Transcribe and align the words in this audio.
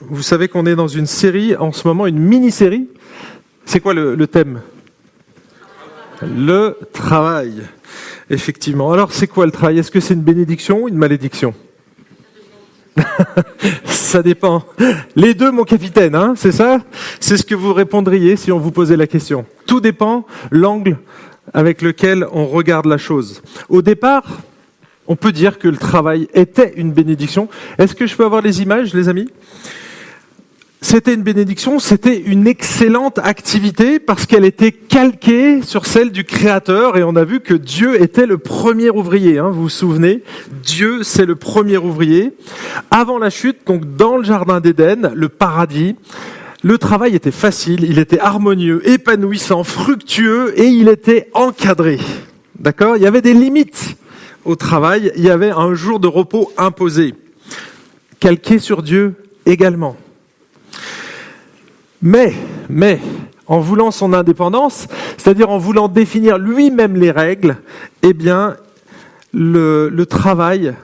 Vous 0.00 0.22
savez 0.22 0.46
qu'on 0.46 0.64
est 0.66 0.76
dans 0.76 0.86
une 0.86 1.06
série 1.06 1.56
en 1.56 1.72
ce 1.72 1.86
moment, 1.88 2.06
une 2.06 2.20
mini-série. 2.20 2.88
C'est 3.64 3.80
quoi 3.80 3.94
le, 3.94 4.26
thème? 4.26 4.60
Le 6.22 6.78
travail. 6.92 7.62
Effectivement. 8.30 8.92
Alors 8.92 9.12
c'est 9.12 9.26
quoi 9.26 9.44
le 9.44 9.50
travail? 9.50 9.78
Est-ce 9.78 9.90
que 9.90 9.98
c'est 9.98 10.14
une 10.14 10.22
bénédiction 10.22 10.82
ou 10.82 10.88
une 10.88 10.96
malédiction? 10.96 11.52
Ça 13.84 14.22
dépend. 14.22 14.64
Les 15.16 15.34
deux, 15.34 15.50
mon 15.50 15.64
capitaine, 15.64 16.14
hein, 16.14 16.34
c'est 16.36 16.52
ça? 16.52 16.78
C'est 17.20 17.36
ce 17.36 17.44
que 17.44 17.54
vous 17.54 17.74
répondriez 17.74 18.36
si 18.36 18.50
on 18.50 18.58
vous 18.58 18.70
posait 18.70 18.96
la 18.96 19.06
question. 19.06 19.44
Tout 19.66 19.80
dépend 19.80 20.26
l'angle 20.50 20.96
avec 21.52 21.82
lequel 21.82 22.26
on 22.32 22.46
regarde 22.46 22.86
la 22.86 22.98
chose. 22.98 23.42
Au 23.68 23.82
départ, 23.82 24.24
on 25.06 25.16
peut 25.16 25.32
dire 25.32 25.58
que 25.58 25.68
le 25.68 25.76
travail 25.76 26.28
était 26.34 26.72
une 26.76 26.92
bénédiction. 26.92 27.48
Est-ce 27.78 27.94
que 27.94 28.06
je 28.06 28.16
peux 28.16 28.24
avoir 28.24 28.42
les 28.42 28.62
images, 28.62 28.94
les 28.94 29.08
amis? 29.08 29.28
C'était 30.80 31.14
une 31.14 31.22
bénédiction, 31.22 31.80
c'était 31.80 32.16
une 32.16 32.46
excellente 32.46 33.18
activité 33.18 33.98
parce 33.98 34.26
qu'elle 34.26 34.44
était 34.44 34.70
calquée 34.70 35.60
sur 35.62 35.86
celle 35.86 36.12
du 36.12 36.22
Créateur 36.22 36.96
et 36.96 37.02
on 37.02 37.16
a 37.16 37.24
vu 37.24 37.40
que 37.40 37.54
Dieu 37.54 38.00
était 38.00 38.26
le 38.26 38.38
premier 38.38 38.88
ouvrier. 38.88 39.38
Hein, 39.38 39.48
vous 39.48 39.62
vous 39.62 39.68
souvenez? 39.68 40.22
Dieu, 40.62 41.02
c'est 41.02 41.26
le 41.26 41.34
premier 41.34 41.78
ouvrier. 41.78 42.32
Avant 42.92 43.18
la 43.18 43.28
chute, 43.28 43.66
donc 43.66 43.96
dans 43.96 44.16
le 44.16 44.22
jardin 44.22 44.60
d'Éden, 44.60 45.10
le 45.14 45.28
paradis, 45.28 45.96
le 46.62 46.78
travail 46.78 47.16
était 47.16 47.32
facile, 47.32 47.84
il 47.84 47.98
était 47.98 48.20
harmonieux, 48.20 48.88
épanouissant, 48.88 49.64
fructueux 49.64 50.58
et 50.58 50.66
il 50.66 50.88
était 50.88 51.28
encadré. 51.34 51.98
D'accord? 52.58 52.96
Il 52.96 53.02
y 53.02 53.06
avait 53.06 53.22
des 53.22 53.34
limites 53.34 53.96
au 54.44 54.54
travail, 54.54 55.12
il 55.16 55.24
y 55.24 55.30
avait 55.30 55.50
un 55.50 55.74
jour 55.74 55.98
de 55.98 56.06
repos 56.06 56.52
imposé, 56.56 57.14
calqué 58.20 58.60
sur 58.60 58.82
Dieu 58.82 59.14
également. 59.44 59.96
Mais, 62.02 62.32
mais, 62.68 63.00
en 63.48 63.60
voulant 63.60 63.90
son 63.90 64.12
indépendance, 64.12 64.86
c'est-à-dire 65.16 65.50
en 65.50 65.58
voulant 65.58 65.88
définir 65.88 66.38
lui-même 66.38 66.96
les 66.96 67.10
règles, 67.10 67.56
eh 68.02 68.12
bien, 68.12 68.56
le, 69.32 70.04
travail, 70.04 70.74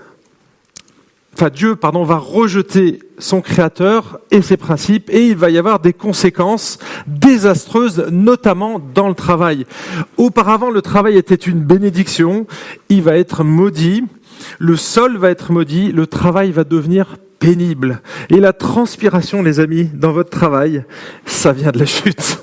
enfin 1.35 1.51
Dieu, 1.51 1.77
pardon, 1.77 2.05
va 2.05 2.17
rejeter 2.17 3.01
son 3.19 3.41
créateur 3.41 4.19
et 4.31 4.43
ses 4.43 4.57
principes, 4.57 5.09
et 5.11 5.27
il 5.27 5.37
va 5.37 5.51
y 5.51 5.59
avoir 5.59 5.79
des 5.79 5.93
conséquences 5.93 6.79
désastreuses, 7.07 8.07
notamment 8.11 8.81
dans 8.95 9.09
le 9.09 9.15
travail. 9.15 9.67
Auparavant, 10.17 10.71
le 10.71 10.83
travail 10.83 11.17
était 11.17 11.35
une 11.35 11.61
bénédiction, 11.61 12.47
il 12.89 13.03
va 13.03 13.17
être 13.17 13.45
maudit, 13.45 14.05
le 14.59 14.77
sol 14.77 15.17
va 15.17 15.31
être 15.31 15.53
maudit, 15.53 15.93
le 15.93 16.07
travail 16.07 16.51
va 16.51 16.65
devenir 16.65 17.17
pénible. 17.39 18.01
Et 18.31 18.41
la 18.41 18.53
transpiration, 18.53 19.43
les 19.43 19.61
amis, 19.61 19.91
dans 19.93 20.13
votre 20.13 20.31
travail, 20.31 20.85
ça 21.27 21.53
vient 21.53 21.71
de 21.71 21.79
la 21.79 21.87
chute. 21.87 22.39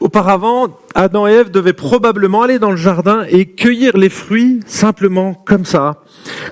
Auparavant, 0.00 0.78
Adam 0.94 1.26
et 1.26 1.32
Ève 1.32 1.50
devaient 1.50 1.72
probablement 1.72 2.42
aller 2.42 2.58
dans 2.58 2.70
le 2.70 2.76
jardin 2.76 3.24
et 3.28 3.46
cueillir 3.46 3.96
les 3.96 4.08
fruits 4.08 4.60
simplement 4.66 5.34
comme 5.34 5.64
ça. 5.64 6.02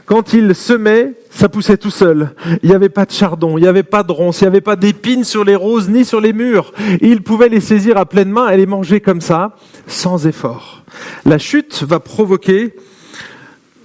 Quand 0.07 0.33
ils 0.33 0.55
semaient, 0.55 1.15
ça 1.31 1.49
poussait 1.49 1.77
tout 1.77 1.91
seul. 1.91 2.31
Il 2.63 2.69
n'y 2.69 2.75
avait 2.75 2.89
pas 2.89 3.05
de 3.05 3.11
chardon, 3.11 3.59
il 3.59 3.63
n'y 3.63 3.69
avait 3.69 3.83
pas 3.83 4.03
de 4.03 4.13
ronces, 4.13 4.41
il 4.41 4.45
n'y 4.45 4.49
avait 4.49 4.61
pas 4.61 4.77
d'épines 4.77 5.25
sur 5.25 5.45
les 5.45 5.57
roses 5.57 5.89
ni 5.89 6.05
sur 6.05 6.21
les 6.21 6.33
murs. 6.33 6.73
Ils 7.01 7.23
pouvaient 7.23 7.49
les 7.49 7.61
saisir 7.61 7.97
à 7.97 8.07
pleine 8.07 8.31
main 8.31 8.49
et 8.49 8.57
les 8.57 8.67
manger 8.67 9.01
comme 9.01 9.21
ça, 9.21 9.57
sans 9.87 10.27
effort. 10.27 10.83
La 11.25 11.39
chute 11.39 11.83
va 11.83 12.01
provoquer 12.01 12.75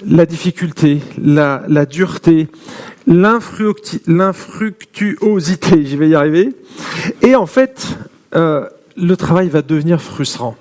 la 0.05 0.25
difficulté, 0.25 1.01
la, 1.21 1.63
la 1.67 1.85
dureté, 1.85 2.47
l'infructuosité, 3.07 5.85
j'y 5.85 5.95
vais 5.95 6.09
y 6.09 6.15
arriver. 6.15 6.53
Et 7.21 7.35
en 7.35 7.47
fait, 7.47 7.97
euh, 8.35 8.67
le 8.97 9.15
travail 9.15 9.47
va 9.49 9.61
devenir 9.61 10.01
frustrant. 10.01 10.55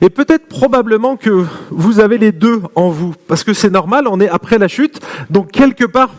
Et 0.00 0.08
peut-être 0.10 0.46
probablement 0.46 1.16
que 1.16 1.44
vous 1.70 1.98
avez 2.00 2.18
les 2.18 2.32
deux 2.32 2.62
en 2.74 2.88
vous, 2.88 3.14
parce 3.28 3.44
que 3.44 3.52
c'est 3.52 3.70
normal, 3.70 4.08
on 4.08 4.18
est 4.20 4.28
après 4.28 4.58
la 4.58 4.66
chute, 4.68 5.00
donc 5.28 5.52
quelque 5.52 5.84
part, 5.84 6.10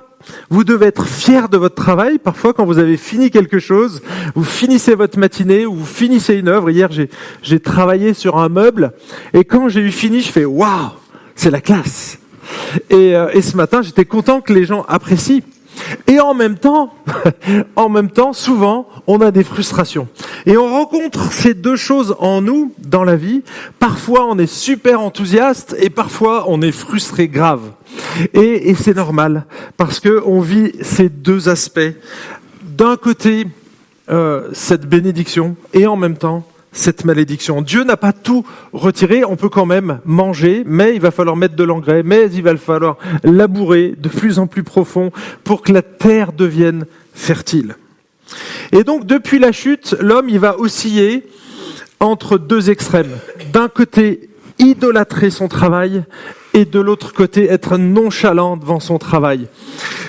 vous 0.51 0.63
devez 0.63 0.85
être 0.85 1.07
fier 1.07 1.49
de 1.49 1.57
votre 1.57 1.73
travail. 1.73 2.19
Parfois, 2.19 2.53
quand 2.53 2.63
vous 2.63 2.77
avez 2.77 2.95
fini 2.95 3.31
quelque 3.31 3.57
chose, 3.57 4.03
vous 4.35 4.43
finissez 4.43 4.93
votre 4.93 5.17
matinée 5.17 5.65
ou 5.65 5.73
vous 5.73 5.85
finissez 5.85 6.35
une 6.35 6.47
œuvre. 6.47 6.69
Hier, 6.69 6.89
j'ai 7.41 7.59
travaillé 7.59 8.13
sur 8.13 8.37
un 8.37 8.47
meuble, 8.47 8.93
et 9.33 9.45
quand 9.45 9.67
j'ai 9.67 9.81
eu 9.81 9.89
fini, 9.91 10.21
je 10.21 10.31
fais 10.31 10.45
waouh, 10.45 10.91
c'est 11.35 11.49
la 11.49 11.61
classe. 11.61 12.19
Et, 12.89 13.15
euh, 13.15 13.29
et 13.33 13.41
ce 13.41 13.55
matin, 13.57 13.81
j'étais 13.81 14.05
content 14.05 14.41
que 14.41 14.53
les 14.53 14.65
gens 14.65 14.85
apprécient. 14.87 15.41
Et 16.07 16.19
en 16.19 16.33
même 16.33 16.57
temps, 16.57 16.93
en 17.75 17.89
même 17.89 18.09
temps, 18.09 18.33
souvent, 18.33 18.87
on 19.07 19.21
a 19.21 19.31
des 19.31 19.43
frustrations. 19.43 20.07
Et 20.45 20.57
on 20.57 20.69
rencontre 20.69 21.31
ces 21.31 21.53
deux 21.53 21.75
choses 21.75 22.15
en 22.19 22.41
nous 22.41 22.73
dans 22.79 23.03
la 23.03 23.15
vie. 23.15 23.43
Parfois, 23.79 24.25
on 24.25 24.37
est 24.37 24.51
super 24.51 25.01
enthousiaste 25.01 25.75
et 25.79 25.89
parfois, 25.89 26.45
on 26.47 26.61
est 26.61 26.71
frustré 26.71 27.27
grave. 27.27 27.71
Et, 28.33 28.69
et 28.69 28.75
c'est 28.75 28.95
normal 28.95 29.45
parce 29.77 29.99
que 29.99 30.21
on 30.25 30.41
vit 30.41 30.71
ces 30.81 31.09
deux 31.09 31.49
aspects. 31.49 31.79
D'un 32.63 32.97
côté, 32.97 33.45
euh, 34.09 34.49
cette 34.51 34.87
bénédiction 34.87 35.55
et 35.73 35.87
en 35.87 35.95
même 35.95 36.17
temps, 36.17 36.45
cette 36.71 37.05
malédiction. 37.05 37.61
Dieu 37.61 37.83
n'a 37.83 37.97
pas 37.97 38.13
tout 38.13 38.45
retiré, 38.71 39.25
on 39.25 39.35
peut 39.35 39.49
quand 39.49 39.65
même 39.65 39.99
manger, 40.05 40.63
mais 40.65 40.95
il 40.95 41.01
va 41.01 41.11
falloir 41.11 41.35
mettre 41.35 41.55
de 41.55 41.63
l'engrais, 41.63 42.03
mais 42.03 42.29
il 42.31 42.43
va 42.43 42.55
falloir 42.55 42.97
labourer 43.23 43.93
de 43.97 44.09
plus 44.09 44.39
en 44.39 44.47
plus 44.47 44.63
profond 44.63 45.11
pour 45.43 45.61
que 45.61 45.73
la 45.73 45.81
terre 45.81 46.31
devienne 46.31 46.85
fertile. 47.13 47.75
Et 48.71 48.83
donc 48.83 49.05
depuis 49.05 49.39
la 49.39 49.51
chute, 49.51 49.95
l'homme 49.99 50.29
il 50.29 50.39
va 50.39 50.57
osciller 50.59 51.27
entre 51.99 52.37
deux 52.37 52.69
extrêmes. 52.69 53.17
D'un 53.51 53.67
côté, 53.67 54.29
idolâtrer 54.57 55.29
son 55.29 55.47
travail 55.47 56.03
et 56.53 56.65
de 56.65 56.79
l'autre 56.79 57.13
côté 57.13 57.45
être 57.45 57.77
nonchalant 57.77 58.57
devant 58.57 58.79
son 58.79 58.97
travail. 58.97 59.47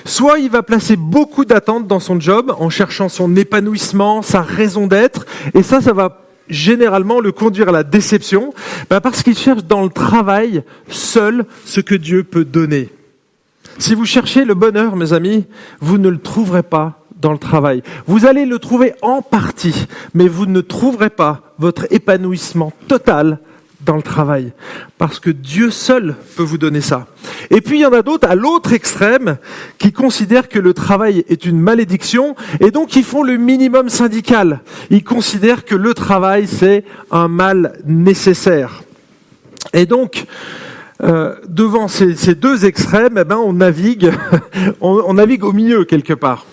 Soit 0.04 0.38
il 0.38 0.50
va 0.50 0.62
placer 0.62 0.96
beaucoup 0.96 1.44
d'attentes 1.44 1.86
dans 1.86 2.00
son 2.00 2.18
job 2.18 2.54
en 2.58 2.70
cherchant 2.70 3.08
son 3.08 3.36
épanouissement, 3.36 4.22
sa 4.22 4.42
raison 4.42 4.86
d'être, 4.86 5.26
et 5.54 5.62
ça, 5.62 5.80
ça 5.80 5.92
va 5.92 6.21
généralement 6.52 7.20
le 7.20 7.32
conduire 7.32 7.70
à 7.70 7.72
la 7.72 7.82
déception 7.82 8.52
bah, 8.88 9.00
Parce 9.00 9.22
qu'il 9.22 9.36
cherche 9.36 9.64
dans 9.64 9.82
le 9.82 9.88
travail 9.88 10.62
seul 10.88 11.44
ce 11.64 11.80
que 11.80 11.94
Dieu 11.94 12.24
peut 12.24 12.44
donner. 12.44 12.90
Si 13.78 13.94
vous 13.94 14.04
cherchez 14.04 14.44
le 14.44 14.54
bonheur, 14.54 14.96
mes 14.96 15.12
amis, 15.12 15.46
vous 15.80 15.98
ne 15.98 16.08
le 16.08 16.18
trouverez 16.18 16.62
pas 16.62 17.02
dans 17.20 17.32
le 17.32 17.38
travail. 17.38 17.82
Vous 18.06 18.26
allez 18.26 18.44
le 18.44 18.58
trouver 18.58 18.94
en 19.00 19.22
partie, 19.22 19.86
mais 20.12 20.28
vous 20.28 20.46
ne 20.46 20.60
trouverez 20.60 21.10
pas 21.10 21.54
votre 21.58 21.86
épanouissement 21.90 22.72
total 22.88 23.38
dans 23.84 23.96
le 23.96 24.02
travail. 24.02 24.52
Parce 24.98 25.18
que 25.20 25.30
Dieu 25.30 25.70
seul 25.70 26.14
peut 26.36 26.42
vous 26.42 26.58
donner 26.58 26.80
ça. 26.80 27.06
Et 27.50 27.60
puis 27.60 27.78
il 27.78 27.82
y 27.82 27.86
en 27.86 27.92
a 27.92 28.02
d'autres 28.02 28.28
à 28.28 28.34
l'autre 28.34 28.72
extrême 28.72 29.38
qui 29.78 29.92
considèrent 29.92 30.48
que 30.48 30.58
le 30.58 30.74
travail 30.74 31.24
est 31.28 31.44
une 31.44 31.60
malédiction 31.60 32.36
et 32.60 32.70
donc 32.70 32.96
ils 32.96 33.04
font 33.04 33.22
le 33.22 33.36
minimum 33.36 33.88
syndical. 33.88 34.60
Ils 34.90 35.04
considèrent 35.04 35.64
que 35.64 35.74
le 35.74 35.94
travail 35.94 36.46
c'est 36.46 36.84
un 37.10 37.28
mal 37.28 37.78
nécessaire. 37.84 38.82
Et 39.72 39.86
donc, 39.86 40.24
euh, 41.02 41.34
devant 41.48 41.88
ces, 41.88 42.34
deux 42.34 42.64
extrêmes, 42.64 43.16
eh 43.18 43.24
ben, 43.24 43.36
on 43.36 43.52
navigue, 43.52 44.12
on 44.80 45.14
navigue 45.14 45.44
au 45.44 45.52
milieu 45.52 45.84
quelque 45.84 46.14
part. 46.14 46.46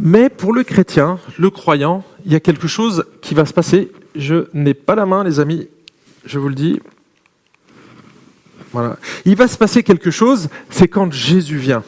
Mais 0.00 0.28
pour 0.28 0.52
le 0.52 0.62
chrétien, 0.62 1.18
le 1.38 1.50
croyant, 1.50 2.04
il 2.24 2.32
y 2.32 2.36
a 2.36 2.40
quelque 2.40 2.68
chose 2.68 3.04
qui 3.20 3.34
va 3.34 3.44
se 3.44 3.52
passer 3.52 3.90
je 4.18 4.48
n'ai 4.52 4.74
pas 4.74 4.94
la 4.94 5.06
main, 5.06 5.24
les 5.24 5.40
amis, 5.40 5.68
je 6.24 6.38
vous 6.38 6.48
le 6.48 6.54
dis. 6.54 6.80
Voilà. 8.72 8.98
Il 9.24 9.36
va 9.36 9.48
se 9.48 9.56
passer 9.56 9.82
quelque 9.82 10.10
chose, 10.10 10.48
c'est 10.68 10.88
quand 10.88 11.10
Jésus 11.12 11.56
vient. 11.56 11.84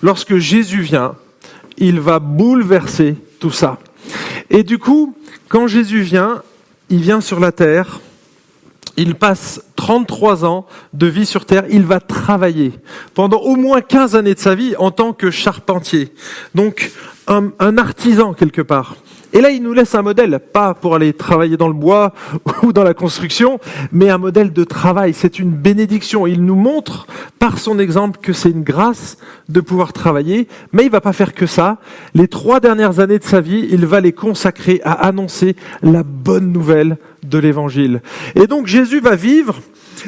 Lorsque 0.00 0.36
Jésus 0.38 0.80
vient, 0.80 1.16
il 1.76 2.00
va 2.00 2.20
bouleverser 2.20 3.16
tout 3.40 3.50
ça. 3.50 3.78
Et 4.48 4.62
du 4.62 4.78
coup, 4.78 5.14
quand 5.48 5.66
Jésus 5.66 6.00
vient, 6.00 6.42
il 6.88 7.00
vient 7.00 7.20
sur 7.20 7.40
la 7.40 7.52
terre, 7.52 8.00
il 8.96 9.16
passe 9.16 9.60
33 9.74 10.44
ans 10.44 10.66
de 10.92 11.06
vie 11.06 11.26
sur 11.26 11.44
terre, 11.44 11.64
il 11.68 11.82
va 11.82 11.98
travailler 11.98 12.72
pendant 13.14 13.38
au 13.38 13.56
moins 13.56 13.80
15 13.80 14.14
années 14.14 14.34
de 14.34 14.38
sa 14.38 14.54
vie 14.54 14.76
en 14.76 14.92
tant 14.92 15.12
que 15.12 15.32
charpentier. 15.32 16.14
Donc 16.54 16.92
un, 17.26 17.78
artisan 17.78 18.34
quelque 18.34 18.62
part. 18.62 18.96
Et 19.32 19.40
là, 19.40 19.50
il 19.50 19.62
nous 19.62 19.72
laisse 19.72 19.94
un 19.94 20.02
modèle, 20.02 20.38
pas 20.52 20.74
pour 20.74 20.94
aller 20.94 21.12
travailler 21.12 21.56
dans 21.56 21.66
le 21.66 21.74
bois 21.74 22.12
ou 22.62 22.72
dans 22.72 22.84
la 22.84 22.94
construction, 22.94 23.58
mais 23.90 24.08
un 24.08 24.18
modèle 24.18 24.52
de 24.52 24.64
travail. 24.64 25.12
C'est 25.12 25.38
une 25.38 25.50
bénédiction. 25.50 26.26
Il 26.26 26.44
nous 26.44 26.54
montre 26.54 27.06
par 27.40 27.58
son 27.58 27.78
exemple 27.78 28.20
que 28.22 28.32
c'est 28.32 28.50
une 28.50 28.62
grâce 28.62 29.16
de 29.48 29.60
pouvoir 29.60 29.92
travailler, 29.92 30.46
mais 30.72 30.84
il 30.84 30.90
va 30.90 31.00
pas 31.00 31.12
faire 31.12 31.34
que 31.34 31.46
ça. 31.46 31.78
Les 32.14 32.28
trois 32.28 32.60
dernières 32.60 33.00
années 33.00 33.18
de 33.18 33.24
sa 33.24 33.40
vie, 33.40 33.66
il 33.70 33.86
va 33.86 34.00
les 34.00 34.12
consacrer 34.12 34.80
à 34.84 34.92
annoncer 34.92 35.56
la 35.82 36.04
bonne 36.04 36.52
nouvelle 36.52 36.98
de 37.24 37.38
l'évangile. 37.38 38.02
Et 38.36 38.46
donc 38.46 38.66
Jésus 38.66 39.00
va 39.00 39.16
vivre 39.16 39.60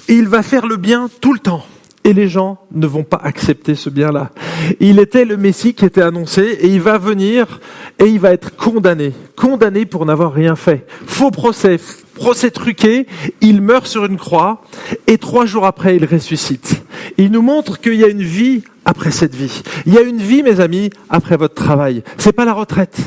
et 0.09 0.15
il 0.15 0.29
va 0.29 0.43
faire 0.43 0.67
le 0.67 0.77
bien 0.77 1.09
tout 1.21 1.33
le 1.33 1.41
temps. 1.41 1.65
Et 2.07 2.13
les 2.13 2.29
gens 2.29 2.59
ne 2.71 2.87
vont 2.87 3.03
pas 3.03 3.21
accepter 3.21 3.75
ce 3.75 3.91
bien-là. 3.91 4.31
Il 4.79 5.01
était 5.01 5.25
le 5.25 5.37
Messie 5.37 5.75
qui 5.75 5.85
était 5.85 6.03
annoncé 6.03 6.43
et 6.61 6.69
il 6.69 6.81
va 6.81 6.99
venir 6.99 7.59
et 7.99 8.05
il 8.05 8.21
va 8.21 8.33
être 8.33 8.55
condamné. 8.55 9.13
Condamné 9.35 9.87
pour 9.87 10.07
n'avoir 10.07 10.33
rien 10.33 10.55
fait. 10.55 10.87
Faux 11.05 11.33
procès, 11.33 11.81
procès 12.15 12.53
truqué, 12.53 13.09
il 13.41 13.61
meurt 13.61 13.89
sur 13.89 14.05
une 14.05 14.19
croix 14.19 14.63
et 15.09 15.19
trois 15.19 15.47
jours 15.47 15.67
après 15.67 15.97
il 15.97 16.05
ressuscite. 16.05 16.85
Il 17.19 17.33
nous 17.33 17.43
montre 17.43 17.81
qu'il 17.81 17.97
y 17.97 18.05
a 18.05 18.09
une 18.09 18.23
vie 18.23 18.63
après 18.85 19.11
cette 19.11 19.35
vie. 19.35 19.65
Il 19.85 19.93
y 19.93 19.99
a 19.99 20.03
une 20.03 20.19
vie, 20.19 20.45
mes 20.45 20.61
amis, 20.61 20.91
après 21.11 21.37
votre 21.37 21.57
travail. 21.57 22.05
C'est 22.19 22.33
pas 22.33 22.45
la 22.45 22.53
retraite. 22.53 23.01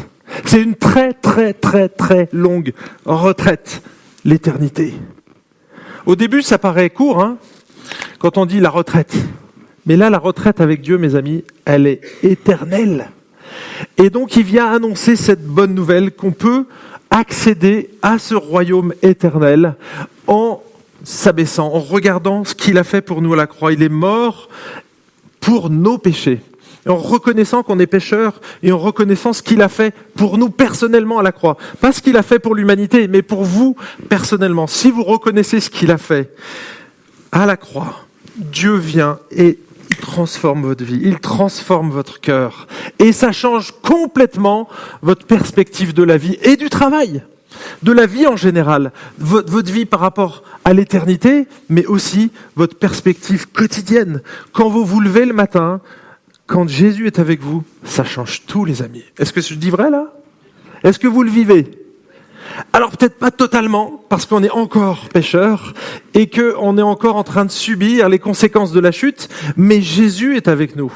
C'est 0.43 0.61
une 0.61 0.75
très 0.75 1.13
très 1.13 1.53
très 1.53 1.87
très 1.87 2.27
longue 2.33 2.73
retraite. 3.05 3.81
L'éternité. 4.25 4.93
Au 6.05 6.17
début, 6.17 6.41
ça 6.41 6.57
paraît 6.57 6.89
court, 6.89 7.21
hein 7.21 7.37
quand 8.19 8.37
on 8.37 8.45
dit 8.45 8.59
la 8.59 8.69
retraite. 8.69 9.15
Mais 9.85 9.97
là, 9.97 10.09
la 10.09 10.19
retraite 10.19 10.61
avec 10.61 10.81
Dieu, 10.81 10.97
mes 10.97 11.15
amis, 11.15 11.43
elle 11.65 11.87
est 11.87 12.01
éternelle. 12.21 13.09
Et 13.97 14.09
donc, 14.09 14.35
il 14.35 14.43
vient 14.43 14.71
annoncer 14.71 15.15
cette 15.15 15.45
bonne 15.45 15.73
nouvelle 15.73 16.11
qu'on 16.11 16.31
peut 16.31 16.65
accéder 17.09 17.89
à 18.01 18.19
ce 18.19 18.35
royaume 18.35 18.93
éternel 19.01 19.75
en 20.27 20.61
s'abaissant, 21.03 21.67
en 21.73 21.79
regardant 21.79 22.43
ce 22.43 22.53
qu'il 22.53 22.77
a 22.77 22.83
fait 22.83 23.01
pour 23.01 23.21
nous 23.21 23.33
à 23.33 23.37
la 23.37 23.47
croix. 23.47 23.73
Il 23.73 23.81
est 23.81 23.89
mort 23.89 24.49
pour 25.39 25.69
nos 25.69 25.97
péchés. 25.97 26.41
En 26.87 26.97
reconnaissant 26.97 27.63
qu'on 27.63 27.79
est 27.79 27.87
pécheur 27.87 28.39
et 28.63 28.71
en 28.71 28.77
reconnaissant 28.77 29.33
ce 29.33 29.41
qu'il 29.41 29.61
a 29.61 29.69
fait 29.69 29.93
pour 30.15 30.37
nous 30.37 30.49
personnellement 30.49 31.19
à 31.19 31.23
la 31.23 31.31
croix. 31.31 31.57
Pas 31.81 31.91
ce 31.91 32.01
qu'il 32.01 32.17
a 32.17 32.23
fait 32.23 32.39
pour 32.39 32.55
l'humanité, 32.55 33.07
mais 33.07 33.21
pour 33.21 33.43
vous 33.43 33.75
personnellement. 34.07 34.67
Si 34.67 34.91
vous 34.91 35.03
reconnaissez 35.03 35.59
ce 35.59 35.69
qu'il 35.69 35.91
a 35.91 35.97
fait, 35.97 36.33
à 37.31 37.45
la 37.45 37.57
croix, 37.57 38.07
Dieu 38.39 38.75
vient 38.75 39.19
et 39.31 39.59
transforme 40.01 40.63
votre 40.63 40.83
vie, 40.83 40.99
il 41.03 41.19
transforme 41.19 41.91
votre 41.91 42.19
cœur. 42.19 42.67
Et 42.99 43.11
ça 43.11 43.31
change 43.31 43.73
complètement 43.81 44.67
votre 45.01 45.25
perspective 45.25 45.93
de 45.93 46.03
la 46.03 46.17
vie 46.17 46.37
et 46.43 46.55
du 46.55 46.69
travail, 46.69 47.23
de 47.83 47.91
la 47.91 48.05
vie 48.05 48.27
en 48.27 48.35
général, 48.35 48.91
votre 49.17 49.71
vie 49.71 49.85
par 49.85 49.99
rapport 49.99 50.43
à 50.63 50.73
l'éternité, 50.73 51.47
mais 51.69 51.85
aussi 51.85 52.31
votre 52.55 52.77
perspective 52.77 53.47
quotidienne. 53.51 54.21
Quand 54.53 54.69
vous 54.69 54.85
vous 54.85 55.01
levez 55.01 55.25
le 55.25 55.33
matin, 55.33 55.81
quand 56.47 56.67
Jésus 56.67 57.07
est 57.07 57.19
avec 57.19 57.41
vous, 57.41 57.63
ça 57.83 58.03
change 58.03 58.43
tout 58.45 58.65
les 58.65 58.81
amis. 58.81 59.03
Est-ce 59.19 59.33
que 59.33 59.41
je 59.41 59.53
dis 59.53 59.69
vrai 59.69 59.89
là? 59.89 60.13
Est-ce 60.83 60.99
que 60.99 61.07
vous 61.07 61.23
le 61.23 61.29
vivez? 61.29 61.67
Alors 62.73 62.91
peut-être 62.91 63.17
pas 63.17 63.31
totalement, 63.31 64.03
parce 64.09 64.25
qu'on 64.25 64.43
est 64.43 64.49
encore 64.49 65.07
pécheur 65.09 65.73
et 66.13 66.29
qu'on 66.29 66.77
est 66.77 66.83
encore 66.83 67.15
en 67.15 67.23
train 67.23 67.45
de 67.45 67.51
subir 67.51 68.09
les 68.09 68.19
conséquences 68.19 68.71
de 68.71 68.79
la 68.79 68.91
chute, 68.91 69.29
mais 69.57 69.81
Jésus 69.81 70.35
est 70.35 70.47
avec 70.47 70.75
nous. 70.75 70.91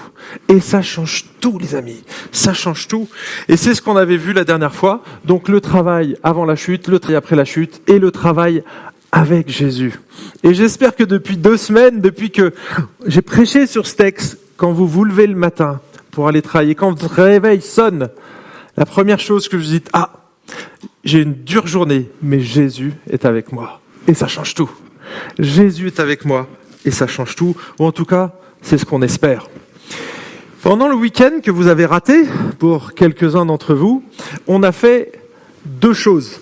Et 0.49 0.59
ça 0.59 0.81
change 0.81 1.25
tout, 1.39 1.57
les 1.59 1.75
amis. 1.75 2.03
Ça 2.31 2.53
change 2.53 2.87
tout. 2.87 3.07
Et 3.47 3.57
c'est 3.57 3.75
ce 3.75 3.81
qu'on 3.81 3.97
avait 3.97 4.17
vu 4.17 4.33
la 4.33 4.43
dernière 4.43 4.73
fois. 4.73 5.03
Donc 5.25 5.49
le 5.49 5.61
travail 5.61 6.17
avant 6.23 6.45
la 6.45 6.55
chute, 6.55 6.87
le 6.87 6.99
travail 6.99 7.17
après 7.17 7.35
la 7.35 7.45
chute 7.45 7.81
et 7.87 7.99
le 7.99 8.11
travail 8.11 8.63
avec 9.11 9.49
Jésus. 9.49 9.99
Et 10.43 10.53
j'espère 10.53 10.95
que 10.95 11.03
depuis 11.03 11.37
deux 11.37 11.57
semaines, 11.57 12.01
depuis 12.01 12.31
que 12.31 12.53
j'ai 13.05 13.21
prêché 13.21 13.67
sur 13.67 13.85
ce 13.85 13.95
texte, 13.95 14.39
quand 14.57 14.71
vous 14.71 14.87
vous 14.87 15.05
levez 15.05 15.27
le 15.27 15.35
matin 15.35 15.81
pour 16.11 16.27
aller 16.27 16.41
travailler, 16.41 16.75
quand 16.75 16.89
votre 16.89 17.21
réveil 17.21 17.61
sonne, 17.61 18.09
la 18.75 18.85
première 18.85 19.19
chose 19.19 19.47
que 19.49 19.57
vous 19.57 19.63
dites, 19.63 19.89
ah, 19.93 20.22
j'ai 21.03 21.21
une 21.21 21.33
dure 21.33 21.67
journée, 21.67 22.09
mais 22.21 22.39
Jésus 22.39 22.93
est 23.09 23.25
avec 23.25 23.51
moi. 23.51 23.81
Et 24.07 24.13
ça 24.13 24.27
change 24.27 24.53
tout. 24.53 24.69
Jésus 25.39 25.87
est 25.87 25.99
avec 25.99 26.25
moi 26.25 26.47
et 26.85 26.91
ça 26.91 27.07
change 27.07 27.35
tout. 27.35 27.55
Ou 27.79 27.85
en 27.85 27.91
tout 27.91 28.05
cas, 28.05 28.33
c'est 28.61 28.77
ce 28.77 28.85
qu'on 28.85 29.01
espère. 29.01 29.49
Pendant 30.61 30.87
le 30.87 30.95
week-end 30.95 31.39
que 31.43 31.51
vous 31.51 31.67
avez 31.67 31.85
raté, 31.85 32.23
pour 32.57 32.93
quelques-uns 32.93 33.45
d'entre 33.45 33.73
vous, 33.73 34.03
on 34.47 34.63
a 34.63 34.71
fait 34.71 35.11
deux 35.65 35.93
choses. 35.93 36.39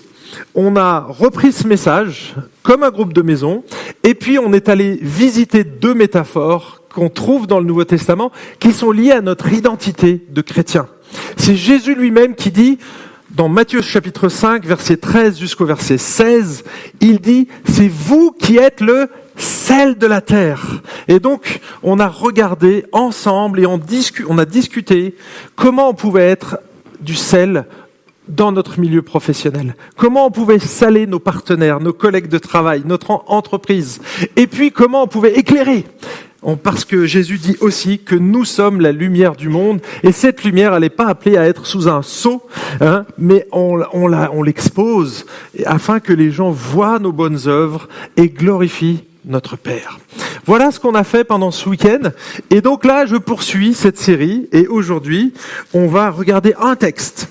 On 0.54 0.76
a 0.76 1.00
repris 1.00 1.52
ce 1.52 1.66
message 1.66 2.34
comme 2.62 2.84
un 2.84 2.90
groupe 2.90 3.12
de 3.12 3.22
maison, 3.22 3.64
et 4.04 4.14
puis 4.14 4.38
on 4.38 4.52
est 4.52 4.68
allé 4.68 4.98
visiter 5.02 5.64
deux 5.64 5.94
métaphores 5.94 6.82
qu'on 6.94 7.08
trouve 7.08 7.46
dans 7.46 7.58
le 7.58 7.64
Nouveau 7.64 7.84
Testament 7.84 8.30
qui 8.60 8.72
sont 8.72 8.92
liées 8.92 9.10
à 9.10 9.20
notre 9.20 9.52
identité 9.52 10.24
de 10.30 10.40
chrétien. 10.40 10.86
C'est 11.36 11.56
Jésus 11.56 11.94
lui-même 11.94 12.34
qui 12.34 12.50
dit, 12.50 12.78
dans 13.34 13.48
Matthieu 13.48 13.80
chapitre 13.80 14.28
5, 14.28 14.64
verset 14.64 14.98
13 14.98 15.38
jusqu'au 15.38 15.64
verset 15.64 15.98
16, 15.98 16.64
il 17.00 17.20
dit, 17.20 17.48
c'est 17.64 17.88
vous 17.88 18.32
qui 18.32 18.58
êtes 18.58 18.80
le 18.80 19.08
sel 19.36 19.96
de 19.96 20.06
la 20.06 20.20
terre. 20.20 20.82
Et 21.08 21.18
donc, 21.18 21.60
on 21.82 21.98
a 21.98 22.08
regardé 22.08 22.84
ensemble 22.92 23.60
et 23.60 23.66
on, 23.66 23.80
on 24.28 24.38
a 24.38 24.44
discuté 24.44 25.16
comment 25.56 25.88
on 25.88 25.94
pouvait 25.94 26.28
être 26.28 26.58
du 27.00 27.14
sel 27.14 27.64
dans 28.28 28.52
notre 28.52 28.78
milieu 28.78 29.02
professionnel. 29.02 29.76
Comment 29.96 30.26
on 30.26 30.30
pouvait 30.30 30.58
saler 30.58 31.06
nos 31.06 31.18
partenaires, 31.18 31.80
nos 31.80 31.92
collègues 31.92 32.28
de 32.28 32.38
travail, 32.38 32.82
notre 32.84 33.24
entreprise. 33.26 34.00
Et 34.36 34.46
puis, 34.46 34.70
comment 34.70 35.02
on 35.02 35.08
pouvait 35.08 35.34
éclairer 35.38 35.84
parce 36.62 36.84
que 36.84 37.06
Jésus 37.06 37.38
dit 37.38 37.56
aussi 37.60 37.98
que 38.00 38.16
nous 38.16 38.44
sommes 38.44 38.80
la 38.80 38.92
lumière 38.92 39.36
du 39.36 39.48
monde, 39.48 39.80
et 40.02 40.12
cette 40.12 40.42
lumière, 40.44 40.74
elle 40.74 40.82
n'est 40.82 40.90
pas 40.90 41.06
appelée 41.06 41.36
à 41.36 41.46
être 41.46 41.66
sous 41.66 41.88
un 41.88 42.02
sceau, 42.02 42.42
hein, 42.80 43.06
mais 43.16 43.46
on 43.52 44.42
l'expose 44.42 45.24
afin 45.66 46.00
que 46.00 46.12
les 46.12 46.30
gens 46.30 46.50
voient 46.50 46.98
nos 46.98 47.12
bonnes 47.12 47.46
œuvres 47.46 47.88
et 48.16 48.28
glorifient 48.28 49.04
notre 49.24 49.56
Père. 49.56 50.00
Voilà 50.44 50.72
ce 50.72 50.80
qu'on 50.80 50.96
a 50.96 51.04
fait 51.04 51.22
pendant 51.22 51.52
ce 51.52 51.68
week-end. 51.68 52.10
Et 52.50 52.60
donc 52.60 52.84
là, 52.84 53.06
je 53.06 53.14
poursuis 53.14 53.74
cette 53.74 53.98
série, 53.98 54.48
et 54.50 54.66
aujourd'hui, 54.66 55.32
on 55.72 55.86
va 55.86 56.10
regarder 56.10 56.54
un 56.58 56.74
texte. 56.74 57.28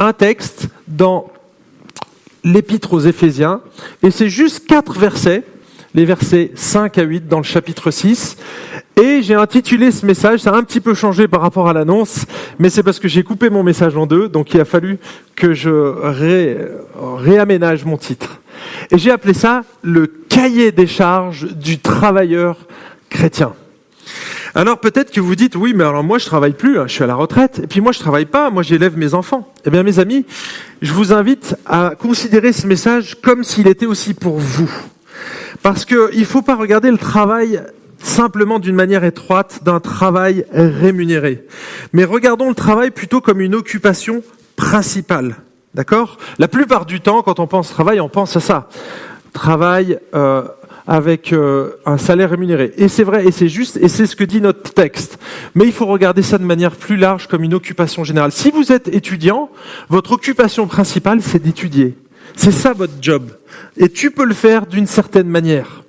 Un 0.00 0.12
texte 0.12 0.66
dans 0.88 1.30
l'épître 2.42 2.92
aux 2.92 3.00
Éphésiens, 3.00 3.60
et 4.02 4.10
c'est 4.10 4.28
juste 4.28 4.66
quatre 4.66 4.98
versets 4.98 5.44
les 5.94 6.04
versets 6.04 6.50
5 6.54 6.98
à 6.98 7.02
8 7.02 7.28
dans 7.28 7.38
le 7.38 7.44
chapitre 7.44 7.90
6. 7.90 8.36
Et 9.00 9.22
j'ai 9.22 9.34
intitulé 9.34 9.90
ce 9.90 10.04
message, 10.04 10.40
ça 10.40 10.50
a 10.50 10.56
un 10.56 10.62
petit 10.62 10.80
peu 10.80 10.94
changé 10.94 11.28
par 11.28 11.40
rapport 11.40 11.68
à 11.68 11.72
l'annonce, 11.72 12.26
mais 12.58 12.70
c'est 12.70 12.82
parce 12.82 12.98
que 12.98 13.08
j'ai 13.08 13.22
coupé 13.22 13.48
mon 13.48 13.62
message 13.62 13.96
en 13.96 14.06
deux, 14.06 14.28
donc 14.28 14.52
il 14.52 14.60
a 14.60 14.64
fallu 14.64 14.98
que 15.34 15.54
je 15.54 15.70
réaménage 17.18 17.84
mon 17.84 17.96
titre. 17.96 18.40
Et 18.90 18.98
j'ai 18.98 19.10
appelé 19.10 19.34
ça 19.34 19.64
le 19.82 20.06
cahier 20.06 20.72
des 20.72 20.86
charges 20.86 21.46
du 21.54 21.78
travailleur 21.78 22.58
chrétien. 23.08 23.54
Alors 24.54 24.78
peut-être 24.78 25.10
que 25.10 25.20
vous 25.20 25.34
dites, 25.34 25.56
oui, 25.56 25.72
mais 25.74 25.84
alors 25.84 26.04
moi 26.04 26.18
je 26.18 26.26
travaille 26.26 26.52
plus, 26.52 26.78
hein, 26.78 26.84
je 26.86 26.92
suis 26.92 27.04
à 27.04 27.06
la 27.06 27.14
retraite, 27.14 27.60
et 27.64 27.66
puis 27.66 27.80
moi 27.80 27.92
je 27.92 27.98
travaille 27.98 28.26
pas, 28.26 28.50
moi 28.50 28.62
j'élève 28.62 28.98
mes 28.98 29.14
enfants. 29.14 29.50
Eh 29.64 29.70
bien 29.70 29.82
mes 29.82 29.98
amis, 29.98 30.26
je 30.82 30.92
vous 30.92 31.14
invite 31.14 31.56
à 31.64 31.94
considérer 31.98 32.52
ce 32.52 32.66
message 32.66 33.16
comme 33.22 33.44
s'il 33.44 33.66
était 33.66 33.86
aussi 33.86 34.12
pour 34.12 34.38
vous. 34.38 34.70
Parce 35.62 35.84
qu'il 35.84 36.18
ne 36.18 36.24
faut 36.24 36.42
pas 36.42 36.56
regarder 36.56 36.90
le 36.90 36.98
travail 36.98 37.62
simplement 37.98 38.58
d'une 38.58 38.74
manière 38.74 39.04
étroite 39.04 39.60
d'un 39.62 39.80
travail 39.80 40.44
rémunéré. 40.52 41.46
Mais 41.92 42.04
regardons 42.04 42.48
le 42.48 42.54
travail 42.54 42.90
plutôt 42.90 43.20
comme 43.20 43.40
une 43.40 43.54
occupation 43.54 44.22
principale. 44.56 45.36
D'accord? 45.74 46.18
La 46.38 46.48
plupart 46.48 46.84
du 46.84 47.00
temps, 47.00 47.22
quand 47.22 47.38
on 47.40 47.46
pense 47.46 47.70
travail, 47.70 48.00
on 48.00 48.08
pense 48.08 48.36
à 48.36 48.40
ça. 48.40 48.68
Travail 49.32 49.98
euh, 50.14 50.42
avec 50.86 51.32
euh, 51.32 51.76
un 51.86 51.96
salaire 51.96 52.30
rémunéré. 52.30 52.72
Et 52.76 52.88
c'est 52.88 53.04
vrai, 53.04 53.26
et 53.26 53.30
c'est 53.30 53.48
juste, 53.48 53.78
et 53.78 53.88
c'est 53.88 54.06
ce 54.06 54.16
que 54.16 54.24
dit 54.24 54.40
notre 54.40 54.74
texte. 54.74 55.18
Mais 55.54 55.64
il 55.64 55.72
faut 55.72 55.86
regarder 55.86 56.22
ça 56.22 56.38
de 56.38 56.44
manière 56.44 56.76
plus 56.76 56.96
large 56.96 57.28
comme 57.28 57.44
une 57.44 57.54
occupation 57.54 58.04
générale. 58.04 58.32
Si 58.32 58.50
vous 58.50 58.72
êtes 58.72 58.88
étudiant, 58.88 59.50
votre 59.88 60.12
occupation 60.12 60.66
principale, 60.66 61.22
c'est 61.22 61.42
d'étudier. 61.42 61.96
C'est 62.36 62.52
ça 62.52 62.72
votre 62.72 62.94
job. 63.00 63.30
Et 63.76 63.88
tu 63.88 64.10
peux 64.10 64.24
le 64.24 64.34
faire 64.34 64.66
d'une 64.66 64.86
certaine 64.86 65.28
manière. 65.28 65.82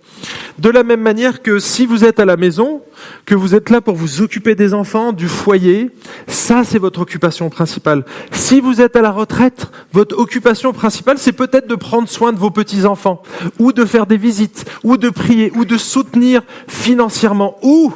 De 0.60 0.70
la 0.70 0.84
même 0.84 1.02
manière 1.02 1.42
que 1.42 1.60
si 1.60 1.86
vous 1.86 2.06
êtes 2.06 2.20
à 2.20 2.26
la 2.26 2.38
maison, 2.38 2.82
que 3.26 3.34
vous 3.34 3.56
êtes 3.56 3.70
là 3.70 3.82
pour 3.82 3.96
vous 3.96 4.22
occuper 4.22 4.54
des 4.56 4.74
enfants, 4.74 5.12
du 5.12 5.28
foyer, 5.28 5.90
ça 6.28 6.64
c'est 6.64 6.78
votre 6.78 7.02
occupation 7.02 7.50
principale. 7.50 8.06
Si 8.32 8.60
vous 8.60 8.80
êtes 8.80 8.96
à 8.96 9.02
la 9.02 9.12
retraite, 9.12 9.72
votre 9.92 10.18
occupation 10.18 10.72
principale 10.72 11.18
c'est 11.18 11.34
peut-être 11.34 11.68
de 11.68 11.76
prendre 11.76 12.08
soin 12.08 12.32
de 12.32 12.38
vos 12.38 12.52
petits-enfants, 12.52 13.24
ou 13.58 13.74
de 13.74 13.84
faire 13.84 14.06
des 14.06 14.18
visites, 14.18 14.66
ou 14.84 14.96
de 14.98 15.10
prier, 15.10 15.52
ou 15.56 15.66
de 15.66 15.78
soutenir 15.78 16.44
financièrement, 16.68 17.58
ou, 17.64 17.92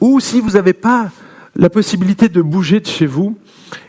ou 0.00 0.18
si 0.18 0.40
vous 0.40 0.50
n'avez 0.50 0.72
pas 0.72 1.10
la 1.56 1.70
possibilité 1.70 2.28
de 2.28 2.42
bouger 2.42 2.80
de 2.80 2.86
chez 2.86 3.06
vous, 3.06 3.36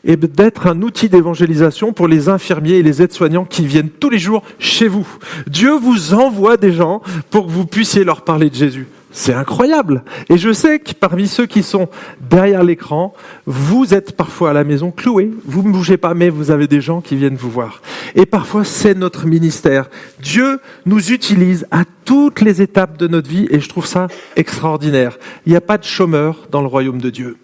et 0.04 0.16
d'être 0.16 0.68
un 0.68 0.82
outil 0.82 1.10
d'évangélisation 1.10 1.94
pour 1.94 2.08
les 2.08 2.30
infirmiers 2.30 2.74
et 2.76 2.84
les 2.84 3.02
aides-soignants 3.02 3.46
qui 3.46 3.66
viennent 3.66 3.90
tous 3.90 4.10
les 4.10 4.20
jours 4.20 4.44
chez 4.60 4.88
vous. 4.88 5.08
Dieu 5.48 5.72
vous 5.72 6.14
envoie 6.14 6.58
des 6.58 6.74
gens 6.74 7.02
pour 7.30 7.48
que 7.48 7.52
vous 7.52 7.66
puissiez 7.66 8.04
leur 8.04 8.24
parler 8.24 8.50
de 8.50 8.56
Jésus. 8.56 8.88
C'est 9.14 9.34
incroyable. 9.34 10.04
Et 10.30 10.38
je 10.38 10.54
sais 10.54 10.80
que 10.80 10.94
parmi 10.94 11.28
ceux 11.28 11.46
qui 11.46 11.64
sont 11.64 11.90
derrière 12.30 12.64
l'écran, 12.64 13.14
vous 13.46 13.94
êtes 13.94 14.16
parfois 14.16 14.52
à 14.52 14.54
la 14.54 14.64
maison 14.64 14.90
cloués. 14.90 15.32
Vous 15.46 15.64
ne 15.64 15.72
bougez 15.74 15.98
pas, 15.98 16.14
mais 16.14 16.30
vous 16.30 16.50
avez 16.50 16.68
des 16.68 16.80
gens 16.80 17.02
qui 17.02 17.18
viennent 17.18 17.36
vous 17.36 17.52
voir. 17.52 17.82
et 18.16 18.26
parfois 18.26 18.64
c'est 18.64 18.94
notre 18.94 19.26
ministère. 19.26 19.90
Dieu 20.22 20.60
nous 20.86 21.12
utilise 21.12 21.68
à 21.72 21.84
toutes 22.06 22.40
les 22.40 22.62
étapes 22.62 22.98
de 22.98 23.08
notre 23.08 23.30
vie 23.30 23.48
et 23.52 23.60
je 23.60 23.68
trouve 23.68 23.86
ça 23.86 24.08
extraordinaire. 24.38 25.18
Il 25.46 25.52
n'y 25.52 25.58
a 25.58 25.62
pas 25.62 25.78
de 25.78 25.84
chômeur 25.84 26.48
dans 26.50 26.62
le 26.62 26.68
royaume 26.68 27.02
de 27.02 27.10
Dieu. 27.10 27.38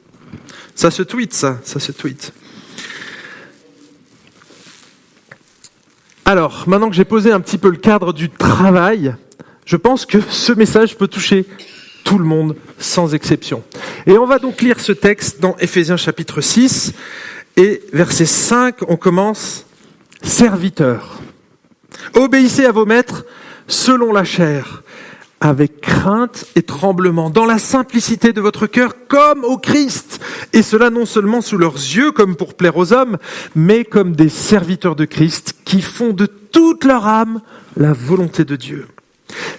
Ça 0.75 0.91
se 0.91 1.03
tweet, 1.03 1.33
ça, 1.33 1.59
ça 1.63 1.79
se 1.79 1.91
tweet. 1.91 2.33
Alors, 6.25 6.65
maintenant 6.67 6.89
que 6.89 6.95
j'ai 6.95 7.05
posé 7.05 7.31
un 7.31 7.39
petit 7.39 7.57
peu 7.57 7.69
le 7.69 7.77
cadre 7.77 8.11
du 8.11 8.29
travail, 8.29 9.15
je 9.65 9.77
pense 9.77 10.05
que 10.05 10.19
ce 10.21 10.51
message 10.51 10.97
peut 10.97 11.07
toucher 11.07 11.45
tout 12.03 12.17
le 12.17 12.25
monde 12.25 12.55
sans 12.79 13.13
exception. 13.13 13.63
Et 14.05 14.17
on 14.17 14.25
va 14.25 14.39
donc 14.39 14.61
lire 14.61 14.79
ce 14.79 14.91
texte 14.91 15.39
dans 15.39 15.55
Éphésiens 15.57 15.97
chapitre 15.97 16.41
6 16.41 16.93
et 17.57 17.81
verset 17.91 18.25
5, 18.25 18.75
on 18.87 18.97
commence 18.97 19.65
Serviteurs, 20.21 21.19
obéissez 22.13 22.65
à 22.65 22.71
vos 22.71 22.85
maîtres 22.85 23.25
selon 23.67 24.11
la 24.11 24.23
chair, 24.23 24.83
avec 25.39 25.81
crainte 25.81 26.45
et 26.55 26.63
tremblement, 26.63 27.29
dans 27.29 27.45
la 27.45 27.59
simplicité 27.59 28.33
de 28.33 28.41
votre 28.41 28.65
cœur, 28.67 28.93
comme 29.07 29.43
au 29.43 29.57
Christ, 29.57 30.19
et 30.53 30.63
cela 30.63 30.89
non 30.89 31.05
seulement 31.05 31.41
sous 31.41 31.57
leurs 31.57 31.75
yeux, 31.75 32.11
comme 32.11 32.35
pour 32.35 32.55
plaire 32.55 32.77
aux 32.77 32.93
hommes, 32.93 33.17
mais 33.55 33.83
comme 33.85 34.15
des 34.15 34.29
serviteurs 34.29 34.95
de 34.95 35.05
Christ, 35.05 35.55
qui 35.63 35.81
font 35.81 36.13
de 36.13 36.25
toute 36.25 36.85
leur 36.85 37.07
âme 37.07 37.41
la 37.75 37.93
volonté 37.93 38.45
de 38.45 38.55
Dieu. 38.55 38.87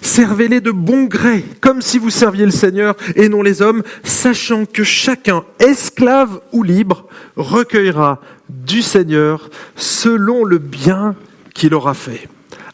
Servez-les 0.00 0.60
de 0.60 0.70
bon 0.70 1.04
gré, 1.04 1.44
comme 1.60 1.82
si 1.82 1.98
vous 1.98 2.10
serviez 2.10 2.44
le 2.44 2.50
Seigneur 2.50 2.96
et 3.14 3.28
non 3.28 3.42
les 3.42 3.62
hommes, 3.62 3.82
sachant 4.02 4.64
que 4.64 4.82
chacun, 4.82 5.44
esclave 5.58 6.40
ou 6.52 6.62
libre, 6.62 7.06
recueillera 7.36 8.20
du 8.48 8.82
Seigneur 8.82 9.50
selon 9.76 10.44
le 10.44 10.58
bien 10.58 11.14
qu'il 11.54 11.74
aura 11.74 11.94
fait. 11.94 12.28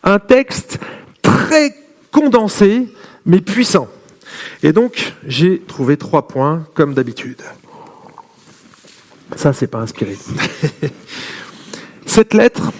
Un 0.04 0.18
texte 0.18 0.78
très 1.22 1.74
condensé, 2.14 2.88
mais 3.26 3.40
puissant. 3.40 3.88
Et 4.62 4.72
donc, 4.72 5.14
j'ai 5.26 5.58
trouvé 5.60 5.96
trois 5.96 6.28
points, 6.28 6.64
comme 6.72 6.94
d'habitude. 6.94 7.42
Ça, 9.34 9.52
c'est 9.52 9.66
pas 9.66 9.80
inspiré. 9.80 10.16
Cette 12.06 12.32
lettre 12.32 12.70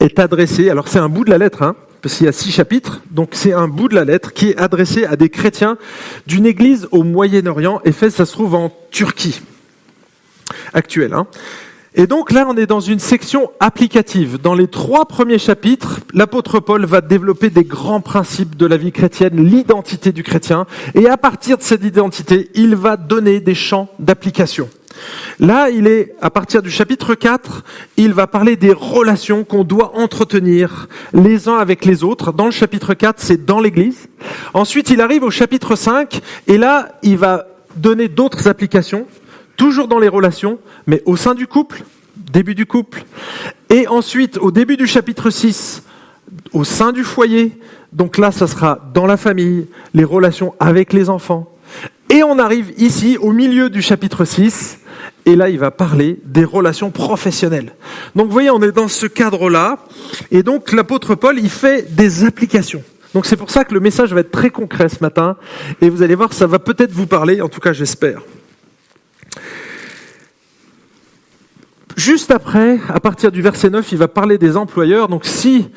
est 0.00 0.18
adressée, 0.18 0.68
alors 0.68 0.88
c'est 0.88 0.98
un 0.98 1.08
bout 1.08 1.24
de 1.24 1.30
la 1.30 1.38
lettre, 1.38 1.62
hein, 1.62 1.76
parce 2.02 2.16
qu'il 2.16 2.26
y 2.26 2.28
a 2.28 2.32
six 2.32 2.50
chapitres, 2.50 3.02
donc 3.12 3.30
c'est 3.32 3.52
un 3.52 3.68
bout 3.68 3.88
de 3.88 3.94
la 3.94 4.04
lettre 4.04 4.32
qui 4.32 4.50
est 4.50 4.58
adressé 4.58 5.04
à 5.04 5.14
des 5.14 5.28
chrétiens 5.28 5.78
d'une 6.26 6.46
église 6.46 6.88
au 6.90 7.04
Moyen-Orient. 7.04 7.80
Éphèse, 7.84 8.14
ça 8.14 8.26
se 8.26 8.32
trouve 8.32 8.56
en 8.56 8.74
Turquie 8.90 9.40
actuelle. 10.72 11.14
Hein. 11.14 11.28
Et 12.00 12.06
donc 12.06 12.32
là, 12.32 12.46
on 12.48 12.56
est 12.56 12.64
dans 12.64 12.80
une 12.80 12.98
section 12.98 13.50
applicative. 13.60 14.40
Dans 14.40 14.54
les 14.54 14.68
trois 14.68 15.04
premiers 15.04 15.38
chapitres, 15.38 16.00
l'apôtre 16.14 16.58
Paul 16.58 16.86
va 16.86 17.02
développer 17.02 17.50
des 17.50 17.62
grands 17.62 18.00
principes 18.00 18.56
de 18.56 18.64
la 18.64 18.78
vie 18.78 18.90
chrétienne, 18.90 19.44
l'identité 19.44 20.10
du 20.10 20.22
chrétien, 20.22 20.64
et 20.94 21.10
à 21.10 21.18
partir 21.18 21.58
de 21.58 21.62
cette 21.62 21.84
identité, 21.84 22.48
il 22.54 22.74
va 22.74 22.96
donner 22.96 23.40
des 23.40 23.54
champs 23.54 23.90
d'application. 23.98 24.70
Là, 25.40 25.68
il 25.68 25.86
est, 25.86 26.14
à 26.22 26.30
partir 26.30 26.62
du 26.62 26.70
chapitre 26.70 27.14
4, 27.14 27.64
il 27.98 28.14
va 28.14 28.26
parler 28.26 28.56
des 28.56 28.72
relations 28.72 29.44
qu'on 29.44 29.62
doit 29.62 29.94
entretenir 29.94 30.88
les 31.12 31.50
uns 31.50 31.58
avec 31.58 31.84
les 31.84 32.02
autres. 32.02 32.32
Dans 32.32 32.46
le 32.46 32.50
chapitre 32.50 32.94
4, 32.94 33.20
c'est 33.20 33.44
dans 33.44 33.60
l'église. 33.60 34.08
Ensuite, 34.54 34.88
il 34.88 35.02
arrive 35.02 35.22
au 35.22 35.30
chapitre 35.30 35.76
5, 35.76 36.22
et 36.46 36.56
là, 36.56 36.92
il 37.02 37.18
va 37.18 37.44
donner 37.76 38.08
d'autres 38.08 38.48
applications, 38.48 39.06
toujours 39.60 39.88
dans 39.88 39.98
les 39.98 40.08
relations, 40.08 40.58
mais 40.86 41.02
au 41.04 41.16
sein 41.16 41.34
du 41.34 41.46
couple, 41.46 41.84
début 42.16 42.54
du 42.54 42.64
couple. 42.64 43.04
Et 43.68 43.86
ensuite, 43.88 44.38
au 44.38 44.50
début 44.50 44.78
du 44.78 44.86
chapitre 44.86 45.28
6, 45.28 45.82
au 46.54 46.64
sein 46.64 46.92
du 46.92 47.04
foyer. 47.04 47.52
Donc 47.92 48.16
là, 48.16 48.32
ça 48.32 48.46
sera 48.46 48.80
dans 48.94 49.04
la 49.04 49.18
famille, 49.18 49.66
les 49.92 50.04
relations 50.04 50.54
avec 50.60 50.94
les 50.94 51.10
enfants. 51.10 51.54
Et 52.08 52.22
on 52.22 52.38
arrive 52.38 52.72
ici, 52.78 53.18
au 53.20 53.32
milieu 53.32 53.68
du 53.68 53.82
chapitre 53.82 54.24
6, 54.24 54.78
et 55.26 55.36
là, 55.36 55.50
il 55.50 55.58
va 55.58 55.70
parler 55.70 56.18
des 56.24 56.44
relations 56.44 56.90
professionnelles. 56.90 57.74
Donc, 58.16 58.28
vous 58.28 58.32
voyez, 58.32 58.48
on 58.48 58.62
est 58.62 58.72
dans 58.72 58.88
ce 58.88 59.04
cadre-là. 59.04 59.76
Et 60.30 60.42
donc, 60.42 60.72
l'apôtre 60.72 61.14
Paul, 61.16 61.38
il 61.38 61.50
fait 61.50 61.94
des 61.94 62.24
applications. 62.24 62.82
Donc, 63.12 63.26
c'est 63.26 63.36
pour 63.36 63.50
ça 63.50 63.66
que 63.66 63.74
le 63.74 63.80
message 63.80 64.14
va 64.14 64.20
être 64.20 64.30
très 64.30 64.48
concret 64.48 64.88
ce 64.88 65.02
matin. 65.02 65.36
Et 65.82 65.90
vous 65.90 66.00
allez 66.00 66.14
voir, 66.14 66.32
ça 66.32 66.46
va 66.46 66.58
peut-être 66.58 66.92
vous 66.92 67.06
parler. 67.06 67.42
En 67.42 67.50
tout 67.50 67.60
cas, 67.60 67.74
j'espère. 67.74 68.22
Juste 72.00 72.30
après, 72.30 72.78
à 72.88 72.98
partir 72.98 73.30
du 73.30 73.42
verset 73.42 73.68
9, 73.68 73.92
il 73.92 73.98
va 73.98 74.08
parler 74.08 74.38
des 74.38 74.56
employeurs. 74.56 75.08
Donc, 75.08 75.26
si 75.26 75.68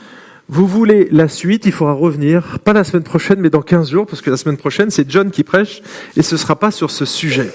vous 0.47 0.65
voulez 0.65 1.09
la 1.11 1.27
suite, 1.27 1.65
il 1.65 1.73
faudra 1.73 1.91
revenir, 1.91 2.59
pas 2.63 2.71
la 2.71 2.85
semaine 2.85 3.03
prochaine, 3.03 3.41
mais 3.41 3.49
dans 3.49 3.61
15 3.61 3.91
jours, 3.91 4.05
parce 4.05 4.21
que 4.21 4.29
la 4.29 4.37
semaine 4.37 4.55
prochaine, 4.55 4.89
c'est 4.89 5.11
John 5.11 5.31
qui 5.31 5.43
prêche, 5.43 5.81
et 6.15 6.21
ce 6.21 6.35
ne 6.35 6.39
sera 6.39 6.55
pas 6.55 6.71
sur 6.71 6.91
ce 6.91 7.03
sujet. 7.03 7.51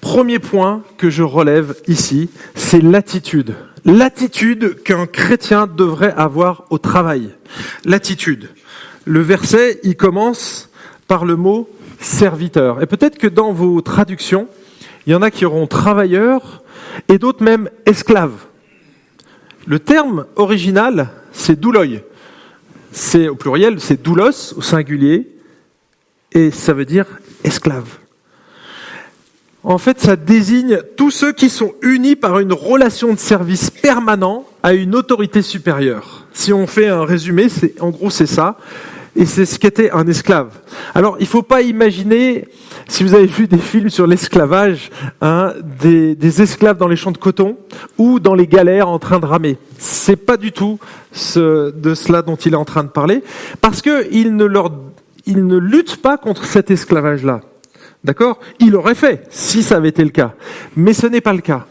Premier 0.00 0.38
point 0.38 0.84
que 0.96 1.10
je 1.10 1.24
relève 1.24 1.74
ici, 1.88 2.30
c'est 2.54 2.80
l'attitude. 2.80 3.56
L'attitude 3.84 4.80
qu'un 4.84 5.06
chrétien 5.06 5.66
devrait 5.66 6.14
avoir 6.16 6.66
au 6.70 6.78
travail. 6.78 7.30
L'attitude. 7.84 8.50
Le 9.06 9.22
verset, 9.22 9.80
il 9.82 9.96
commence 9.96 10.70
par 11.08 11.24
le 11.24 11.34
mot 11.34 11.68
serviteur. 11.98 12.80
Et 12.80 12.86
peut-être 12.86 13.18
que 13.18 13.26
dans 13.26 13.52
vos 13.52 13.80
traductions, 13.80 14.46
il 15.08 15.12
y 15.12 15.16
en 15.16 15.22
a 15.22 15.32
qui 15.32 15.44
auront 15.44 15.66
travailleur 15.66 16.61
et 17.08 17.18
d'autres 17.18 17.44
même 17.44 17.70
esclaves. 17.86 18.46
Le 19.66 19.78
terme 19.78 20.26
original, 20.36 21.10
c'est 21.32 21.58
douloi. 21.58 21.86
C'est 22.90 23.28
au 23.28 23.34
pluriel, 23.34 23.80
c'est 23.80 24.02
doulos 24.02 24.54
au 24.56 24.60
singulier, 24.60 25.28
et 26.32 26.50
ça 26.50 26.72
veut 26.72 26.84
dire 26.84 27.06
esclave. 27.44 27.98
En 29.64 29.78
fait, 29.78 30.00
ça 30.00 30.16
désigne 30.16 30.80
tous 30.96 31.12
ceux 31.12 31.32
qui 31.32 31.48
sont 31.48 31.72
unis 31.82 32.16
par 32.16 32.40
une 32.40 32.52
relation 32.52 33.12
de 33.12 33.18
service 33.18 33.70
permanent 33.70 34.44
à 34.62 34.74
une 34.74 34.96
autorité 34.96 35.40
supérieure. 35.40 36.26
Si 36.32 36.52
on 36.52 36.66
fait 36.66 36.88
un 36.88 37.04
résumé, 37.04 37.48
c'est 37.48 37.80
en 37.80 37.90
gros 37.90 38.10
c'est 38.10 38.26
ça. 38.26 38.58
Et 39.14 39.26
c'est 39.26 39.44
ce 39.44 39.58
qu'était 39.58 39.90
un 39.90 40.06
esclave. 40.06 40.58
Alors, 40.94 41.16
il 41.18 41.24
ne 41.24 41.28
faut 41.28 41.42
pas 41.42 41.60
imaginer, 41.60 42.48
si 42.92 43.04
vous 43.04 43.14
avez 43.14 43.24
vu 43.24 43.48
des 43.48 43.56
films 43.56 43.88
sur 43.88 44.06
l'esclavage, 44.06 44.90
hein, 45.22 45.54
des, 45.80 46.42
esclaves 46.42 46.76
dans 46.76 46.88
les 46.88 46.96
champs 46.96 47.10
de 47.10 47.16
coton 47.16 47.56
ou 47.96 48.20
dans 48.20 48.34
les 48.34 48.46
galères 48.46 48.86
en 48.86 48.98
train 48.98 49.18
de 49.18 49.24
ramer. 49.24 49.56
C'est 49.78 50.16
pas 50.16 50.36
du 50.36 50.52
tout 50.52 50.78
de 51.34 51.94
cela 51.94 52.20
dont 52.20 52.36
il 52.36 52.52
est 52.52 52.56
en 52.56 52.66
train 52.66 52.84
de 52.84 52.90
parler, 52.90 53.24
parce 53.62 53.80
qu'il 53.80 54.36
ne 54.36 54.46
ne 54.46 55.56
lutte 55.56 56.02
pas 56.02 56.18
contre 56.18 56.44
cet 56.44 56.70
esclavage-là. 56.70 57.40
D'accord? 58.04 58.38
Il 58.60 58.76
aurait 58.76 58.94
fait, 58.94 59.26
si 59.30 59.62
ça 59.62 59.76
avait 59.76 59.88
été 59.88 60.04
le 60.04 60.10
cas. 60.10 60.34
Mais 60.76 60.92
ce 60.92 61.06
n'est 61.06 61.22
pas 61.22 61.32
le 61.32 61.40
cas. 61.40 61.64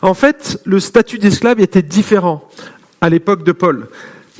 En 0.00 0.14
fait, 0.14 0.62
le 0.64 0.80
statut 0.80 1.18
d'esclave 1.18 1.60
était 1.60 1.82
différent 1.82 2.48
à 3.02 3.10
l'époque 3.10 3.44
de 3.44 3.52
Paul. 3.52 3.88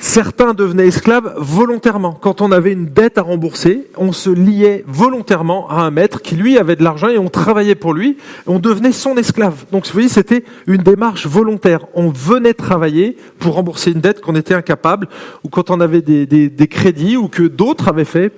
Certains 0.00 0.54
devenaient 0.54 0.88
esclaves 0.88 1.34
volontairement. 1.36 2.12
Quand 2.12 2.40
on 2.40 2.50
avait 2.50 2.72
une 2.72 2.86
dette 2.86 3.16
à 3.16 3.22
rembourser, 3.22 3.88
on 3.96 4.10
se 4.10 4.28
liait 4.28 4.84
volontairement 4.88 5.70
à 5.70 5.82
un 5.82 5.90
maître 5.90 6.20
qui, 6.20 6.34
lui, 6.34 6.58
avait 6.58 6.74
de 6.74 6.82
l'argent 6.82 7.08
et 7.08 7.18
on 7.18 7.28
travaillait 7.28 7.76
pour 7.76 7.94
lui. 7.94 8.16
On 8.46 8.58
devenait 8.58 8.92
son 8.92 9.16
esclave. 9.16 9.64
Donc, 9.70 9.86
vous 9.86 9.92
voyez, 9.92 10.08
c'était 10.08 10.44
une 10.66 10.82
démarche 10.82 11.26
volontaire. 11.26 11.86
On 11.94 12.10
venait 12.10 12.54
travailler 12.54 13.16
pour 13.38 13.54
rembourser 13.54 13.92
une 13.92 14.00
dette 14.00 14.20
qu'on 14.20 14.34
était 14.34 14.54
incapable 14.54 15.08
ou 15.44 15.48
quand 15.48 15.70
on 15.70 15.80
avait 15.80 16.02
des, 16.02 16.68
crédits 16.68 17.16
ou 17.16 17.28
que 17.28 17.44
d'autres 17.44 17.88
avaient 17.88 18.04
fait 18.04 18.32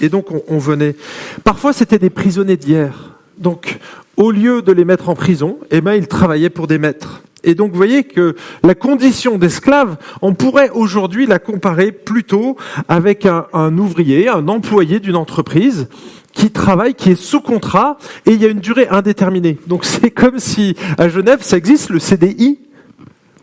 et 0.00 0.08
donc 0.08 0.26
on, 0.48 0.58
venait. 0.58 0.94
Parfois 1.42 1.72
c'était 1.72 1.98
des 1.98 2.10
prisonniers 2.10 2.56
d'hier. 2.56 3.16
Donc 3.38 3.78
au 4.16 4.30
lieu 4.30 4.62
de 4.62 4.72
les 4.72 4.84
mettre 4.84 5.08
en 5.08 5.14
prison, 5.14 5.58
eh 5.70 5.80
ben 5.80 5.94
ils 5.94 6.06
travaillaient 6.06 6.50
pour 6.50 6.66
des 6.66 6.78
maîtres. 6.78 7.22
Et 7.44 7.54
donc 7.54 7.72
vous 7.72 7.76
voyez 7.76 8.04
que 8.04 8.36
la 8.62 8.74
condition 8.74 9.38
d'esclave, 9.38 9.96
on 10.20 10.34
pourrait 10.34 10.70
aujourd'hui 10.70 11.26
la 11.26 11.38
comparer 11.38 11.92
plutôt 11.92 12.56
avec 12.88 13.26
un, 13.26 13.78
ouvrier, 13.78 14.28
un 14.28 14.48
employé 14.48 15.00
d'une 15.00 15.16
entreprise 15.16 15.88
qui 16.32 16.50
travaille, 16.50 16.94
qui 16.94 17.10
est 17.10 17.20
sous 17.20 17.40
contrat, 17.40 17.98
et 18.26 18.32
il 18.32 18.40
y 18.40 18.46
a 18.46 18.48
une 18.48 18.60
durée 18.60 18.88
indéterminée. 18.88 19.58
Donc 19.66 19.84
c'est 19.84 20.10
comme 20.10 20.38
si 20.38 20.76
à 20.98 21.08
Genève, 21.08 21.42
ça 21.42 21.56
existe 21.56 21.90
le 21.90 21.98
CDI, 21.98 22.58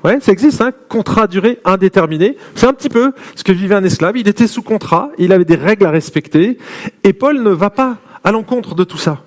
Ouais, 0.06 0.20
ça 0.22 0.32
existe, 0.32 0.62
hein, 0.62 0.72
contrat 0.88 1.28
durée 1.28 1.60
indéterminée. 1.66 2.38
C'est 2.56 2.68
un 2.68 2.74
petit 2.74 2.88
peu 2.88 3.12
ce 3.36 3.44
que 3.44 3.52
vivait 3.52 3.76
un 3.76 3.84
esclave. 3.84 4.16
Il 4.16 4.30
était 4.30 4.48
sous 4.48 4.62
contrat, 4.62 5.12
il 5.18 5.34
avait 5.34 5.44
des 5.44 5.58
règles 5.58 5.86
à 5.86 5.92
respecter, 5.92 6.58
et 7.04 7.12
Paul 7.12 7.44
ne 7.44 7.50
va 7.50 7.70
pas 7.70 7.98
à 8.24 8.32
l'encontre 8.32 8.76
de 8.76 8.86
tout 8.86 8.98
ça. 8.98 9.24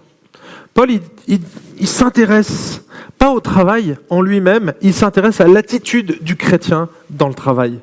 Paul, 0.75 0.91
il, 0.91 1.01
il, 1.29 1.41
il 1.79 1.89
s'intéresse 1.89 2.83
pas 3.19 3.31
au 3.31 3.41
travail 3.41 3.97
en 4.11 4.21
lui-même, 4.21 4.73
il 4.81 4.93
s'intéresse 4.93 5.41
à 5.41 5.47
l'attitude 5.47 6.23
du 6.23 6.37
chrétien 6.37 6.89
dans 7.11 7.29
le 7.29 7.35
travail. 7.35 7.79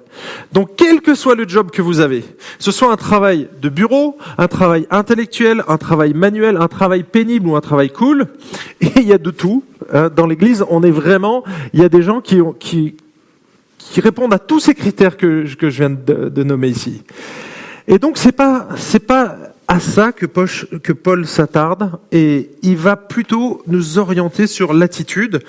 Donc, 0.51 0.72
quel 0.75 1.01
que 1.01 1.15
soit 1.15 1.36
le 1.36 1.48
job 1.48 1.72
que 1.72 1.81
vous 1.81 2.00
avez, 2.00 2.25
ce 2.58 2.72
soit 2.72 2.91
un 2.91 2.98
travail 2.98 3.48
de 3.62 3.69
bureau, 3.69 4.17
un 4.38 4.48
travail 4.48 4.86
intellectuel, 4.89 5.63
un 5.67 5.77
travail 5.77 6.13
manuel, 6.13 6.58
un 6.58 6.67
travail 6.67 7.03
pénible 7.03 7.48
ou 7.48 7.55
un 7.55 7.62
travail 7.62 7.89
cool, 7.89 8.27
et 8.81 8.91
il 8.98 9.08
y 9.08 9.13
a 9.13 9.17
de 9.17 9.31
tout. 9.31 9.63
Hein, 9.93 10.10
dans 10.13 10.27
l'Église, 10.27 10.65
on 10.69 10.84
est 10.84 10.91
vraiment, 10.91 11.43
il 11.74 11.79
y 11.79 11.84
a 11.84 11.89
des 11.89 12.01
gens 12.01 12.22
qui, 12.22 12.41
ont, 12.41 12.53
qui 12.53 12.96
qui 13.77 14.01
répondent 14.01 14.34
à 14.34 14.39
tous 14.39 14.60
ces 14.60 14.75
critères 14.75 15.17
que, 15.17 15.51
que 15.55 15.69
je 15.69 15.77
viens 15.77 15.89
de, 15.89 16.29
de 16.29 16.43
nommer 16.43 16.67
ici. 16.67 17.01
Et 17.88 17.98
donc 17.98 18.17
c'est 18.17 18.31
pas 18.31 18.67
c'est 18.77 19.05
pas 19.05 19.38
à 19.69 19.79
ça 19.79 20.11
que, 20.11 20.25
Poche, 20.25 20.65
que 20.81 20.91
Paul 20.91 21.27
s'attarde 21.27 21.99
et 22.11 22.49
il 22.63 22.75
va 22.75 22.95
plutôt 22.95 23.61
nous 23.67 23.99
orienter 23.99 24.47
sur 24.47 24.73
l'attitude. 24.73 25.41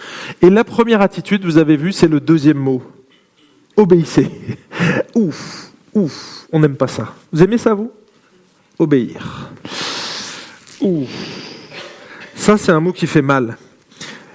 Et 0.42 0.50
la 0.50 0.62
première 0.62 1.00
attitude, 1.00 1.44
vous 1.44 1.56
avez 1.56 1.78
vu, 1.78 1.90
c'est 1.90 2.06
le 2.06 2.20
deuxième 2.20 2.58
mot. 2.58 2.82
Obéissez. 3.76 4.30
Ouf, 5.14 5.70
ouf, 5.94 6.46
on 6.52 6.60
n'aime 6.60 6.76
pas 6.76 6.86
ça. 6.86 7.14
Vous 7.32 7.42
aimez 7.42 7.56
ça, 7.56 7.72
vous? 7.72 7.90
Obéir. 8.78 9.50
Ouf. 10.82 11.08
Ça, 12.34 12.58
c'est 12.58 12.72
un 12.72 12.80
mot 12.80 12.92
qui 12.92 13.06
fait 13.06 13.22
mal. 13.22 13.56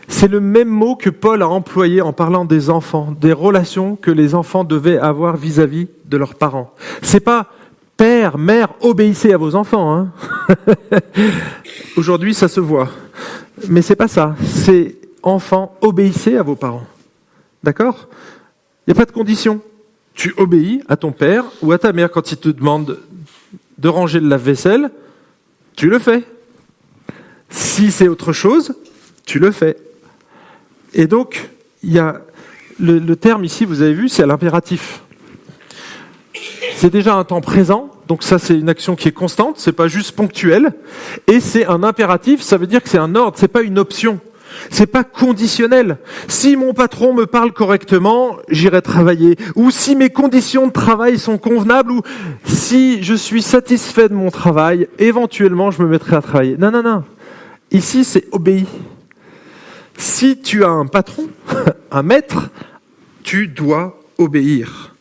C'est 0.07 0.27
le 0.27 0.39
même 0.39 0.67
mot 0.67 0.95
que 0.95 1.11
Paul 1.11 1.43
a 1.43 1.47
employé 1.47 2.01
en 2.01 2.13
parlant 2.13 2.45
des 2.45 2.71
enfants, 2.71 3.15
des 3.19 3.33
relations 3.33 3.95
que 3.95 4.11
les 4.11 4.33
enfants 4.33 4.63
devaient 4.63 4.97
avoir 4.97 5.37
vis-à-vis 5.37 5.87
de 6.05 6.17
leurs 6.17 6.35
parents. 6.35 6.73
C'est 7.03 7.19
pas 7.19 7.49
Père, 7.97 8.37
mère, 8.37 8.73
obéissez 8.81 9.31
à 9.31 9.37
vos 9.37 9.55
enfants. 9.55 9.95
Hein. 9.95 10.11
Aujourd'hui, 11.97 12.33
ça 12.33 12.47
se 12.47 12.59
voit. 12.59 12.89
Mais 13.69 13.81
c'est 13.81 13.95
pas 13.95 14.09
ça. 14.09 14.35
C'est 14.43 14.97
enfants, 15.23 15.77
obéissez 15.81 16.35
à 16.35 16.43
vos 16.43 16.55
parents. 16.55 16.85
D'accord? 17.63 18.09
Il 18.85 18.93
n'y 18.93 18.97
a 18.97 18.99
pas 18.99 19.05
de 19.05 19.15
condition. 19.15 19.61
Tu 20.13 20.33
obéis 20.37 20.81
à 20.87 20.97
ton 20.97 21.11
père 21.11 21.45
ou 21.61 21.71
à 21.71 21.77
ta 21.77 21.93
mère 21.93 22.11
quand 22.11 22.31
il 22.31 22.37
te 22.37 22.49
demande 22.49 22.99
de 23.77 23.89
ranger 23.89 24.19
le 24.19 24.27
lave-vaisselle, 24.27 24.91
tu 25.75 25.89
le 25.89 25.99
fais. 25.99 26.23
Si 27.49 27.91
c'est 27.91 28.07
autre 28.07 28.33
chose, 28.33 28.75
tu 29.25 29.39
le 29.39 29.51
fais. 29.51 29.77
Et 30.93 31.07
donc, 31.07 31.49
il 31.83 31.93
y 31.93 31.99
a 31.99 32.21
le, 32.79 32.99
le 32.99 33.15
terme 33.15 33.43
ici, 33.43 33.65
vous 33.65 33.81
avez 33.81 33.93
vu, 33.93 34.09
c'est 34.09 34.23
à 34.23 34.25
l'impératif. 34.25 35.01
C'est 36.77 36.89
déjà 36.89 37.15
un 37.15 37.23
temps 37.23 37.39
présent, 37.39 37.89
donc 38.09 38.21
ça 38.21 38.37
c'est 38.37 38.53
une 38.53 38.67
action 38.67 38.97
qui 38.97 39.07
est 39.07 39.13
constante, 39.13 39.55
c'est 39.59 39.71
pas 39.71 39.87
juste 39.87 40.11
ponctuel, 40.11 40.73
et 41.27 41.39
c'est 41.39 41.65
un 41.65 41.83
impératif, 41.83 42.41
ça 42.41 42.57
veut 42.57 42.67
dire 42.67 42.83
que 42.83 42.89
c'est 42.89 42.97
un 42.97 43.15
ordre, 43.15 43.37
c'est 43.39 43.47
pas 43.47 43.61
une 43.61 43.79
option. 43.79 44.19
C'est 44.69 44.85
pas 44.85 45.03
conditionnel. 45.03 45.97
Si 46.27 46.55
mon 46.55 46.73
patron 46.73 47.13
me 47.13 47.25
parle 47.25 47.51
correctement, 47.51 48.37
j'irai 48.49 48.81
travailler. 48.81 49.37
Ou 49.55 49.71
si 49.71 49.95
mes 49.95 50.09
conditions 50.09 50.67
de 50.67 50.71
travail 50.71 51.17
sont 51.17 51.37
convenables, 51.37 51.91
ou 51.91 52.01
si 52.45 53.03
je 53.03 53.15
suis 53.15 53.41
satisfait 53.41 54.07
de 54.07 54.13
mon 54.13 54.31
travail, 54.31 54.87
éventuellement 54.99 55.71
je 55.71 55.81
me 55.81 55.87
mettrai 55.87 56.15
à 56.15 56.21
travailler. 56.21 56.57
Non, 56.57 56.71
non, 56.71 56.83
non. 56.83 57.03
Ici, 57.71 58.03
c'est 58.03 58.27
obéi. 58.31 58.65
Si 59.97 60.39
tu 60.39 60.63
as 60.63 60.69
un 60.69 60.85
patron, 60.85 61.27
un 61.91 62.03
maître, 62.03 62.49
tu 63.23 63.47
dois 63.47 63.99
obéir. 64.17 64.94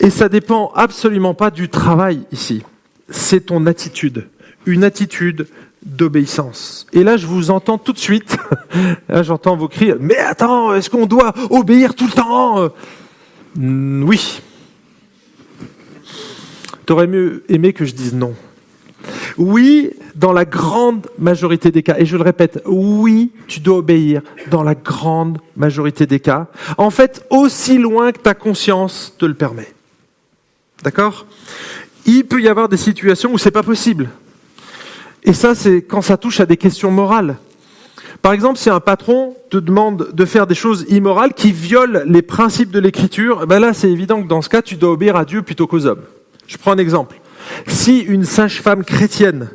Et 0.00 0.10
ça 0.10 0.28
dépend 0.28 0.72
absolument 0.74 1.34
pas 1.34 1.50
du 1.50 1.68
travail 1.68 2.22
ici. 2.32 2.62
C'est 3.08 3.46
ton 3.46 3.66
attitude. 3.66 4.28
Une 4.66 4.84
attitude 4.84 5.46
d'obéissance. 5.84 6.86
Et 6.92 7.04
là, 7.04 7.16
je 7.16 7.26
vous 7.26 7.50
entends 7.50 7.78
tout 7.78 7.92
de 7.92 7.98
suite. 7.98 8.36
Là, 9.08 9.22
j'entends 9.22 9.56
vos 9.56 9.68
cris. 9.68 9.92
Mais 10.00 10.16
attends, 10.16 10.74
est-ce 10.74 10.88
qu'on 10.88 11.06
doit 11.06 11.34
obéir 11.50 11.94
tout 11.94 12.06
le 12.06 12.12
temps? 12.12 12.70
Oui. 13.56 14.40
T'aurais 16.86 17.06
mieux 17.06 17.44
aimé 17.48 17.72
que 17.72 17.84
je 17.84 17.94
dise 17.94 18.14
non. 18.14 18.34
Oui, 19.36 19.90
dans 20.14 20.32
la 20.32 20.44
grande 20.44 21.06
majorité 21.18 21.70
des 21.70 21.82
cas. 21.82 21.96
Et 21.98 22.06
je 22.06 22.16
le 22.16 22.22
répète, 22.22 22.62
oui, 22.66 23.32
tu 23.46 23.60
dois 23.60 23.78
obéir 23.78 24.22
dans 24.50 24.62
la 24.62 24.74
grande 24.74 25.38
majorité 25.56 26.06
des 26.06 26.20
cas. 26.20 26.46
En 26.78 26.90
fait, 26.90 27.26
aussi 27.30 27.78
loin 27.78 28.12
que 28.12 28.20
ta 28.20 28.34
conscience 28.34 29.14
te 29.18 29.26
le 29.26 29.34
permet. 29.34 29.68
D'accord? 30.84 31.24
Il 32.04 32.24
peut 32.26 32.42
y 32.42 32.48
avoir 32.48 32.68
des 32.68 32.76
situations 32.76 33.32
où 33.32 33.38
c'est 33.38 33.50
pas 33.50 33.62
possible. 33.62 34.10
Et 35.22 35.32
ça, 35.32 35.54
c'est 35.54 35.80
quand 35.80 36.02
ça 36.02 36.18
touche 36.18 36.40
à 36.40 36.46
des 36.46 36.58
questions 36.58 36.90
morales. 36.90 37.36
Par 38.20 38.34
exemple, 38.34 38.58
si 38.58 38.68
un 38.68 38.80
patron 38.80 39.34
te 39.50 39.56
demande 39.56 40.10
de 40.12 40.24
faire 40.26 40.46
des 40.46 40.54
choses 40.54 40.84
immorales 40.90 41.32
qui 41.32 41.52
violent 41.52 42.02
les 42.06 42.20
principes 42.20 42.70
de 42.70 42.78
l'écriture, 42.78 43.46
ben 43.46 43.58
là, 43.58 43.72
c'est 43.72 43.90
évident 43.90 44.22
que 44.22 44.28
dans 44.28 44.42
ce 44.42 44.50
cas, 44.50 44.60
tu 44.60 44.76
dois 44.76 44.92
obéir 44.92 45.16
à 45.16 45.24
Dieu 45.24 45.40
plutôt 45.42 45.66
qu'aux 45.66 45.86
hommes. 45.86 46.02
Je 46.46 46.58
prends 46.58 46.72
un 46.72 46.78
exemple. 46.78 47.18
Si 47.66 48.00
une 48.00 48.24
sage-femme 48.24 48.84
chrétienne, 48.84 49.48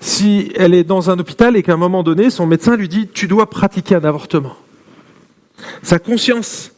si 0.00 0.52
elle 0.56 0.74
est 0.74 0.84
dans 0.84 1.08
un 1.10 1.18
hôpital 1.18 1.56
et 1.56 1.62
qu'à 1.62 1.74
un 1.74 1.76
moment 1.76 2.02
donné, 2.02 2.30
son 2.30 2.46
médecin 2.46 2.76
lui 2.76 2.88
dit, 2.88 3.08
tu 3.12 3.28
dois 3.28 3.48
pratiquer 3.48 3.94
un 3.94 4.04
avortement, 4.04 4.56
sa 5.82 6.00
conscience 6.00 6.72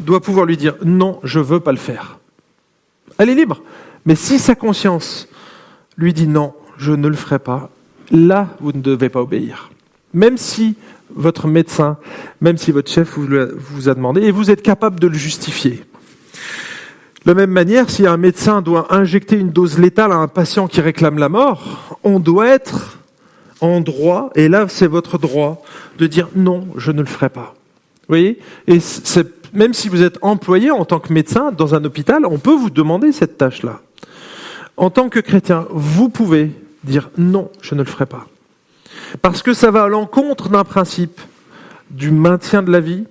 doit 0.00 0.20
pouvoir 0.20 0.44
lui 0.44 0.58
dire, 0.58 0.74
non, 0.84 1.18
je 1.24 1.40
veux 1.40 1.60
pas 1.60 1.72
le 1.72 1.78
faire. 1.78 2.18
Elle 3.18 3.28
est 3.30 3.34
libre. 3.34 3.62
Mais 4.06 4.14
si 4.14 4.38
sa 4.38 4.54
conscience 4.54 5.28
lui 5.96 6.12
dit 6.12 6.28
non, 6.28 6.54
je 6.78 6.92
ne 6.92 7.08
le 7.08 7.16
ferai 7.16 7.38
pas, 7.38 7.70
là, 8.10 8.48
vous 8.60 8.72
ne 8.72 8.80
devez 8.80 9.08
pas 9.08 9.20
obéir. 9.20 9.70
Même 10.14 10.38
si 10.38 10.76
votre 11.14 11.48
médecin, 11.48 11.98
même 12.40 12.56
si 12.56 12.70
votre 12.70 12.90
chef 12.90 13.18
vous 13.18 13.88
a 13.88 13.94
demandé, 13.94 14.22
et 14.22 14.30
vous 14.30 14.50
êtes 14.50 14.62
capable 14.62 15.00
de 15.00 15.08
le 15.08 15.14
justifier. 15.18 15.84
De 17.24 17.32
la 17.32 17.34
même 17.34 17.50
manière, 17.50 17.90
si 17.90 18.06
un 18.06 18.16
médecin 18.16 18.62
doit 18.62 18.94
injecter 18.94 19.36
une 19.36 19.50
dose 19.50 19.78
létale 19.78 20.12
à 20.12 20.16
un 20.16 20.28
patient 20.28 20.68
qui 20.68 20.80
réclame 20.80 21.18
la 21.18 21.28
mort, 21.28 21.98
on 22.04 22.20
doit 22.20 22.48
être 22.48 22.98
en 23.60 23.80
droit, 23.80 24.30
et 24.36 24.48
là 24.48 24.66
c'est 24.68 24.86
votre 24.86 25.18
droit, 25.18 25.62
de 25.98 26.06
dire 26.06 26.28
non, 26.36 26.68
je 26.76 26.92
ne 26.92 27.00
le 27.00 27.06
ferai 27.06 27.28
pas. 27.28 27.54
Vous 28.02 28.14
voyez? 28.14 28.38
Et 28.66 28.80
c'est 28.80 29.37
même 29.58 29.74
si 29.74 29.88
vous 29.88 30.02
êtes 30.02 30.18
employé 30.22 30.70
en 30.70 30.84
tant 30.84 31.00
que 31.00 31.12
médecin 31.12 31.50
dans 31.50 31.74
un 31.74 31.84
hôpital, 31.84 32.24
on 32.24 32.38
peut 32.38 32.54
vous 32.54 32.70
demander 32.70 33.10
cette 33.10 33.36
tâche-là. 33.36 33.80
En 34.76 34.88
tant 34.88 35.08
que 35.08 35.18
chrétien, 35.18 35.66
vous 35.70 36.08
pouvez 36.08 36.52
dire 36.84 37.10
non, 37.18 37.50
je 37.60 37.74
ne 37.74 37.80
le 37.80 37.86
ferai 37.86 38.06
pas. 38.06 38.28
Parce 39.20 39.42
que 39.42 39.52
ça 39.52 39.72
va 39.72 39.82
à 39.82 39.88
l'encontre 39.88 40.48
d'un 40.48 40.62
principe 40.62 41.20
du 41.90 42.12
maintien 42.12 42.62
de 42.62 42.70
la 42.70 42.78
vie. 42.78 43.04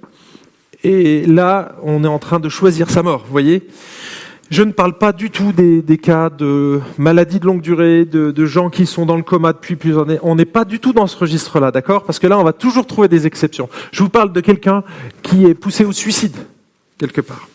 Et 0.86 1.26
là, 1.26 1.76
on 1.84 2.06
est 2.06 2.08
en 2.08 2.20
train 2.20 2.40
de 2.40 2.48
choisir 2.48 2.90
sa 2.90 3.04
mort, 3.04 3.24
vous 3.26 3.32
voyez? 3.32 3.68
Je 4.50 4.64
ne 4.64 4.72
parle 4.72 4.98
pas 4.98 5.12
du 5.12 5.30
tout 5.30 5.52
des, 5.52 5.98
cas 5.98 6.30
de 6.30 6.80
maladies 6.98 7.40
de 7.40 7.46
longue 7.46 7.62
durée, 7.62 8.06
de, 8.06 8.46
gens 8.46 8.70
qui 8.70 8.86
sont 8.86 9.06
dans 9.06 9.18
le 9.18 9.24
coma 9.24 9.54
depuis 9.54 9.76
plusieurs 9.76 10.04
années. 10.04 10.20
On 10.24 10.36
n'est 10.36 10.46
pas 10.46 10.66
du 10.66 10.80
tout 10.80 10.94
dans 10.94 11.08
ce 11.08 11.18
registre-là, 11.18 11.72
d'accord? 11.72 12.04
Parce 12.04 12.20
que 12.20 12.28
là, 12.28 12.40
on 12.40 12.44
va 12.44 12.54
toujours 12.54 12.88
trouver 12.88 13.08
des 13.08 13.28
exceptions. 13.28 13.70
Je 13.92 14.04
vous 14.04 14.10
parle 14.10 14.32
de 14.32 14.40
quelqu'un 14.40 14.84
qui 15.22 15.46
est 15.46 15.54
poussé 15.54 15.84
au 15.84 15.92
suicide, 15.92 16.36
quelque 16.98 17.22
part. 17.22 17.48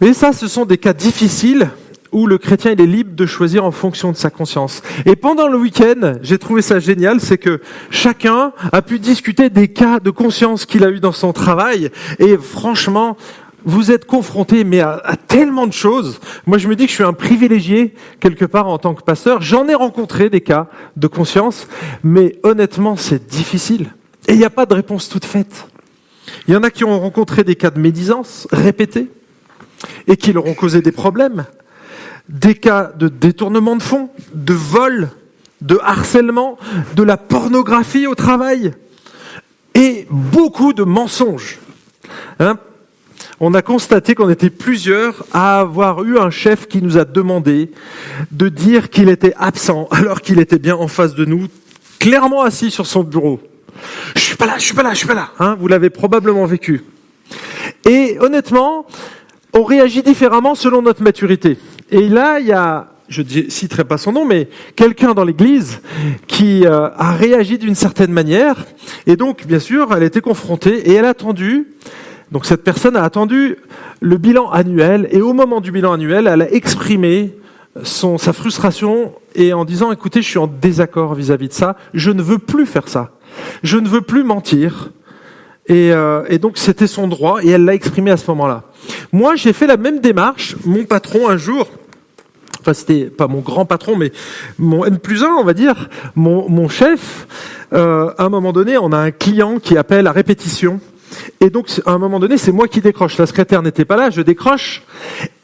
Mais 0.00 0.12
ça, 0.12 0.32
ce 0.32 0.46
sont 0.46 0.64
des 0.64 0.78
cas 0.78 0.92
difficiles 0.92 1.70
où 2.12 2.26
le 2.26 2.38
chrétien 2.38 2.70
il 2.70 2.80
est 2.80 2.86
libre 2.86 3.14
de 3.14 3.26
choisir 3.26 3.64
en 3.64 3.72
fonction 3.72 4.12
de 4.12 4.16
sa 4.16 4.30
conscience. 4.30 4.82
Et 5.04 5.16
pendant 5.16 5.48
le 5.48 5.58
week-end, 5.58 6.14
j'ai 6.22 6.38
trouvé 6.38 6.62
ça 6.62 6.78
génial, 6.78 7.20
c'est 7.20 7.36
que 7.36 7.60
chacun 7.90 8.52
a 8.72 8.80
pu 8.80 8.98
discuter 8.98 9.50
des 9.50 9.68
cas 9.68 10.00
de 10.00 10.10
conscience 10.10 10.64
qu'il 10.64 10.84
a 10.84 10.90
eu 10.90 11.00
dans 11.00 11.12
son 11.12 11.32
travail. 11.32 11.90
Et 12.18 12.38
franchement, 12.38 13.16
vous 13.64 13.90
êtes 13.90 14.06
confronté 14.06 14.64
mais 14.64 14.80
à, 14.80 15.16
tellement 15.26 15.66
de 15.66 15.72
choses. 15.72 16.20
Moi, 16.46 16.58
je 16.58 16.68
me 16.68 16.76
dis 16.76 16.84
que 16.84 16.90
je 16.90 16.94
suis 16.94 17.04
un 17.04 17.12
privilégié 17.12 17.94
quelque 18.20 18.44
part 18.44 18.68
en 18.68 18.78
tant 18.78 18.94
que 18.94 19.02
pasteur. 19.02 19.42
J'en 19.42 19.68
ai 19.68 19.74
rencontré 19.74 20.30
des 20.30 20.40
cas 20.40 20.68
de 20.96 21.06
conscience, 21.06 21.68
mais 22.02 22.36
honnêtement, 22.42 22.96
c'est 22.96 23.26
difficile. 23.28 23.92
Et 24.26 24.32
il 24.32 24.38
n'y 24.38 24.44
a 24.44 24.50
pas 24.50 24.66
de 24.66 24.74
réponse 24.74 25.08
toute 25.08 25.24
faite. 25.24 25.68
Il 26.46 26.54
y 26.54 26.56
en 26.56 26.62
a 26.62 26.70
qui 26.70 26.84
ont 26.84 26.98
rencontré 27.00 27.44
des 27.44 27.56
cas 27.56 27.70
de 27.70 27.80
médisance 27.80 28.46
répétés 28.52 29.10
et 30.06 30.16
qui 30.16 30.32
leur 30.32 30.46
ont 30.46 30.54
causé 30.54 30.82
des 30.82 30.92
problèmes, 30.92 31.46
des 32.28 32.54
cas 32.54 32.92
de 32.96 33.08
détournement 33.08 33.76
de 33.76 33.82
fonds, 33.82 34.10
de 34.34 34.52
vol, 34.52 35.08
de 35.60 35.78
harcèlement, 35.82 36.58
de 36.94 37.02
la 37.02 37.16
pornographie 37.16 38.06
au 38.06 38.14
travail 38.14 38.72
et 39.74 40.06
beaucoup 40.10 40.72
de 40.72 40.84
mensonges. 40.84 41.58
Hein 42.38 42.58
on 43.40 43.54
a 43.54 43.62
constaté 43.62 44.14
qu'on 44.14 44.30
était 44.30 44.50
plusieurs 44.50 45.24
à 45.32 45.60
avoir 45.60 46.02
eu 46.04 46.18
un 46.18 46.30
chef 46.30 46.66
qui 46.66 46.82
nous 46.82 46.98
a 46.98 47.04
demandé 47.04 47.70
de 48.32 48.48
dire 48.48 48.90
qu'il 48.90 49.08
était 49.08 49.34
absent 49.38 49.88
alors 49.90 50.20
qu'il 50.20 50.40
était 50.40 50.58
bien 50.58 50.76
en 50.76 50.88
face 50.88 51.14
de 51.14 51.24
nous, 51.24 51.46
clairement 51.98 52.42
assis 52.42 52.70
sur 52.70 52.86
son 52.86 53.02
bureau. 53.02 53.40
Je 54.16 54.20
suis 54.20 54.36
pas 54.36 54.46
là, 54.46 54.54
je 54.58 54.64
suis 54.64 54.74
pas 54.74 54.82
là, 54.82 54.90
je 54.90 54.98
suis 54.98 55.06
pas 55.06 55.14
là. 55.14 55.30
Hein, 55.38 55.56
vous 55.58 55.68
l'avez 55.68 55.90
probablement 55.90 56.44
vécu. 56.46 56.82
Et 57.88 58.16
honnêtement, 58.20 58.86
on 59.52 59.62
réagit 59.62 60.02
différemment 60.02 60.54
selon 60.54 60.82
notre 60.82 61.02
maturité. 61.02 61.58
Et 61.90 62.08
là, 62.08 62.40
il 62.40 62.46
y 62.46 62.52
a, 62.52 62.88
je 63.08 63.22
ne 63.22 63.48
citerai 63.48 63.84
pas 63.84 63.98
son 63.98 64.12
nom, 64.12 64.24
mais 64.24 64.48
quelqu'un 64.74 65.14
dans 65.14 65.24
l'église 65.24 65.80
qui 66.26 66.66
euh, 66.66 66.88
a 66.96 67.12
réagi 67.12 67.56
d'une 67.56 67.76
certaine 67.76 68.12
manière. 68.12 68.66
Et 69.06 69.16
donc, 69.16 69.46
bien 69.46 69.60
sûr, 69.60 69.94
elle 69.94 70.02
était 70.02 70.20
confrontée 70.20 70.90
et 70.90 70.94
elle 70.94 71.04
a 71.04 71.10
attendu 71.10 71.68
donc 72.32 72.44
cette 72.44 72.62
personne 72.62 72.96
a 72.96 73.02
attendu 73.02 73.56
le 74.00 74.18
bilan 74.18 74.50
annuel 74.50 75.08
et 75.10 75.22
au 75.22 75.32
moment 75.32 75.60
du 75.60 75.72
bilan 75.72 75.92
annuel, 75.92 76.26
elle 76.26 76.42
a 76.42 76.52
exprimé 76.52 77.34
son, 77.82 78.18
sa 78.18 78.32
frustration 78.32 79.14
et 79.34 79.52
en 79.52 79.64
disant 79.64 79.92
écoutez, 79.92 80.22
je 80.22 80.28
suis 80.28 80.38
en 80.38 80.46
désaccord 80.46 81.14
vis-à-vis 81.14 81.48
de 81.48 81.52
ça, 81.52 81.76
je 81.94 82.10
ne 82.10 82.22
veux 82.22 82.38
plus 82.38 82.66
faire 82.66 82.88
ça, 82.88 83.12
je 83.62 83.78
ne 83.78 83.88
veux 83.88 84.00
plus 84.00 84.24
mentir 84.24 84.90
Et, 85.66 85.92
euh, 85.92 86.38
donc 86.38 86.58
c'était 86.58 86.86
son 86.86 87.08
droit 87.08 87.42
et 87.42 87.50
elle 87.50 87.64
l'a 87.64 87.74
exprimé 87.74 88.10
à 88.10 88.16
ce 88.16 88.30
moment-là. 88.30 88.64
Moi, 89.12 89.36
j'ai 89.36 89.52
fait 89.52 89.66
la 89.66 89.76
même 89.76 90.00
démarche. 90.00 90.56
Mon 90.64 90.84
patron 90.84 91.28
un 91.28 91.36
jour, 91.36 91.66
enfin 92.60 92.74
c'était 92.74 93.04
pas 93.04 93.28
mon 93.28 93.40
grand 93.40 93.64
patron, 93.64 93.96
mais 93.96 94.12
mon 94.58 94.84
N 94.84 94.98
plus 94.98 95.24
1, 95.24 95.28
on 95.28 95.44
va 95.44 95.54
dire, 95.54 95.88
mon, 96.14 96.48
mon 96.48 96.68
chef, 96.68 97.26
euh, 97.72 98.10
à 98.18 98.24
un 98.24 98.28
moment 98.28 98.52
donné, 98.52 98.78
on 98.78 98.92
a 98.92 98.98
un 98.98 99.10
client 99.10 99.58
qui 99.58 99.76
appelle 99.76 100.06
à 100.06 100.12
répétition. 100.12 100.80
Et 101.40 101.50
donc, 101.50 101.68
à 101.86 101.92
un 101.92 101.98
moment 101.98 102.18
donné, 102.18 102.38
c'est 102.38 102.52
moi 102.52 102.68
qui 102.68 102.80
décroche. 102.80 103.16
La 103.18 103.26
secrétaire 103.26 103.62
n'était 103.62 103.84
pas 103.84 103.96
là, 103.96 104.10
je 104.10 104.22
décroche. 104.22 104.82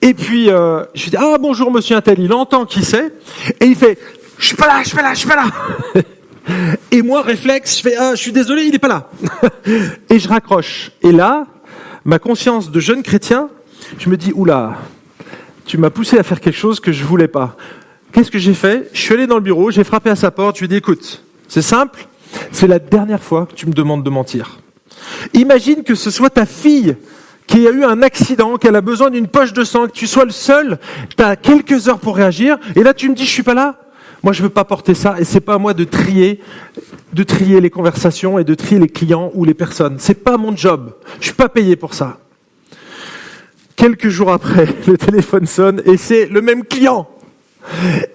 Et 0.03 0.15
puis, 0.15 0.51
euh, 0.51 0.85
je 0.95 1.11
dis, 1.11 1.17
ah 1.17 1.37
bonjour 1.41 1.71
monsieur 1.71 1.97
Intel, 1.97 2.21
il 2.21 2.33
entend 2.33 2.65
qui 2.65 2.85
c'est. 2.85 3.13
Et 3.61 3.67
il 3.67 3.77
fait, 3.77 3.99
je 4.39 4.47
suis 4.47 4.57
pas 4.57 4.67
là, 4.67 4.83
je 4.83 4.89
suis 4.89 4.97
pas 4.97 5.03
là, 5.03 5.15
je 5.15 5.19
suis 5.19 5.29
pas 5.29 5.37
là. 5.37 5.45
Et 6.91 7.03
moi, 7.03 7.23
réflexe, 7.23 7.79
je 7.79 7.83
fais, 7.83 7.97
ah, 7.97 8.11
je 8.15 8.21
suis 8.21 8.33
désolé, 8.33 8.65
il 8.65 8.75
est 8.75 8.79
pas 8.79 8.89
là. 8.89 9.11
Et 10.11 10.19
je 10.19 10.29
raccroche. 10.29 10.93
Et 11.03 11.13
là, 11.13 11.47
ma 12.05 12.19
conscience 12.19 12.71
de 12.71 12.81
jeune 12.81 13.03
chrétien, 13.03 13.49
je 13.99 14.09
me 14.09 14.17
dis, 14.17 14.33
oula, 14.35 14.77
tu 15.65 15.79
m'as 15.79 15.91
poussé 15.91 16.19
à 16.19 16.23
faire 16.23 16.41
quelque 16.41 16.59
chose 16.59 16.81
que 16.81 16.93
je 16.93 17.05
voulais 17.05 17.29
pas. 17.29 17.57
Qu'est-ce 18.13 18.31
que 18.31 18.39
j'ai 18.39 18.55
fait? 18.55 18.91
Je 18.93 19.01
suis 19.01 19.15
allé 19.15 19.27
dans 19.27 19.37
le 19.37 19.41
bureau, 19.43 19.71
j'ai 19.71 19.85
frappé 19.85 20.11
à 20.11 20.17
sa 20.17 20.31
porte, 20.31 20.57
je 20.57 20.61
lui 20.61 20.67
ai 20.67 20.69
dit, 20.69 20.77
écoute, 20.77 21.25
c'est 21.49 21.63
simple, 21.63 22.07
c'est 22.53 22.67
la 22.67 22.79
dernière 22.79 23.23
fois 23.23 23.47
que 23.47 23.55
tu 23.55 23.67
me 23.67 23.73
demandes 23.73 24.05
de 24.05 24.11
mentir. 24.11 24.59
Imagine 25.33 25.83
que 25.83 25.95
ce 25.95 26.11
soit 26.11 26.31
ta 26.31 26.47
fille 26.47 26.97
qui 27.47 27.67
a 27.67 27.71
eu 27.71 27.85
un 27.85 28.03
accident, 28.03 28.57
qu'elle 28.57 28.77
a 28.77 28.81
besoin 28.81 29.11
d'une 29.11 29.29
poche 29.29 29.53
de 29.53 29.65
sang, 29.65 29.87
que 29.87 29.93
tu 29.93 30.07
sois 30.07 30.25
le 30.25 30.31
seul, 30.31 30.79
tu 31.17 31.23
as 31.23 31.37
quelques 31.37 31.89
heures 31.89 31.99
pour 31.99 32.17
réagir, 32.17 32.59
et 32.75 32.83
là 32.83 32.95
tu 32.95 33.09
me 33.09 33.15
dis 33.15 33.25
je 33.25 33.31
suis 33.31 33.43
pas 33.43 33.55
là. 33.55 33.81
Moi 34.23 34.33
je 34.33 34.43
veux 34.43 34.49
pas 34.49 34.65
porter 34.65 34.95
ça, 34.95 35.17
et 35.19 35.25
c'est 35.25 35.41
pas 35.41 35.55
à 35.55 35.59
moi 35.59 35.75
de 35.75 35.85
trier, 35.85 36.41
de 37.13 37.23
trier 37.23 37.61
les 37.61 37.71
conversations 37.71 38.39
et 38.39 38.45
de 38.45 38.55
trier 38.55 38.81
les 38.81 38.89
clients 38.89 39.31
ou 39.35 39.45
les 39.45 39.55
personnes. 39.55 39.97
C'est 39.99 40.25
pas 40.25 40.39
mon 40.39 40.57
job. 40.57 40.95
Je 41.21 41.27
suis 41.27 41.35
pas 41.35 41.49
payé 41.49 41.77
pour 41.77 41.93
ça. 41.93 42.19
Quelques 43.77 44.09
jours 44.09 44.33
après, 44.33 44.67
le 44.87 44.97
téléphone 44.97 45.47
sonne 45.47 45.83
et 45.85 45.99
c'est 45.99 46.27
le 46.27 46.41
même 46.41 46.65
client. 46.65 47.09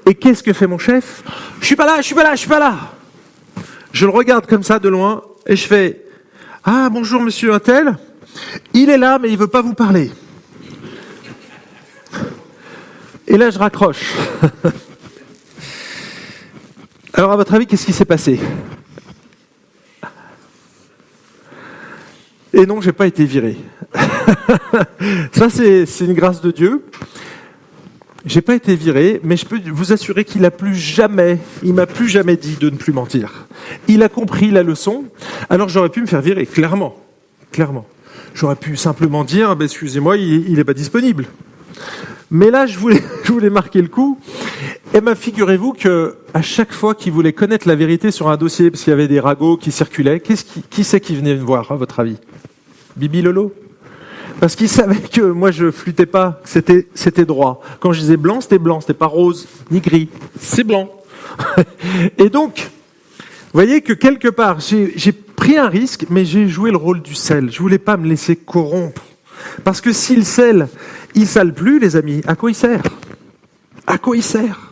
Et 0.05 0.15
qu'est-ce 0.15 0.43
que 0.43 0.53
fait 0.53 0.67
mon 0.67 0.77
chef? 0.77 1.23
Je 1.59 1.65
suis 1.65 1.75
pas 1.75 1.85
là, 1.85 1.97
je 1.97 2.03
suis 2.03 2.15
pas 2.15 2.23
là, 2.23 2.31
je 2.33 2.39
suis 2.39 2.49
pas 2.49 2.59
là. 2.59 2.75
Je 3.91 4.05
le 4.05 4.11
regarde 4.11 4.45
comme 4.47 4.63
ça 4.63 4.79
de 4.79 4.89
loin 4.89 5.21
et 5.45 5.55
je 5.55 5.65
fais 5.67 6.08
Ah 6.71 6.87
bonjour 6.91 7.23
monsieur 7.23 7.51
Intel. 7.51 7.97
Il 8.75 8.91
est 8.91 8.97
là 8.99 9.17
mais 9.17 9.31
il 9.31 9.37
veut 9.39 9.47
pas 9.47 9.63
vous 9.63 9.73
parler. 9.73 10.11
Et 13.25 13.37
là 13.37 13.49
je 13.49 13.57
raccroche. 13.57 14.13
Alors 17.13 17.31
à 17.31 17.37
votre 17.37 17.55
avis, 17.55 17.65
qu'est-ce 17.65 17.87
qui 17.87 17.91
s'est 17.91 18.05
passé? 18.05 18.39
Et 22.53 22.67
non, 22.67 22.81
j'ai 22.81 22.93
pas 22.93 23.07
été 23.07 23.25
viré. 23.25 23.57
Ça, 25.31 25.49
c'est 25.49 25.87
une 26.01 26.13
grâce 26.13 26.39
de 26.39 26.51
Dieu. 26.51 26.85
J'ai 28.25 28.41
pas 28.41 28.55
été 28.55 28.75
viré, 28.75 29.21
mais 29.23 29.37
je 29.37 29.45
peux 29.45 29.59
vous 29.71 29.93
assurer 29.93 30.25
qu'il 30.25 30.43
a 30.45 30.51
plus 30.51 30.75
jamais, 30.75 31.39
il 31.63 31.73
m'a 31.73 31.85
plus 31.85 32.09
jamais 32.09 32.35
dit 32.35 32.57
de 32.59 32.69
ne 32.69 32.75
plus 32.75 32.91
mentir. 32.91 33.47
Il 33.87 34.03
a 34.03 34.09
compris 34.09 34.51
la 34.51 34.63
leçon. 34.63 35.05
Alors 35.49 35.69
j'aurais 35.69 35.89
pu 35.89 36.01
me 36.01 36.05
faire 36.05 36.21
virer, 36.21 36.45
clairement, 36.45 36.95
clairement. 37.51 37.85
J'aurais 38.33 38.57
pu 38.57 38.75
simplement 38.75 39.23
dire, 39.23 39.55
ben, 39.55 39.65
excusez-moi, 39.65 40.17
il 40.17 40.53
n'est 40.53 40.63
pas 40.63 40.73
disponible. 40.73 41.27
Mais 42.31 42.51
là, 42.51 42.67
je 42.67 42.77
voulais, 42.77 43.01
je 43.23 43.31
voulais 43.31 43.49
marquer 43.49 43.81
le 43.81 43.87
coup. 43.87 44.19
Et 44.93 45.01
ben, 45.01 45.15
figurez-vous 45.15 45.73
que 45.73 46.17
à 46.33 46.41
chaque 46.41 46.73
fois 46.73 46.95
qu'il 46.95 47.13
voulait 47.13 47.33
connaître 47.33 47.67
la 47.67 47.75
vérité 47.75 48.11
sur 48.11 48.29
un 48.29 48.37
dossier, 48.37 48.69
parce 48.69 48.83
qu'il 48.83 48.91
y 48.91 48.93
avait 48.93 49.07
des 49.07 49.19
ragots 49.19 49.57
qui 49.57 49.71
circulaient, 49.71 50.19
qu'est-ce 50.19 50.43
qui, 50.43 50.61
qui 50.61 50.83
c'est 50.83 50.99
qui 50.99 51.15
venait 51.15 51.35
me 51.35 51.41
voir, 51.41 51.71
à 51.71 51.75
votre 51.75 51.99
avis? 51.99 52.17
Bibi 52.95 53.21
Lolo? 53.21 53.53
Parce 54.39 54.55
qu'il 54.55 54.69
savait 54.69 55.01
que 55.01 55.21
moi 55.21 55.51
je 55.51 55.71
flûtais 55.71 56.05
pas, 56.05 56.41
c'était 56.45 56.87
c'était 56.93 57.25
droit. 57.25 57.61
Quand 57.79 57.93
je 57.93 57.99
disais 57.99 58.17
blanc, 58.17 58.41
c'était 58.41 58.59
blanc, 58.59 58.81
c'était 58.81 58.93
pas 58.93 59.07
rose 59.07 59.47
ni 59.71 59.79
gris, 59.79 60.09
c'est 60.39 60.63
blanc. 60.63 60.89
Et 62.17 62.29
donc, 62.29 62.69
vous 63.51 63.53
voyez 63.53 63.81
que 63.81 63.93
quelque 63.93 64.27
part, 64.27 64.59
j'ai 64.59 65.11
pris 65.11 65.57
un 65.57 65.67
risque, 65.67 66.05
mais 66.09 66.25
j'ai 66.25 66.47
joué 66.47 66.71
le 66.71 66.77
rôle 66.77 67.01
du 67.01 67.15
sel. 67.15 67.51
Je 67.51 67.59
voulais 67.59 67.79
pas 67.79 67.97
me 67.97 68.07
laisser 68.07 68.35
corrompre. 68.35 69.01
Parce 69.63 69.81
que 69.81 69.91
si 69.91 70.15
le 70.15 70.23
sel, 70.23 70.67
il 71.15 71.27
sale 71.27 71.53
plus, 71.53 71.79
les 71.79 71.95
amis, 71.95 72.21
à 72.27 72.35
quoi 72.35 72.51
il 72.51 72.55
sert? 72.55 72.83
À 73.87 73.97
quoi 73.97 74.15
il 74.17 74.23
sert? 74.23 74.68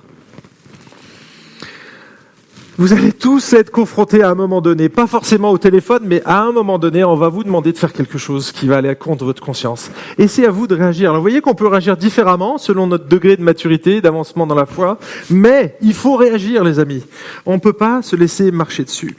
Vous 2.77 2.93
allez 2.93 3.11
tous 3.11 3.53
être 3.53 3.71
confrontés 3.71 4.21
à 4.21 4.29
un 4.29 4.35
moment 4.35 4.61
donné, 4.61 4.87
pas 4.87 5.07
forcément 5.07 5.49
au 5.49 5.57
téléphone, 5.57 6.03
mais 6.05 6.21
à 6.25 6.43
un 6.43 6.51
moment 6.51 6.77
donné, 6.77 7.03
on 7.03 7.15
va 7.15 7.27
vous 7.27 7.43
demander 7.43 7.71
de 7.71 7.77
faire 7.77 7.91
quelque 7.91 8.19
chose 8.19 8.51
qui 8.51 8.67
va 8.67 8.77
aller 8.77 8.89
à 8.89 8.93
compte 8.93 9.19
de 9.19 9.25
votre 9.25 9.41
conscience. 9.41 9.89
Et 10.19 10.27
c'est 10.27 10.45
à 10.45 10.51
vous 10.51 10.67
de 10.67 10.75
réagir. 10.75 11.09
Alors 11.09 11.17
vous 11.17 11.23
voyez 11.23 11.41
qu'on 11.41 11.55
peut 11.55 11.65
réagir 11.65 11.97
différemment 11.97 12.59
selon 12.59 12.85
notre 12.85 13.07
degré 13.07 13.35
de 13.35 13.41
maturité, 13.41 13.99
d'avancement 13.99 14.45
dans 14.45 14.53
la 14.53 14.67
foi, 14.67 14.99
mais 15.31 15.75
il 15.81 15.95
faut 15.95 16.17
réagir, 16.17 16.63
les 16.63 16.77
amis. 16.77 17.03
On 17.47 17.55
ne 17.55 17.59
peut 17.59 17.73
pas 17.73 18.03
se 18.03 18.15
laisser 18.15 18.51
marcher 18.51 18.83
dessus. 18.83 19.17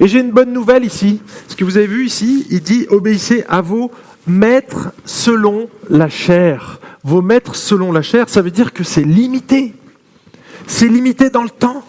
Et 0.00 0.08
j'ai 0.08 0.18
une 0.18 0.32
bonne 0.32 0.52
nouvelle 0.52 0.84
ici. 0.84 1.20
Ce 1.46 1.54
que 1.54 1.64
vous 1.64 1.76
avez 1.76 1.86
vu 1.86 2.06
ici, 2.06 2.44
il 2.50 2.60
dit 2.60 2.86
obéissez 2.90 3.44
à 3.48 3.60
vos 3.60 3.92
maîtres 4.26 4.90
selon 5.04 5.68
la 5.88 6.08
chair. 6.08 6.80
Vos 7.04 7.22
maîtres 7.22 7.54
selon 7.54 7.92
la 7.92 8.02
chair, 8.02 8.28
ça 8.28 8.42
veut 8.42 8.50
dire 8.50 8.72
que 8.72 8.82
c'est 8.82 9.04
limité. 9.04 9.74
C'est 10.66 10.88
limité 10.88 11.30
dans 11.30 11.44
le 11.44 11.50
temps. 11.50 11.84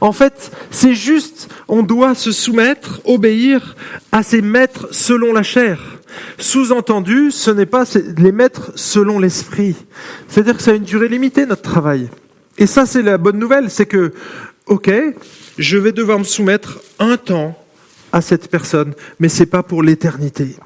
En 0.00 0.12
fait, 0.12 0.52
c'est 0.70 0.94
juste, 0.94 1.48
on 1.68 1.82
doit 1.82 2.14
se 2.14 2.32
soumettre, 2.32 3.00
obéir 3.04 3.76
à 4.12 4.22
ses 4.22 4.42
maîtres 4.42 4.88
selon 4.90 5.32
la 5.32 5.42
chair. 5.42 5.98
Sous-entendu, 6.38 7.30
ce 7.30 7.50
n'est 7.50 7.66
pas 7.66 7.84
les 8.16 8.32
maîtres 8.32 8.72
selon 8.74 9.18
l'esprit. 9.18 9.76
C'est-à-dire 10.28 10.56
que 10.56 10.62
ça 10.62 10.72
a 10.72 10.74
une 10.74 10.84
durée 10.84 11.08
limitée, 11.08 11.46
notre 11.46 11.62
travail. 11.62 12.08
Et 12.58 12.66
ça, 12.66 12.86
c'est 12.86 13.02
la 13.02 13.18
bonne 13.18 13.38
nouvelle, 13.38 13.70
c'est 13.70 13.86
que, 13.86 14.12
ok, 14.66 14.90
je 15.58 15.78
vais 15.78 15.92
devoir 15.92 16.18
me 16.18 16.24
soumettre 16.24 16.80
un 16.98 17.16
temps 17.16 17.56
à 18.12 18.20
cette 18.20 18.50
personne, 18.50 18.94
mais 19.18 19.28
c'est 19.28 19.46
pas 19.46 19.62
pour 19.62 19.82
l'éternité. 19.82 20.56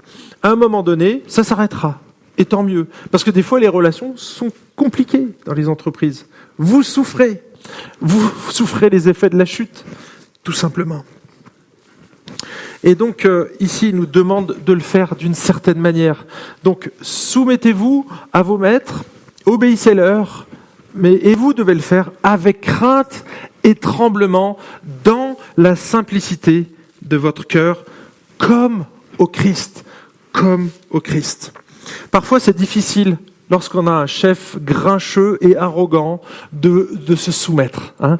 À 0.42 0.50
un 0.50 0.56
moment 0.56 0.82
donné, 0.82 1.22
ça 1.26 1.44
s'arrêtera. 1.44 2.00
Et 2.36 2.44
tant 2.44 2.62
mieux. 2.62 2.86
Parce 3.10 3.22
que 3.22 3.30
des 3.30 3.42
fois, 3.42 3.60
les 3.60 3.68
relations 3.68 4.14
sont 4.16 4.50
compliquées 4.74 5.28
dans 5.44 5.54
les 5.54 5.68
entreprises. 5.68 6.26
Vous 6.58 6.82
souffrez. 6.82 7.42
Vous 8.00 8.30
souffrez 8.50 8.90
les 8.90 9.08
effets 9.08 9.30
de 9.30 9.38
la 9.38 9.44
chute, 9.44 9.84
tout 10.42 10.52
simplement. 10.52 11.04
Et 12.82 12.94
donc 12.94 13.24
euh, 13.24 13.48
ici, 13.60 13.88
il 13.88 13.96
nous 13.96 14.06
demande 14.06 14.58
de 14.64 14.72
le 14.72 14.80
faire 14.80 15.16
d'une 15.16 15.34
certaine 15.34 15.78
manière. 15.78 16.26
Donc 16.62 16.90
soumettez-vous 17.00 18.06
à 18.32 18.42
vos 18.42 18.58
maîtres, 18.58 19.04
obéissez-leur, 19.46 20.46
mais 20.94 21.14
et 21.14 21.34
vous 21.34 21.54
devez 21.54 21.74
le 21.74 21.80
faire 21.80 22.10
avec 22.22 22.60
crainte 22.60 23.24
et 23.62 23.74
tremblement 23.74 24.58
dans 25.02 25.38
la 25.56 25.76
simplicité 25.76 26.66
de 27.00 27.16
votre 27.16 27.46
cœur, 27.46 27.84
comme 28.36 28.84
au 29.16 29.26
Christ, 29.26 29.84
comme 30.32 30.68
au 30.90 31.00
Christ. 31.00 31.54
Parfois 32.10 32.38
c'est 32.38 32.56
difficile 32.56 33.16
lorsqu'on 33.54 33.86
a 33.86 33.92
un 33.92 34.06
chef 34.06 34.56
grincheux 34.60 35.38
et 35.40 35.56
arrogant, 35.56 36.20
de, 36.52 37.14
se 37.14 37.30
soumettre. 37.30 37.94
Hein. 38.00 38.18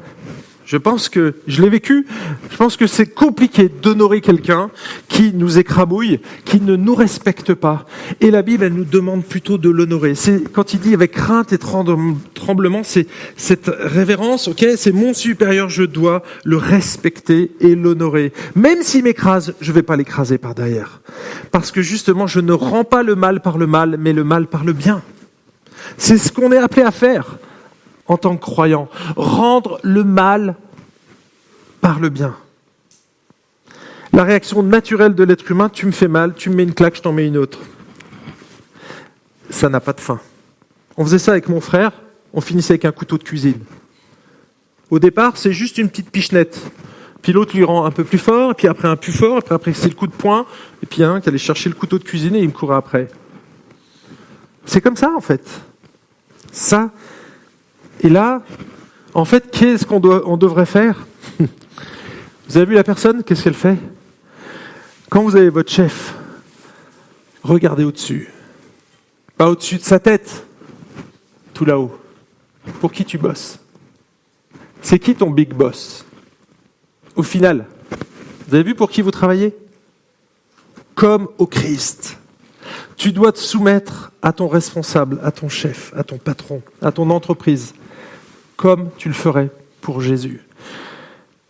Je 0.65 0.77
pense 0.77 1.09
que, 1.09 1.35
je 1.45 1.61
l'ai 1.61 1.67
vécu, 1.67 2.07
je 2.49 2.55
pense 2.55 2.77
que 2.77 2.87
c'est 2.87 3.07
compliqué 3.07 3.67
d'honorer 3.67 4.21
quelqu'un 4.21 4.71
qui 5.09 5.33
nous 5.33 5.59
écrabouille, 5.59 6.21
qui 6.45 6.61
ne 6.61 6.77
nous 6.77 6.95
respecte 6.95 7.53
pas. 7.53 7.85
Et 8.21 8.31
la 8.31 8.43
Bible, 8.43 8.63
elle 8.63 8.75
nous 8.75 8.85
demande 8.85 9.25
plutôt 9.25 9.57
de 9.57 9.69
l'honorer. 9.69 10.15
C'est, 10.15 10.49
quand 10.53 10.73
il 10.73 10.79
dit 10.79 10.93
avec 10.93 11.11
crainte 11.11 11.51
et 11.51 11.57
tremblement, 11.57 12.83
c'est 12.83 13.05
cette 13.35 13.69
révérence, 13.77 14.47
ok, 14.47 14.65
c'est 14.77 14.93
mon 14.93 15.13
supérieur, 15.13 15.67
je 15.67 15.83
dois 15.83 16.23
le 16.45 16.55
respecter 16.55 17.51
et 17.59 17.75
l'honorer. 17.75 18.31
Même 18.55 18.83
s'il 18.83 19.03
m'écrase, 19.03 19.53
je 19.59 19.71
ne 19.71 19.75
vais 19.75 19.83
pas 19.83 19.97
l'écraser 19.97 20.37
par 20.37 20.55
derrière. 20.55 21.01
Parce 21.51 21.71
que 21.71 21.81
justement, 21.81 22.25
je 22.25 22.39
ne 22.39 22.53
rends 22.53 22.85
pas 22.85 23.03
le 23.03 23.15
mal 23.15 23.41
par 23.41 23.57
le 23.57 23.67
mal, 23.67 23.97
mais 23.99 24.13
le 24.13 24.23
mal 24.23 24.47
par 24.47 24.63
le 24.63 24.71
bien. 24.71 25.03
C'est 25.97 26.17
ce 26.17 26.31
qu'on 26.31 26.51
est 26.51 26.57
appelé 26.57 26.83
à 26.83 26.91
faire 26.91 27.37
en 28.07 28.17
tant 28.17 28.35
que 28.35 28.41
croyant. 28.41 28.89
Rendre 29.15 29.79
le 29.83 30.03
mal 30.03 30.55
par 31.81 31.99
le 31.99 32.09
bien. 32.09 32.35
La 34.13 34.23
réaction 34.23 34.63
naturelle 34.63 35.13
de 35.13 35.23
l'être 35.23 35.49
humain, 35.51 35.69
tu 35.69 35.85
me 35.85 35.91
fais 35.91 36.07
mal, 36.07 36.33
tu 36.35 36.49
me 36.49 36.55
mets 36.55 36.63
une 36.63 36.73
claque, 36.73 36.95
je 36.95 37.01
t'en 37.01 37.11
mets 37.11 37.27
une 37.27 37.37
autre. 37.37 37.59
Ça 39.49 39.69
n'a 39.69 39.79
pas 39.79 39.93
de 39.93 39.99
fin. 39.99 40.19
On 40.97 41.03
faisait 41.03 41.19
ça 41.19 41.31
avec 41.31 41.49
mon 41.49 41.59
frère, 41.59 41.91
on 42.33 42.41
finissait 42.41 42.73
avec 42.73 42.85
un 42.85 42.91
couteau 42.91 43.17
de 43.17 43.23
cuisine. 43.23 43.59
Au 44.89 44.99
départ, 44.99 45.37
c'est 45.37 45.51
juste 45.51 45.77
une 45.77 45.89
petite 45.89 46.09
pichenette. 46.11 46.59
Puis 47.21 47.33
l'autre 47.33 47.55
lui 47.55 47.63
rend 47.63 47.85
un 47.85 47.91
peu 47.91 48.03
plus 48.03 48.17
fort, 48.17 48.55
puis 48.55 48.67
après 48.67 48.87
un 48.87 48.95
plus 48.95 49.11
fort, 49.11 49.43
puis 49.43 49.53
après 49.53 49.73
c'est 49.73 49.89
le 49.89 49.95
coup 49.95 50.07
de 50.07 50.13
poing, 50.13 50.45
et 50.83 50.85
puis 50.85 51.03
un 51.03 51.19
qui 51.19 51.27
allait 51.27 51.37
chercher 51.37 51.69
le 51.69 51.75
couteau 51.75 51.97
de 51.97 52.03
cuisine 52.03 52.35
et 52.35 52.39
il 52.39 52.47
me 52.47 52.53
courait 52.53 52.75
après. 52.75 53.07
C'est 54.65 54.79
comme 54.79 54.95
ça 54.95 55.11
en 55.15 55.21
fait. 55.21 55.43
Ça. 56.55 56.89
Et 57.99 58.07
là, 58.07 58.41
en 59.13 59.25
fait, 59.25 59.51
qu'est-ce 59.51 59.85
qu'on 59.85 60.01
on 60.01 60.37
devrait 60.37 60.65
faire? 60.65 61.05
Vous 62.47 62.55
avez 62.55 62.65
vu 62.65 62.75
la 62.75 62.83
personne? 62.85 63.23
Qu'est-ce 63.23 63.43
qu'elle 63.43 63.53
fait? 63.53 63.77
Quand 65.09 65.23
vous 65.23 65.35
avez 65.35 65.49
votre 65.49 65.69
chef, 65.69 66.15
regardez 67.43 67.83
au-dessus. 67.83 68.31
Pas 69.37 69.49
au-dessus 69.49 69.75
de 69.75 69.83
sa 69.83 69.99
tête, 69.99 70.47
tout 71.53 71.65
là-haut. 71.65 71.93
Pour 72.79 72.91
qui 72.91 73.03
tu 73.03 73.17
bosses? 73.17 73.59
C'est 74.81 74.97
qui 74.97 75.13
ton 75.13 75.29
big 75.31 75.53
boss? 75.53 76.05
Au 77.15 77.23
final, 77.23 77.67
vous 78.47 78.55
avez 78.55 78.63
vu 78.63 78.75
pour 78.75 78.89
qui 78.89 79.01
vous 79.01 79.11
travaillez? 79.11 79.53
Comme 80.95 81.27
au 81.37 81.47
Christ. 81.47 82.17
Tu 82.97 83.11
dois 83.11 83.31
te 83.31 83.39
soumettre 83.39 84.11
à 84.21 84.33
ton 84.33 84.47
responsable, 84.47 85.19
à 85.23 85.31
ton 85.31 85.49
chef, 85.49 85.93
à 85.95 86.03
ton 86.03 86.17
patron, 86.17 86.61
à 86.81 86.91
ton 86.91 87.09
entreprise, 87.09 87.73
comme 88.55 88.89
tu 88.97 89.07
le 89.07 89.13
ferais 89.13 89.49
pour 89.81 90.01
Jésus. 90.01 90.41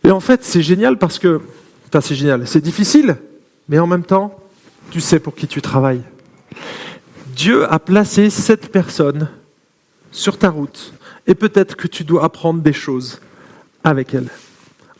Et 0.04 0.10
en 0.10 0.20
fait, 0.20 0.44
c'est 0.44 0.62
génial 0.62 0.98
parce 0.98 1.18
que, 1.18 1.40
enfin 1.88 2.00
c'est 2.00 2.14
génial, 2.14 2.46
c'est 2.46 2.60
difficile, 2.60 3.16
mais 3.68 3.78
en 3.78 3.86
même 3.86 4.04
temps, 4.04 4.38
tu 4.90 5.00
sais 5.00 5.18
pour 5.18 5.34
qui 5.34 5.46
tu 5.46 5.60
travailles. 5.62 6.02
Dieu 7.34 7.70
a 7.70 7.78
placé 7.78 8.30
cette 8.30 8.70
personne 8.70 9.28
sur 10.12 10.38
ta 10.38 10.48
route 10.48 10.94
et 11.26 11.34
peut-être 11.34 11.76
que 11.76 11.86
tu 11.86 12.04
dois 12.04 12.24
apprendre 12.24 12.60
des 12.60 12.72
choses 12.72 13.20
avec 13.84 14.14
elle. 14.14 14.28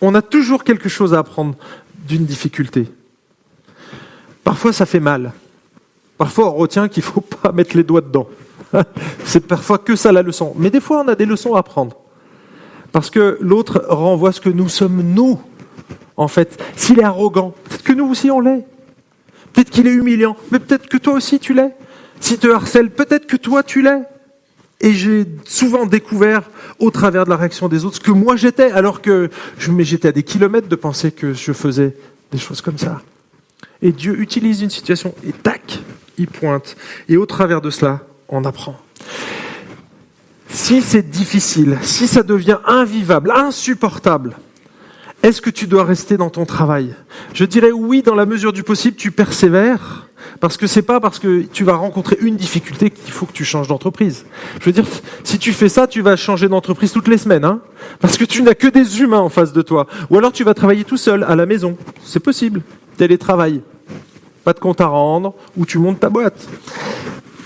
On 0.01 0.15
a 0.15 0.23
toujours 0.23 0.65
quelque 0.65 0.89
chose 0.89 1.15
à 1.15 1.19
apprendre 1.19 1.57
d'une 2.07 2.27
difficulté. 2.27 2.89
Parfois, 4.45 4.73
ça 4.73 4.87
fait 4.87 5.01
mal. 5.01 5.33
Parfois, 6.19 6.51
on 6.51 6.55
retient 6.55 6.89
qu'il 6.89 7.03
ne 7.03 7.09
faut 7.09 7.21
pas 7.21 7.53
mettre 7.53 7.77
les 7.77 7.85
doigts 7.85 8.01
dedans. 8.01 8.29
C'est 9.25 9.47
parfois 9.47 9.79
que 9.79 9.97
ça 9.97 10.13
la 10.13 10.23
leçon. 10.23 10.55
Mais 10.57 10.71
des 10.71 10.81
fois, 10.81 11.03
on 11.05 11.09
a 11.09 11.15
des 11.15 11.27
leçons 11.27 11.55
à 11.55 11.59
apprendre. 11.59 11.97
Parce 12.93 13.11
que 13.11 13.37
l'autre 13.41 13.85
renvoie 13.89 14.33
ce 14.33 14.41
que 14.41 14.49
nous 14.49 14.69
sommes 14.69 15.03
nous, 15.03 15.39
en 16.17 16.29
fait. 16.29 16.63
S'il 16.77 16.99
est 17.01 17.05
arrogant, 17.05 17.55
peut-être 17.65 17.83
que 17.83 17.93
nous 17.93 18.07
aussi 18.07 18.31
on 18.31 18.41
l'est. 18.41 18.67
Peut-être 19.53 19.71
qu'il 19.71 19.87
est 19.87 19.93
humiliant, 19.93 20.37
mais 20.51 20.59
peut-être 20.59 20.89
que 20.89 20.97
toi 20.97 21.15
aussi 21.15 21.39
tu 21.39 21.55
l'es. 21.55 21.75
Si 22.21 22.39
te 22.39 22.49
harcèle, 22.49 22.91
peut-être 22.91 23.27
que 23.27 23.37
toi 23.37 23.63
tu 23.63 23.83
l'es. 23.83 24.03
Et 24.81 24.93
j'ai 24.93 25.27
souvent 25.45 25.87
découvert, 25.87 26.43
au 26.79 26.91
travers 26.91 27.25
de 27.25 27.31
la 27.31 27.37
réaction 27.37 27.69
des 27.69 27.85
autres, 27.85 27.97
ce 27.97 28.01
que 28.01 28.11
moi 28.11 28.37
j'étais, 28.37 28.71
alors 28.71 29.01
que 29.01 29.31
j'étais 29.59 30.09
à 30.09 30.13
des 30.13 30.23
kilomètres 30.23 30.69
de 30.69 30.77
penser 30.77 31.13
que 31.13 31.33
je 31.33 31.53
faisais 31.53 31.97
des 32.31 32.39
choses 32.39 32.61
comme 32.61 32.77
ça. 32.77 33.01
Et 33.81 33.93
Dieu 33.93 34.21
utilise 34.21 34.63
une 34.63 34.71
situation 34.71 35.15
et 35.27 35.33
tac, 35.33 35.81
il 36.19 36.29
pointe. 36.29 36.77
Et 37.09 37.17
au 37.17 37.27
travers 37.27 37.61
de 37.61 37.71
cela, 37.71 38.01
on 38.29 38.45
apprend. 38.45 38.77
Si 40.49 40.81
c'est 40.81 41.09
difficile, 41.09 41.79
si 41.83 42.07
ça 42.07 42.23
devient 42.23 42.59
invivable, 42.67 43.31
insupportable, 43.31 44.37
est-ce 45.23 45.41
que 45.41 45.51
tu 45.51 45.67
dois 45.67 45.85
rester 45.85 46.17
dans 46.17 46.31
ton 46.31 46.45
travail? 46.45 46.95
Je 47.35 47.45
dirais 47.45 47.73
oui, 47.73 48.03
dans 48.03 48.15
la 48.15 48.27
mesure 48.27 48.53
du 48.53 48.63
possible, 48.63 48.97
tu 48.97 49.11
persévères, 49.11 50.09
parce 50.41 50.57
que 50.57 50.67
c'est 50.67 50.83
pas 50.83 51.01
parce 51.01 51.19
que 51.19 51.43
tu 51.43 51.65
vas 51.65 51.75
rencontrer 51.75 52.17
une 52.21 52.37
difficulté 52.37 52.91
qu'il 52.91 53.13
faut 53.13 53.27
que 53.27 53.33
tu 53.33 53.45
changes 53.45 53.69
d'entreprise. 53.69 54.25
Je 54.61 54.67
veux 54.67 54.73
dire, 54.73 54.85
si 55.25 55.39
tu 55.39 55.53
fais 55.53 55.69
ça, 55.69 55.87
tu 55.87 56.01
vas 56.01 56.17
changer 56.17 56.49
d'entreprise 56.49 56.93
toutes 56.93 57.09
les 57.09 57.19
semaines, 57.19 57.45
hein 57.45 57.61
parce 58.01 58.17
que 58.17 58.25
tu 58.25 58.43
n'as 58.43 58.55
que 58.55 58.69
des 58.69 59.01
humains 59.01 59.21
en 59.21 59.29
face 59.29 59.53
de 59.53 59.63
toi. 59.63 59.87
Ou 60.11 60.19
alors 60.19 60.33
tu 60.33 60.45
vas 60.45 60.55
travailler 60.55 60.85
tout 60.85 60.97
seul 60.97 61.25
à 61.25 61.35
la 61.35 61.47
maison. 61.47 61.77
C'est 62.05 62.21
possible. 62.21 62.63
Télétravail. 62.97 63.63
Pas 64.47 64.53
de 64.53 64.61
compte 64.61 64.81
à 64.81 64.87
rendre, 64.87 65.35
ou 65.57 65.67
tu 65.67 65.81
montes 65.81 65.99
ta 65.99 66.09
boîte. 66.09 66.47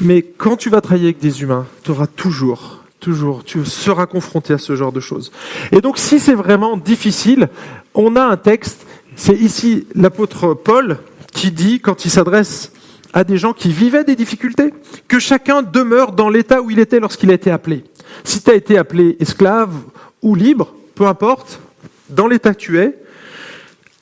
Mais 0.03 0.21
quand 0.21 0.57
tu 0.57 0.69
vas 0.69 0.83
travailler 0.83 1.07
avec 1.07 1.19
des 1.19 1.41
humains, 1.41 1.65
tu 1.83 1.93
auras 1.93 2.07
toujours 2.07 2.77
Toujours, 3.01 3.43
tu 3.43 3.65
seras 3.65 4.05
confronté 4.05 4.53
à 4.53 4.59
ce 4.59 4.77
genre 4.77 4.93
de 4.93 5.01
choses. 5.01 5.33
Et 5.73 5.81
donc, 5.81 5.97
si 5.97 6.21
c'est 6.21 6.35
vraiment 6.35 6.77
difficile, 6.77 7.49
on 7.95 8.17
a 8.17 8.23
un 8.23 8.37
texte, 8.37 8.87
c'est 9.17 9.35
ici 9.35 9.87
l'apôtre 9.95 10.53
Paul 10.53 10.99
qui 11.33 11.51
dit, 11.51 11.81
quand 11.81 12.05
il 12.05 12.11
s'adresse 12.11 12.71
à 13.15 13.25
des 13.25 13.39
gens 13.39 13.55
qui 13.55 13.71
vivaient 13.71 14.05
des 14.05 14.17
difficultés, 14.17 14.75
que 15.09 15.19
chacun 15.19 15.63
demeure 15.63 16.13
dans 16.13 16.29
l'état 16.29 16.61
où 16.61 16.71
il 16.71 16.79
était 16.79 17.01
lorsqu'il 17.01 17.31
a 17.31 17.35
été 17.35 17.51
appelé. 17.51 17.83
Si 18.25 18.43
tu 18.43 18.51
as 18.51 18.55
été 18.55 18.77
appelé 18.77 19.17
esclave 19.21 19.73
ou 20.21 20.35
libre, 20.35 20.75
peu 20.95 21.07
importe, 21.07 21.61
dans 22.11 22.27
l'état 22.27 22.53
que 22.53 22.61
tu 22.61 22.79
es, 22.79 23.00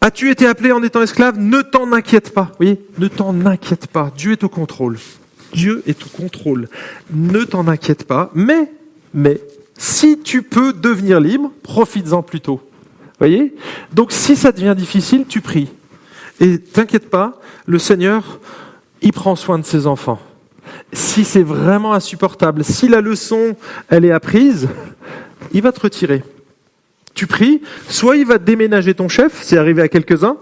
as-tu 0.01 0.31
été 0.31 0.47
appelé 0.47 0.73
en 0.73 0.83
étant 0.83 1.03
esclave? 1.03 1.39
Ne 1.39 1.63
t'en 1.63 1.93
inquiète 1.93 2.33
pas. 2.33 2.53
Oui, 2.61 2.79
ne 2.99 3.09
t'en 3.09 3.47
inquiète 3.47 3.87
pas. 3.87 4.13
Dieu 4.17 4.33
est 4.33 4.45
au 4.45 4.49
contrôle. 4.49 4.99
Dieu 5.53 5.83
est 5.87 6.05
au 6.05 6.09
contrôle. 6.09 6.69
Ne 7.11 7.45
t'en 7.45 7.69
inquiète 7.69 8.05
pas. 8.05 8.31
Mais 8.35 8.73
mais 9.15 9.41
si 9.77 10.19
tu 10.21 10.43
peux 10.43 10.73
devenir 10.73 11.21
libre, 11.21 11.53
profites-en 11.63 12.23
plutôt. 12.23 12.61
Voyez? 13.19 13.55
Donc 13.93 14.13
si 14.13 14.37
ça 14.37 14.53
devient 14.53 14.75
difficile, 14.77 15.25
tu 15.29 15.41
pries. 15.41 15.69
Et 16.41 16.59
t'inquiète 16.59 17.11
pas, 17.11 17.41
le 17.67 17.79
Seigneur, 17.79 18.39
il 19.03 19.13
prend 19.13 19.35
soin 19.35 19.59
de 19.59 19.65
ses 19.65 19.87
enfants. 19.87 20.21
Si 20.93 21.25
c'est 21.25 21.43
vraiment 21.43 21.95
insupportable, 21.95 22.63
si 22.63 22.89
la 22.89 23.01
leçon, 23.01 23.57
elle 23.89 24.05
est 24.05 24.13
apprise, 24.13 24.69
il 25.53 25.63
va 25.63 25.73
te 25.73 25.81
retirer. 25.81 26.23
Tu 27.19 27.27
pries, 27.27 27.63
soit 27.89 28.17
il 28.17 28.27
va 28.27 28.39
déménager 28.39 28.95
ton 28.95 29.09
chef, 29.09 29.43
c'est 29.43 29.59
arrivé 29.59 29.83
à 29.83 29.89
quelques-uns, 29.89 30.37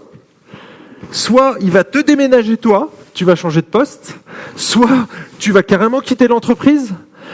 soit 1.09 1.57
il 1.59 1.71
va 1.71 1.83
te 1.83 1.97
déménager 1.97 2.55
toi, 2.55 2.93
tu 3.15 3.25
vas 3.25 3.33
changer 3.35 3.61
de 3.61 3.65
poste, 3.65 4.15
soit 4.55 5.07
tu 5.39 5.51
vas 5.51 5.63
carrément 5.63 6.01
quitter 6.01 6.27
l'entreprise, 6.27 6.93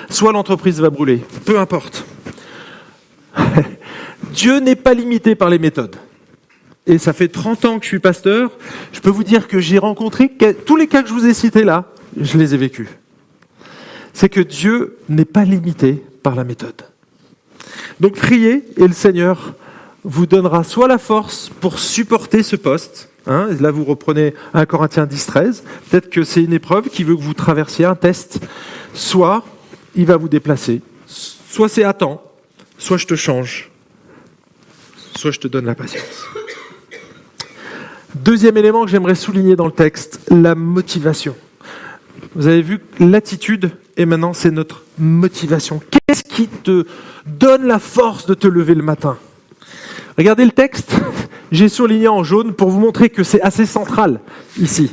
soit 0.10 0.32
l'entreprise 0.32 0.80
va 0.80 0.90
brûler. 0.90 1.26
Peu 1.44 1.60
importe. 1.60 2.06
Dieu 4.32 4.62
n'est 4.62 4.78
pas 4.78 4.94
limité 4.94 5.36
par 5.36 5.50
les 5.50 5.60
méthodes. 5.60 5.98
Et 6.88 6.98
ça 6.98 7.12
fait 7.12 7.28
30 7.28 7.66
ans 7.66 7.80
que 7.80 7.84
je 7.84 7.90
suis 7.90 8.00
pasteur. 8.00 8.50
Je 8.94 9.02
peux 9.02 9.10
vous 9.10 9.26
dire 9.26 9.50
que 9.50 9.60
j'ai 9.60 9.78
rencontré 9.78 10.32
tous 10.66 10.78
les 10.78 10.88
cas 10.88 11.04
que 11.04 11.10
je 11.10 11.14
vous 11.14 11.26
ai 11.26 11.34
cités 11.34 11.66
là, 11.66 11.92
je 12.16 12.38
les 12.38 12.56
ai 12.56 12.58
vécus. 12.58 12.88
C'est 14.14 14.30
que 14.30 14.40
Dieu 14.40 15.00
n'est 15.10 15.26
pas 15.26 15.44
limité 15.44 16.02
par 16.24 16.34
la 16.34 16.46
méthode. 16.46 16.93
Donc 18.04 18.18
priez 18.18 18.66
et 18.76 18.86
le 18.86 18.94
Seigneur 18.94 19.54
vous 20.04 20.26
donnera 20.26 20.66
soit 20.66 20.90
la 20.90 20.98
force 20.98 21.50
pour 21.62 21.80
supporter 21.80 22.44
ce 22.44 22.58
poste, 22.58 23.08
hein, 23.28 23.48
là 23.62 23.72
vous 23.72 23.86
reprenez 23.86 24.34
1 24.54 24.66
Corinthiens 24.66 25.06
10, 25.06 25.26
13, 25.26 25.64
peut-être 25.90 26.10
que 26.10 26.26
c'est 26.26 26.44
une 26.44 26.52
épreuve 26.52 26.90
qui 26.90 27.06
veut 27.06 27.16
que 27.16 27.22
vous 27.22 27.34
traversiez 27.34 27.86
un 27.86 27.96
test, 27.96 28.42
soit 28.94 29.46
il 29.96 30.06
va 30.06 30.18
vous 30.18 30.28
déplacer. 30.28 30.82
Soit 31.08 31.70
c'est 31.70 31.86
à 31.86 31.94
temps, 31.94 32.22
soit 32.78 32.98
je 32.98 33.08
te 33.08 33.16
change, 33.16 33.72
soit 35.16 35.32
je 35.32 35.40
te 35.40 35.48
donne 35.48 35.66
la 35.66 35.76
patience. 35.76 36.26
Deuxième 38.16 38.58
élément 38.58 38.84
que 38.84 38.92
j'aimerais 38.92 39.16
souligner 39.16 39.56
dans 39.56 39.68
le 39.68 39.72
texte, 39.72 40.20
la 40.30 40.56
motivation. 40.56 41.38
Vous 42.36 42.48
avez 42.48 42.64
vu 42.64 42.82
l'attitude 43.00 43.72
et 43.96 44.06
maintenant 44.06 44.34
c'est 44.34 44.52
notre 44.52 44.84
motivation. 44.98 45.82
Qu'est-ce 45.90 46.26
qui 46.26 46.50
te 46.50 46.86
donne 47.26 47.66
la 47.66 47.80
force 47.80 48.26
de 48.26 48.34
te 48.34 48.48
lever 48.48 48.76
le 48.76 48.84
matin 48.84 49.18
Regardez 50.18 50.46
le 50.46 50.52
texte, 50.52 50.96
j'ai 51.52 51.70
surligné 51.70 52.08
en 52.08 52.24
jaune 52.24 52.54
pour 52.54 52.70
vous 52.70 52.80
montrer 52.80 53.10
que 53.10 53.24
c'est 53.24 53.42
assez 53.42 53.66
central 53.66 54.20
ici 54.60 54.92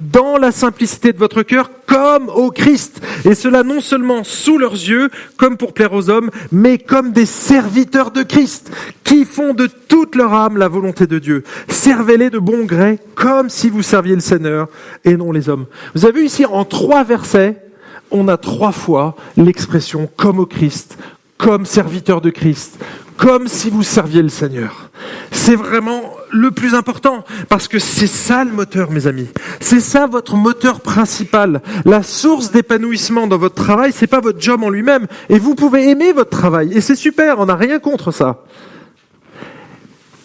dans 0.00 0.36
la 0.36 0.52
simplicité 0.52 1.12
de 1.12 1.18
votre 1.18 1.42
cœur 1.42 1.70
comme 1.86 2.28
au 2.28 2.50
Christ. 2.50 3.00
Et 3.24 3.34
cela 3.34 3.62
non 3.62 3.80
seulement 3.80 4.24
sous 4.24 4.58
leurs 4.58 4.74
yeux, 4.74 5.10
comme 5.38 5.56
pour 5.56 5.72
plaire 5.72 5.92
aux 5.92 6.10
hommes, 6.10 6.30
mais 6.52 6.78
comme 6.78 7.12
des 7.12 7.26
serviteurs 7.26 8.10
de 8.10 8.22
Christ, 8.22 8.70
qui 9.04 9.24
font 9.24 9.54
de 9.54 9.66
toute 9.66 10.14
leur 10.16 10.34
âme 10.34 10.58
la 10.58 10.68
volonté 10.68 11.06
de 11.06 11.18
Dieu. 11.18 11.44
Servez-les 11.68 12.30
de 12.30 12.38
bon 12.38 12.64
gré, 12.64 12.98
comme 13.14 13.48
si 13.48 13.70
vous 13.70 13.82
serviez 13.82 14.14
le 14.14 14.20
Seigneur 14.20 14.68
et 15.04 15.16
non 15.16 15.32
les 15.32 15.48
hommes. 15.48 15.66
Vous 15.94 16.04
avez 16.04 16.20
vu 16.20 16.26
ici 16.26 16.44
en 16.44 16.64
trois 16.64 17.04
versets, 17.04 17.62
on 18.10 18.28
a 18.28 18.36
trois 18.36 18.72
fois 18.72 19.16
l'expression 19.36 20.08
comme 20.16 20.40
au 20.40 20.46
Christ, 20.46 20.98
comme 21.40 21.64
serviteur 21.64 22.20
de 22.20 22.30
Christ, 22.30 22.78
comme 23.16 23.48
si 23.48 23.70
vous 23.70 23.82
serviez 23.82 24.22
le 24.22 24.28
Seigneur. 24.28 24.90
C'est 25.32 25.54
vraiment 25.54 26.02
le 26.30 26.50
plus 26.50 26.74
important, 26.74 27.24
parce 27.48 27.66
que 27.66 27.78
c'est 27.78 28.06
ça 28.06 28.44
le 28.44 28.52
moteur, 28.52 28.90
mes 28.90 29.06
amis. 29.06 29.28
C'est 29.58 29.80
ça 29.80 30.06
votre 30.06 30.36
moteur 30.36 30.80
principal. 30.80 31.62
La 31.86 32.02
source 32.02 32.50
d'épanouissement 32.50 33.26
dans 33.26 33.38
votre 33.38 33.54
travail, 33.54 33.92
c'est 33.94 34.06
pas 34.06 34.20
votre 34.20 34.40
job 34.40 34.62
en 34.62 34.68
lui-même. 34.68 35.06
Et 35.30 35.38
vous 35.38 35.54
pouvez 35.54 35.88
aimer 35.88 36.12
votre 36.12 36.30
travail, 36.30 36.72
et 36.74 36.80
c'est 36.80 36.96
super, 36.96 37.38
on 37.38 37.46
n'a 37.46 37.56
rien 37.56 37.78
contre 37.78 38.12
ça. 38.12 38.44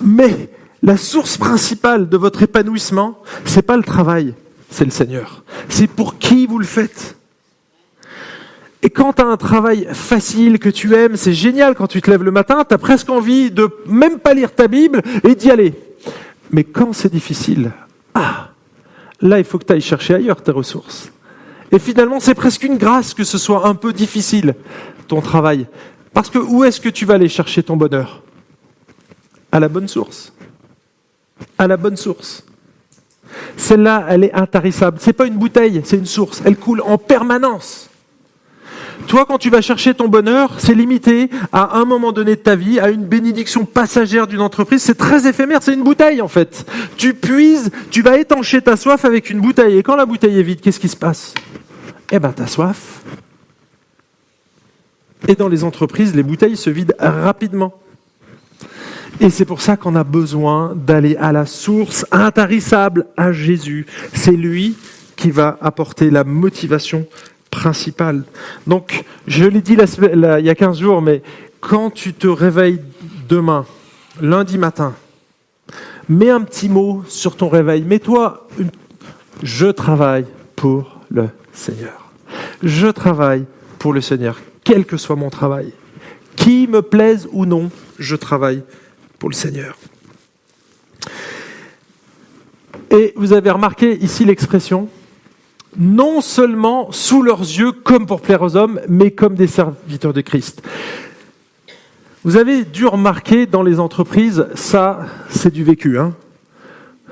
Mais 0.02 0.50
la 0.84 0.98
source 0.98 1.38
principale 1.38 2.10
de 2.10 2.18
votre 2.18 2.44
épanouissement, 2.44 3.22
c'est 3.46 3.62
pas 3.62 3.78
le 3.78 3.84
travail, 3.84 4.34
c'est 4.70 4.86
le 4.86 4.92
Seigneur. 4.92 5.44
C'est 5.70 5.88
pour 5.88 6.18
qui 6.18 6.46
vous 6.46 6.60
le 6.60 6.66
faites. 6.66 7.15
Et 8.86 8.92
quand 8.92 9.14
tu 9.14 9.24
as 9.24 9.26
un 9.26 9.36
travail 9.36 9.88
facile 9.94 10.60
que 10.60 10.70
tu 10.70 10.94
aimes, 10.94 11.16
c'est 11.16 11.34
génial 11.34 11.74
quand 11.74 11.88
tu 11.88 12.04
te 12.04 12.12
lèves 12.12 12.22
le 12.22 12.30
matin, 12.30 12.64
tu 12.70 12.76
as 12.76 12.78
presque 12.78 13.10
envie 13.10 13.50
de 13.50 13.68
même 13.88 14.20
pas 14.20 14.36
lire 14.36 14.54
ta 14.54 14.68
Bible 14.68 15.02
et 15.24 15.34
d'y 15.34 15.50
aller. 15.50 15.74
Mais 16.52 16.64
quand 16.64 16.94
c'est 16.94 17.12
difficile, 17.12 17.72
ah, 18.14 18.50
là 19.22 19.40
il 19.40 19.44
faut 19.44 19.58
que 19.58 19.66
tu 19.66 19.74
ailles 19.74 19.82
chercher 19.82 20.14
ailleurs 20.14 20.40
tes 20.44 20.52
ressources. 20.52 21.12
Et 21.72 21.80
finalement, 21.80 22.20
c'est 22.20 22.36
presque 22.36 22.62
une 22.62 22.78
grâce 22.78 23.16
que 23.16 23.24
ce 23.24 23.40
soit 23.40 23.68
un 23.68 23.74
peu 23.74 23.92
difficile, 23.92 24.54
ton 25.08 25.20
travail. 25.20 25.66
Parce 26.14 26.30
que 26.30 26.38
où 26.38 26.64
est-ce 26.64 26.80
que 26.80 26.90
tu 26.90 27.08
vas 27.08 27.16
aller 27.16 27.28
chercher 27.28 27.64
ton 27.64 27.78
bonheur? 27.78 28.22
À 29.52 29.60
la 29.60 29.68
bonne 29.68 29.88
source. 29.88 30.32
À 31.58 31.66
la 31.66 31.78
bonne 31.78 31.98
source. 31.98 32.46
Celle-là, 33.58 34.06
elle 34.10 34.26
est 34.26 34.34
intarissable. 34.36 35.00
C'est 35.02 35.14
pas 35.14 35.26
une 35.26 35.38
bouteille, 35.38 35.82
c'est 35.84 35.98
une 35.98 36.06
source. 36.06 36.44
Elle 36.46 36.58
coule 36.58 36.82
en 36.82 37.00
permanence. 37.00 37.90
Toi, 39.08 39.26
quand 39.26 39.38
tu 39.38 39.50
vas 39.50 39.62
chercher 39.62 39.94
ton 39.94 40.08
bonheur, 40.08 40.56
c'est 40.60 40.74
limité 40.74 41.30
à 41.52 41.78
un 41.78 41.86
moment 41.86 42.12
donné 42.12 42.32
de 42.32 42.42
ta 42.42 42.56
vie, 42.56 42.80
à 42.80 42.90
une 42.90 43.06
bénédiction 43.06 43.66
passagère 43.66 44.28
d'une 44.28 44.42
entreprise. 44.42 44.82
C'est 44.82 44.98
très 44.98 45.28
éphémère, 45.28 45.62
c'est 45.62 45.74
une 45.74 45.84
bouteille 45.84 46.22
en 46.22 46.28
fait. 46.28 46.66
Tu 46.98 47.14
puises, 47.14 47.72
tu 47.92 48.02
vas 48.02 48.18
étancher 48.18 48.62
ta 48.62 48.76
soif 48.76 49.06
avec 49.06 49.30
une 49.30 49.42
bouteille. 49.42 49.78
Et 49.78 49.84
quand 49.84 49.96
la 49.96 50.06
bouteille 50.06 50.40
est 50.40 50.44
vide, 50.44 50.62
qu'est-ce 50.62 50.80
qui 50.80 50.90
se 50.90 50.98
passe? 50.98 51.34
Eh 52.12 52.20
ben, 52.20 52.32
ta 52.32 52.48
soif. 52.48 53.04
Et 55.28 55.36
dans 55.36 55.48
les 55.48 55.64
entreprises, 55.64 56.16
les 56.16 56.24
bouteilles 56.24 56.58
se 56.58 56.70
vident 56.70 56.96
rapidement. 57.00 57.74
Et 59.20 59.30
c'est 59.30 59.46
pour 59.46 59.62
ça 59.62 59.78
qu'on 59.78 59.96
a 59.96 60.04
besoin 60.04 60.74
d'aller 60.76 61.16
à 61.16 61.32
la 61.32 61.46
source 61.46 62.06
intarissable, 62.12 63.06
à 63.16 63.32
Jésus. 63.32 63.86
C'est 64.14 64.32
lui 64.32 64.76
qui 65.16 65.32
va 65.32 65.58
apporter 65.62 66.10
la 66.10 66.24
motivation 66.24 67.08
Donc, 68.68 69.04
je 69.28 69.46
l'ai 69.46 69.62
dit 69.62 69.78
il 69.78 70.46
y 70.46 70.50
a 70.50 70.56
15 70.56 70.80
jours, 70.80 71.02
mais 71.02 71.22
quand 71.60 71.90
tu 71.90 72.14
te 72.14 72.28
réveilles 72.28 72.82
demain, 73.28 73.66
lundi 74.22 74.58
matin, 74.58 74.94
mets 76.10 76.30
un 76.30 76.42
petit 76.42 76.70
mot 76.70 77.04
sur 77.08 77.36
ton 77.36 77.50
réveil. 77.50 77.84
Mets-toi, 77.84 78.48
je 79.44 79.68
travaille 79.68 80.26
pour 80.56 81.02
le 81.10 81.30
Seigneur. 81.54 82.12
Je 82.64 82.88
travaille 82.88 83.46
pour 83.80 83.94
le 83.94 84.02
Seigneur, 84.02 84.40
quel 84.64 84.86
que 84.86 84.98
soit 84.98 85.16
mon 85.16 85.30
travail. 85.30 85.74
Qui 86.36 86.68
me 86.68 86.82
plaise 86.82 87.28
ou 87.32 87.46
non, 87.46 87.72
je 87.98 88.16
travaille 88.16 88.64
pour 89.20 89.30
le 89.30 89.36
Seigneur. 89.36 89.78
Et 92.92 93.14
vous 93.16 93.34
avez 93.34 93.50
remarqué 93.50 93.98
ici 93.98 94.26
l'expression 94.26 94.90
non 95.78 96.22
seulement 96.22 96.92
sous 96.92 97.22
leurs 97.22 97.42
yeux 97.42 97.72
comme 97.72 98.06
pour 98.06 98.22
plaire 98.22 98.42
aux 98.42 98.56
hommes, 98.56 98.80
mais 98.88 99.12
comme 99.12 99.36
des 99.36 99.48
serviteurs 99.48 100.14
de 100.14 100.22
Christ. 100.22 100.62
Vous 102.24 102.38
avez 102.38 102.64
dû 102.64 102.86
remarquer 102.86 103.46
dans 103.46 103.62
les 103.62 103.80
entreprises, 103.80 104.48
ça 104.56 105.06
c'est 105.30 105.54
du 105.54 105.64
vécu. 105.64 106.00
Hein 106.00 106.16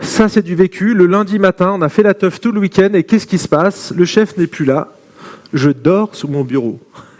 ça 0.02 0.30
c'est 0.30 0.42
du 0.42 0.56
vécu. 0.56 0.94
Le 0.94 1.06
lundi 1.06 1.40
matin, 1.40 1.72
on 1.76 1.82
a 1.82 1.90
fait 1.90 2.04
la 2.04 2.14
teuf 2.14 2.40
tout 2.40 2.52
le 2.52 2.60
week-end 2.60 2.90
et 2.94 3.04
qu'est-ce 3.04 3.28
qui 3.28 3.38
se 3.38 3.48
passe? 3.48 3.94
Le 3.96 4.06
chef 4.06 4.38
n'est 4.38 4.48
plus 4.48 4.66
là. 4.66 4.90
Je 5.54 5.70
dors 5.70 6.16
sous 6.16 6.28
mon 6.28 6.44
bureau. 6.44 6.80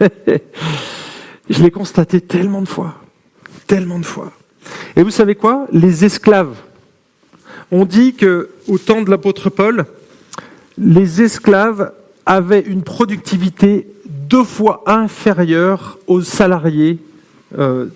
Je 1.50 1.62
l'ai 1.62 1.70
constaté 1.70 2.20
tellement 2.20 2.62
de 2.62 2.68
fois. 2.68 2.94
Tellement 3.66 3.98
de 3.98 4.04
fois. 4.04 4.32
Et 4.96 5.02
vous 5.02 5.10
savez 5.10 5.34
quoi? 5.34 5.66
Les 5.70 6.04
esclaves. 6.04 6.56
On 7.70 7.84
dit 7.84 8.14
que 8.14 8.50
au 8.66 8.78
temps 8.78 9.02
de 9.02 9.10
l'apôtre 9.10 9.50
Paul, 9.50 9.84
les 10.78 11.22
esclaves 11.22 11.92
avaient 12.26 12.60
une 12.60 12.82
productivité 12.82 13.86
deux 14.06 14.44
fois 14.44 14.82
inférieure 14.86 15.98
aux 16.06 16.22
salariés, 16.22 16.98
euh, 17.58 17.86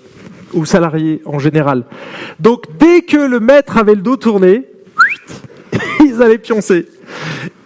aux 0.53 0.65
salariés 0.65 1.23
en 1.25 1.39
général. 1.39 1.85
Donc 2.39 2.67
dès 2.79 3.03
que 3.03 3.17
le 3.17 3.41
maître 3.41 3.77
avait 3.77 3.95
le 3.95 4.03
dos 4.03 4.17
tourné, 4.17 4.67
ils 6.01 6.23
allaient 6.23 6.39
pioncer. 6.39 6.87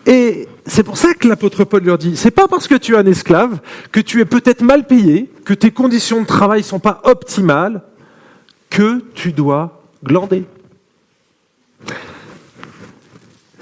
Et 0.07 0.49
c'est 0.67 0.83
pour 0.83 0.97
ça 0.97 1.15
que 1.15 1.29
l'apôtre 1.29 1.65
Paul 1.65 1.85
leur 1.85 1.99
dit, 1.99 2.17
c'est 2.17 2.31
pas 2.31 2.49
parce 2.49 2.69
que 2.69 2.75
tu 2.75 2.95
es 2.95 2.97
un 2.97 3.07
esclave, 3.07 3.61
que 3.91 4.01
tu 4.01 4.21
es 4.21 4.25
peut-être 4.25 4.63
mal 4.63 4.87
payé, 4.87 5.31
que 5.45 5.55
tes 5.55 5.71
conditions 5.71 6.23
de 6.23 6.27
travail 6.27 6.63
sont 6.63 6.81
pas 6.81 7.01
optimales, 7.05 7.83
que 8.71 9.03
tu 9.15 9.33
dois 9.33 9.83
glander. 10.03 10.45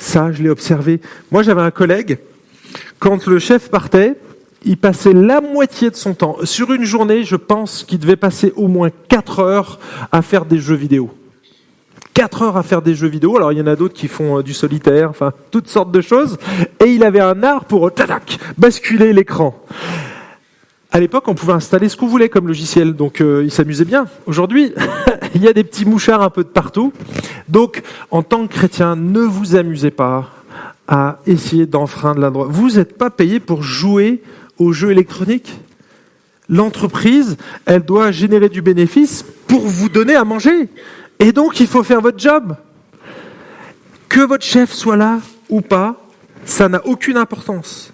Ça, 0.01 0.33
je 0.33 0.43
l'ai 0.43 0.49
observé. 0.49 0.99
Moi, 1.31 1.43
j'avais 1.43 1.61
un 1.61 1.71
collègue, 1.71 2.19
quand 2.99 3.27
le 3.27 3.39
chef 3.39 3.69
partait, 3.71 4.17
il 4.65 4.79
passait 4.79 5.13
la 5.13 5.43
moitié 5.43 5.91
de 5.91 5.95
son 5.95 6.15
temps. 6.15 6.39
Sur 6.45 6.73
une 6.73 6.85
journée, 6.85 7.23
je 7.23 7.37
pense 7.37 7.85
qu'il 7.85 7.99
devait 7.99 8.17
passer 8.17 8.53
au 8.57 8.67
moins 8.67 8.89
4 9.09 9.41
heures 9.41 9.79
à 10.11 10.23
faire 10.23 10.47
des 10.47 10.59
jeux 10.59 10.75
vidéo. 10.75 11.11
4 12.15 12.43
heures 12.43 12.57
à 12.57 12.63
faire 12.63 12.81
des 12.81 12.95
jeux 12.95 13.09
vidéo. 13.09 13.37
Alors, 13.37 13.53
il 13.53 13.59
y 13.59 13.63
en 13.63 13.67
a 13.67 13.77
d'autres 13.77 13.95
qui 13.95 14.09
font 14.09 14.39
euh, 14.39 14.43
du 14.43 14.55
solitaire, 14.55 15.11
enfin, 15.11 15.35
toutes 15.51 15.69
sortes 15.69 15.93
de 15.93 16.01
choses. 16.01 16.39
Et 16.83 16.87
il 16.87 17.05
avait 17.05 17.21
un 17.21 17.43
art 17.43 17.67
pour, 17.67 17.87
euh, 17.87 17.91
tadac, 17.91 18.39
basculer 18.57 19.13
l'écran. 19.13 19.55
À 20.91 20.99
l'époque, 20.99 21.29
on 21.29 21.35
pouvait 21.35 21.53
installer 21.53 21.91
ce 21.91 21.97
qu'on 21.97 22.09
voulait 22.09 22.31
comme 22.31 22.49
logiciel, 22.49 22.95
donc 22.95 23.21
euh, 23.21 23.43
il 23.45 23.51
s'amusait 23.51 23.85
bien. 23.85 24.07
Aujourd'hui, 24.27 24.73
il 25.35 25.43
y 25.43 25.49
a 25.49 25.53
des 25.53 25.65
petits 25.65 25.85
mouchards 25.85 26.23
un 26.23 26.31
peu 26.31 26.45
de 26.45 26.49
partout. 26.49 26.93
Donc, 27.49 27.83
en 28.11 28.23
tant 28.23 28.47
que 28.47 28.53
chrétien, 28.53 28.97
ne 28.97 29.21
vous 29.21 29.57
amusez 29.57 29.91
pas 29.91 30.31
à 30.89 31.19
essayer 31.27 31.67
d'enfreindre 31.67 32.21
la 32.21 32.31
droite. 32.31 32.49
Vous 32.51 32.73
n'êtes 32.73 32.99
pas 32.99 33.11
payé 33.11 33.41
pour 33.41 33.63
jouer 33.63 34.23
aux 34.59 34.73
jeux 34.73 34.91
électroniques. 34.91 35.61
L'entreprise, 36.49 37.37
elle 37.65 37.83
doit 37.83 38.11
générer 38.11 38.49
du 38.49 38.61
bénéfice 38.61 39.25
pour 39.47 39.61
vous 39.61 39.89
donner 39.89 40.17
à 40.17 40.25
manger. 40.25 40.69
Et 41.21 41.33
donc, 41.33 41.61
il 41.61 41.69
faut 41.69 41.85
faire 41.85 42.01
votre 42.01 42.19
job. 42.19 42.57
Que 44.09 44.21
votre 44.21 44.45
chef 44.45 44.73
soit 44.73 44.97
là 44.97 45.21
ou 45.49 45.61
pas, 45.61 45.97
ça 46.45 46.69
n'a 46.69 46.85
aucune 46.87 47.17
importance. 47.17 47.93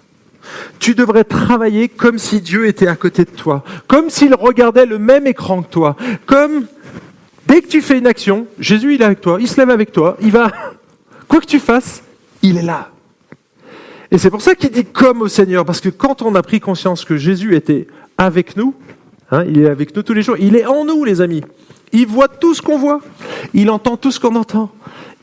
Tu 0.79 0.95
devrais 0.95 1.23
travailler 1.23 1.89
comme 1.89 2.17
si 2.17 2.41
Dieu 2.41 2.67
était 2.67 2.87
à 2.87 2.95
côté 2.95 3.25
de 3.25 3.29
toi, 3.29 3.63
comme 3.87 4.09
s'il 4.09 4.33
regardait 4.33 4.85
le 4.85 4.97
même 4.97 5.27
écran 5.27 5.61
que 5.61 5.69
toi, 5.69 5.95
comme 6.25 6.65
dès 7.47 7.61
que 7.61 7.67
tu 7.67 7.81
fais 7.81 7.97
une 7.97 8.07
action, 8.07 8.47
Jésus 8.59 8.95
il 8.95 9.01
est 9.01 9.05
avec 9.05 9.21
toi, 9.21 9.37
il 9.39 9.47
se 9.47 9.57
lève 9.57 9.69
avec 9.69 9.91
toi, 9.91 10.17
il 10.21 10.31
va, 10.31 10.51
quoi 11.27 11.39
que 11.39 11.45
tu 11.45 11.59
fasses, 11.59 12.03
il 12.41 12.57
est 12.57 12.63
là. 12.63 12.91
Et 14.11 14.17
c'est 14.17 14.29
pour 14.29 14.41
ça 14.41 14.55
qu'il 14.55 14.69
dit 14.69 14.85
comme 14.85 15.21
au 15.21 15.27
Seigneur, 15.27 15.65
parce 15.65 15.81
que 15.81 15.89
quand 15.89 16.21
on 16.21 16.35
a 16.35 16.41
pris 16.41 16.59
conscience 16.59 17.03
que 17.03 17.17
Jésus 17.17 17.55
était 17.55 17.87
avec 18.17 18.55
nous, 18.55 18.73
hein, 19.31 19.43
il 19.47 19.61
est 19.61 19.69
avec 19.69 19.95
nous 19.95 20.03
tous 20.03 20.13
les 20.13 20.21
jours, 20.21 20.37
il 20.39 20.55
est 20.55 20.65
en 20.65 20.85
nous 20.85 21.03
les 21.03 21.21
amis. 21.21 21.43
Il 21.93 22.07
voit 22.07 22.27
tout 22.27 22.53
ce 22.53 22.61
qu'on 22.61 22.77
voit, 22.77 23.01
il 23.53 23.69
entend 23.69 23.97
tout 23.97 24.11
ce 24.11 24.19
qu'on 24.19 24.35
entend, 24.35 24.71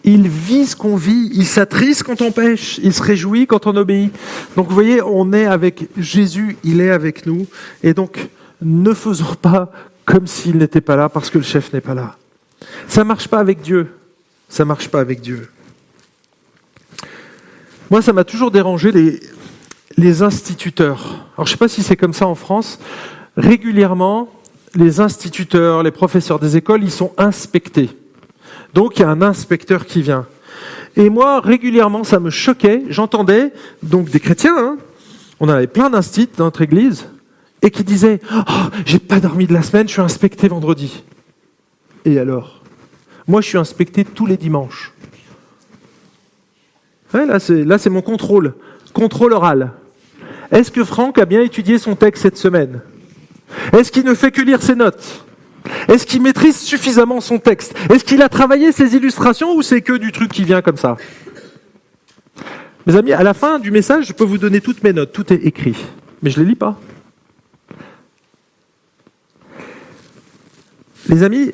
il 0.02 0.28
vit 0.28 0.66
ce 0.66 0.76
qu'on 0.76 0.96
vit, 0.96 1.30
il 1.32 1.46
s'attriste 1.46 2.02
quand 2.02 2.20
on 2.20 2.30
pêche, 2.30 2.78
il 2.82 2.92
se 2.92 3.02
réjouit 3.02 3.46
quand 3.46 3.66
on 3.66 3.76
obéit. 3.76 4.12
Donc 4.56 4.68
vous 4.68 4.74
voyez, 4.74 5.00
on 5.02 5.32
est 5.32 5.46
avec 5.46 5.88
Jésus, 5.96 6.56
il 6.64 6.80
est 6.80 6.90
avec 6.90 7.26
nous. 7.26 7.46
Et 7.82 7.94
donc, 7.94 8.28
ne 8.60 8.92
faisons 8.92 9.34
pas 9.40 9.70
comme 10.04 10.26
s'il 10.26 10.58
n'était 10.58 10.80
pas 10.80 10.96
là 10.96 11.08
parce 11.08 11.30
que 11.30 11.38
le 11.38 11.44
chef 11.44 11.72
n'est 11.72 11.80
pas 11.80 11.94
là. 11.94 12.16
Ça 12.88 13.02
ne 13.02 13.08
marche 13.08 13.28
pas 13.28 13.38
avec 13.38 13.60
Dieu. 13.60 13.92
Ça 14.48 14.64
marche 14.64 14.88
pas 14.88 15.00
avec 15.00 15.20
Dieu. 15.20 15.48
Moi, 17.90 18.02
ça 18.02 18.12
m'a 18.12 18.24
toujours 18.24 18.50
dérangé 18.50 18.92
les, 18.92 19.20
les 19.96 20.22
instituteurs. 20.22 21.26
Alors, 21.36 21.46
je 21.46 21.52
ne 21.52 21.56
sais 21.56 21.56
pas 21.56 21.68
si 21.68 21.82
c'est 21.82 21.96
comme 21.96 22.14
ça 22.14 22.26
en 22.26 22.34
France. 22.34 22.78
Régulièrement, 23.36 24.30
les 24.74 25.00
instituteurs, 25.00 25.82
les 25.82 25.90
professeurs 25.90 26.38
des 26.38 26.56
écoles, 26.56 26.82
ils 26.82 26.90
sont 26.90 27.12
inspectés. 27.16 27.90
Donc 28.72 28.98
il 28.98 29.02
y 29.02 29.04
a 29.04 29.08
un 29.08 29.22
inspecteur 29.22 29.86
qui 29.86 30.02
vient. 30.02 30.26
Et 30.96 31.10
moi, 31.10 31.40
régulièrement, 31.40 32.04
ça 32.04 32.20
me 32.20 32.30
choquait. 32.30 32.82
J'entendais 32.88 33.52
donc 33.82 34.10
des 34.10 34.20
chrétiens, 34.20 34.56
hein. 34.56 34.78
on 35.40 35.48
avait 35.48 35.66
plein 35.66 35.90
d'instits 35.90 36.28
dans 36.36 36.44
notre 36.44 36.62
église, 36.62 37.08
et 37.64 37.70
qui 37.70 37.82
disaient 37.82 38.20
oh, 38.32 38.52
J'ai 38.86 39.00
pas 39.00 39.18
dormi 39.18 39.46
de 39.46 39.54
la 39.54 39.62
semaine, 39.62 39.88
je 39.88 39.94
suis 39.94 40.02
inspecté 40.02 40.46
vendredi. 40.46 41.02
Et 42.04 42.18
alors? 42.18 42.62
Moi, 43.26 43.40
je 43.40 43.48
suis 43.48 43.58
inspecté 43.58 44.04
tous 44.04 44.26
les 44.26 44.36
dimanches. 44.36 44.92
là, 47.14 47.40
c'est, 47.40 47.64
là, 47.64 47.78
c'est 47.78 47.90
mon 47.90 48.02
contrôle. 48.02 48.54
Contrôle 48.92 49.32
oral. 49.32 49.72
Est-ce 50.52 50.70
que 50.70 50.84
Franck 50.84 51.18
a 51.18 51.24
bien 51.24 51.40
étudié 51.40 51.78
son 51.78 51.96
texte 51.96 52.22
cette 52.22 52.36
semaine? 52.36 52.82
Est-ce 53.72 53.90
qu'il 53.90 54.04
ne 54.04 54.14
fait 54.14 54.30
que 54.30 54.42
lire 54.42 54.62
ses 54.62 54.74
notes? 54.74 55.24
Est-ce 55.88 56.06
qu'il 56.06 56.20
maîtrise 56.20 56.58
suffisamment 56.60 57.22
son 57.22 57.38
texte? 57.38 57.74
Est-ce 57.90 58.04
qu'il 58.04 58.20
a 58.20 58.28
travaillé 58.28 58.72
ses 58.72 58.94
illustrations 58.94 59.56
ou 59.56 59.62
c'est 59.62 59.80
que 59.80 59.94
du 59.94 60.12
truc 60.12 60.30
qui 60.30 60.44
vient 60.44 60.60
comme 60.60 60.76
ça? 60.76 60.98
Mes 62.86 62.94
amis, 62.96 63.12
à 63.12 63.22
la 63.22 63.32
fin 63.32 63.58
du 63.58 63.70
message, 63.70 64.06
je 64.08 64.12
peux 64.12 64.24
vous 64.24 64.36
donner 64.36 64.60
toutes 64.60 64.82
mes 64.84 64.92
notes, 64.92 65.12
tout 65.12 65.32
est 65.32 65.46
écrit, 65.46 65.76
mais 66.22 66.28
je 66.28 66.38
ne 66.38 66.44
les 66.44 66.50
lis 66.50 66.56
pas. 66.56 66.78
Les 71.08 71.22
amis, 71.22 71.52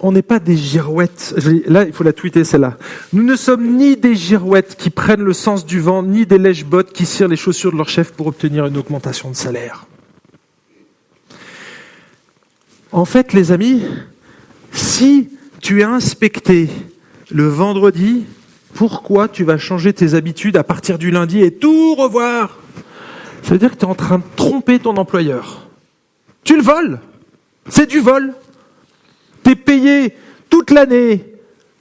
on 0.00 0.12
n'est 0.12 0.22
pas 0.22 0.38
des 0.38 0.56
girouettes. 0.56 1.34
Là, 1.66 1.84
il 1.84 1.92
faut 1.92 2.04
la 2.04 2.12
tweeter 2.12 2.44
celle-là. 2.44 2.76
Nous 3.12 3.22
ne 3.22 3.36
sommes 3.36 3.76
ni 3.76 3.96
des 3.96 4.14
girouettes 4.14 4.76
qui 4.76 4.90
prennent 4.90 5.22
le 5.22 5.32
sens 5.32 5.66
du 5.66 5.80
vent, 5.80 6.02
ni 6.02 6.26
des 6.26 6.38
lèche-bottes 6.38 6.92
qui 6.92 7.06
cirent 7.06 7.28
les 7.28 7.36
chaussures 7.36 7.72
de 7.72 7.76
leur 7.76 7.88
chef 7.88 8.12
pour 8.12 8.26
obtenir 8.26 8.66
une 8.66 8.76
augmentation 8.76 9.30
de 9.30 9.36
salaire. 9.36 9.86
En 12.92 13.04
fait, 13.04 13.32
les 13.32 13.52
amis, 13.52 13.82
si 14.72 15.30
tu 15.60 15.80
es 15.80 15.84
inspecté 15.84 16.68
le 17.30 17.46
vendredi, 17.48 18.24
pourquoi 18.74 19.28
tu 19.28 19.44
vas 19.44 19.58
changer 19.58 19.92
tes 19.92 20.14
habitudes 20.14 20.56
à 20.56 20.64
partir 20.64 20.98
du 20.98 21.10
lundi 21.10 21.42
et 21.42 21.50
tout 21.50 21.94
revoir? 21.94 22.58
Ça 23.42 23.50
veut 23.50 23.58
dire 23.58 23.70
que 23.70 23.76
tu 23.76 23.84
es 23.84 23.88
en 23.88 23.94
train 23.94 24.18
de 24.18 24.24
tromper 24.36 24.78
ton 24.78 24.96
employeur. 24.96 25.68
Tu 26.44 26.56
le 26.56 26.62
voles. 26.62 27.00
C'est 27.68 27.86
du 27.86 28.00
vol. 28.00 28.34
Tu 29.48 29.52
es 29.52 29.56
payé 29.56 30.14
toute 30.50 30.70
l'année 30.70 31.24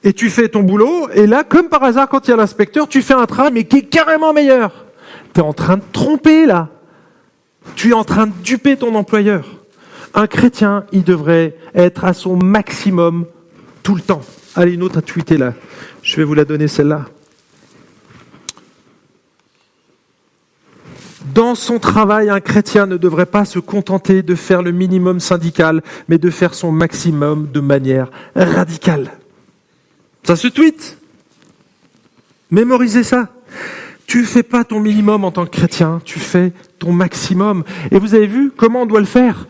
et 0.01 0.13
tu 0.13 0.29
fais 0.29 0.47
ton 0.47 0.63
boulot, 0.63 1.09
et 1.13 1.27
là, 1.27 1.43
comme 1.43 1.67
par 1.67 1.83
hasard, 1.83 2.07
quand 2.07 2.25
il 2.25 2.31
y 2.31 2.33
a 2.33 2.37
l'inspecteur, 2.37 2.87
tu 2.87 3.01
fais 3.01 3.13
un 3.13 3.25
train, 3.25 3.49
mais 3.49 3.65
qui 3.65 3.79
est 3.79 3.81
carrément 3.81 4.31
meilleur. 4.31 4.85
Tu 5.33 5.41
es 5.41 5.43
en 5.43 5.51
train 5.51 5.75
de 5.75 5.83
tromper, 5.91 6.45
là. 6.45 6.69
Tu 7.75 7.89
es 7.89 7.93
en 7.93 8.05
train 8.05 8.27
de 8.27 8.31
duper 8.41 8.77
ton 8.77 8.95
employeur. 8.95 9.45
Un 10.13 10.27
chrétien, 10.27 10.85
il 10.93 11.03
devrait 11.03 11.57
être 11.75 12.05
à 12.05 12.13
son 12.13 12.37
maximum 12.37 13.25
tout 13.83 13.95
le 13.95 14.01
temps. 14.01 14.21
Allez, 14.55 14.71
une 14.71 14.83
autre 14.83 14.99
à 14.99 15.01
tweeter 15.01 15.35
là. 15.35 15.53
Je 16.03 16.15
vais 16.15 16.23
vous 16.23 16.35
la 16.35 16.45
donner 16.45 16.69
celle-là. 16.69 17.03
Dans 21.33 21.55
son 21.55 21.79
travail, 21.79 22.29
un 22.29 22.39
chrétien 22.39 22.85
ne 22.85 22.97
devrait 22.97 23.25
pas 23.25 23.45
se 23.45 23.59
contenter 23.59 24.23
de 24.23 24.35
faire 24.35 24.61
le 24.61 24.71
minimum 24.71 25.19
syndical, 25.19 25.81
mais 26.07 26.17
de 26.17 26.29
faire 26.29 26.53
son 26.53 26.71
maximum 26.71 27.49
de 27.51 27.59
manière 27.59 28.09
radicale. 28.35 29.11
Ça 30.23 30.35
se 30.35 30.47
tweet. 30.47 30.97
Mémorisez 32.51 33.03
ça. 33.03 33.29
Tu 34.05 34.23
fais 34.23 34.43
pas 34.43 34.63
ton 34.63 34.79
minimum 34.79 35.25
en 35.25 35.31
tant 35.31 35.45
que 35.45 35.51
chrétien, 35.51 36.01
tu 36.05 36.19
fais 36.19 36.53
ton 36.79 36.93
maximum. 36.93 37.65
Et 37.91 37.99
vous 37.99 38.15
avez 38.15 38.27
vu 38.27 38.51
comment 38.55 38.83
on 38.83 38.85
doit 38.85 39.01
le 39.01 39.05
faire? 39.05 39.47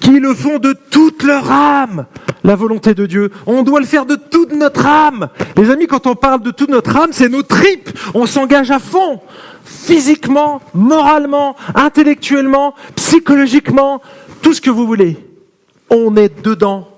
Qui 0.00 0.20
le 0.20 0.34
font 0.34 0.58
de 0.58 0.74
toute 0.90 1.22
leur 1.22 1.50
âme, 1.50 2.06
la 2.44 2.54
volonté 2.54 2.94
de 2.94 3.06
Dieu. 3.06 3.30
On 3.46 3.62
doit 3.62 3.80
le 3.80 3.86
faire 3.86 4.06
de 4.06 4.14
toute 4.14 4.52
notre 4.52 4.86
âme. 4.86 5.28
Les 5.56 5.70
amis, 5.70 5.86
quand 5.86 6.06
on 6.06 6.14
parle 6.14 6.42
de 6.42 6.50
toute 6.50 6.70
notre 6.70 6.96
âme, 6.96 7.10
c'est 7.12 7.28
nos 7.28 7.42
tripes. 7.42 7.90
On 8.14 8.26
s'engage 8.26 8.70
à 8.70 8.78
fond 8.78 9.20
physiquement, 9.66 10.60
moralement, 10.74 11.56
intellectuellement, 11.74 12.74
psychologiquement, 12.94 14.00
tout 14.42 14.54
ce 14.54 14.60
que 14.60 14.70
vous 14.70 14.86
voulez. 14.86 15.16
On 15.90 16.16
est 16.16 16.42
dedans, 16.42 16.88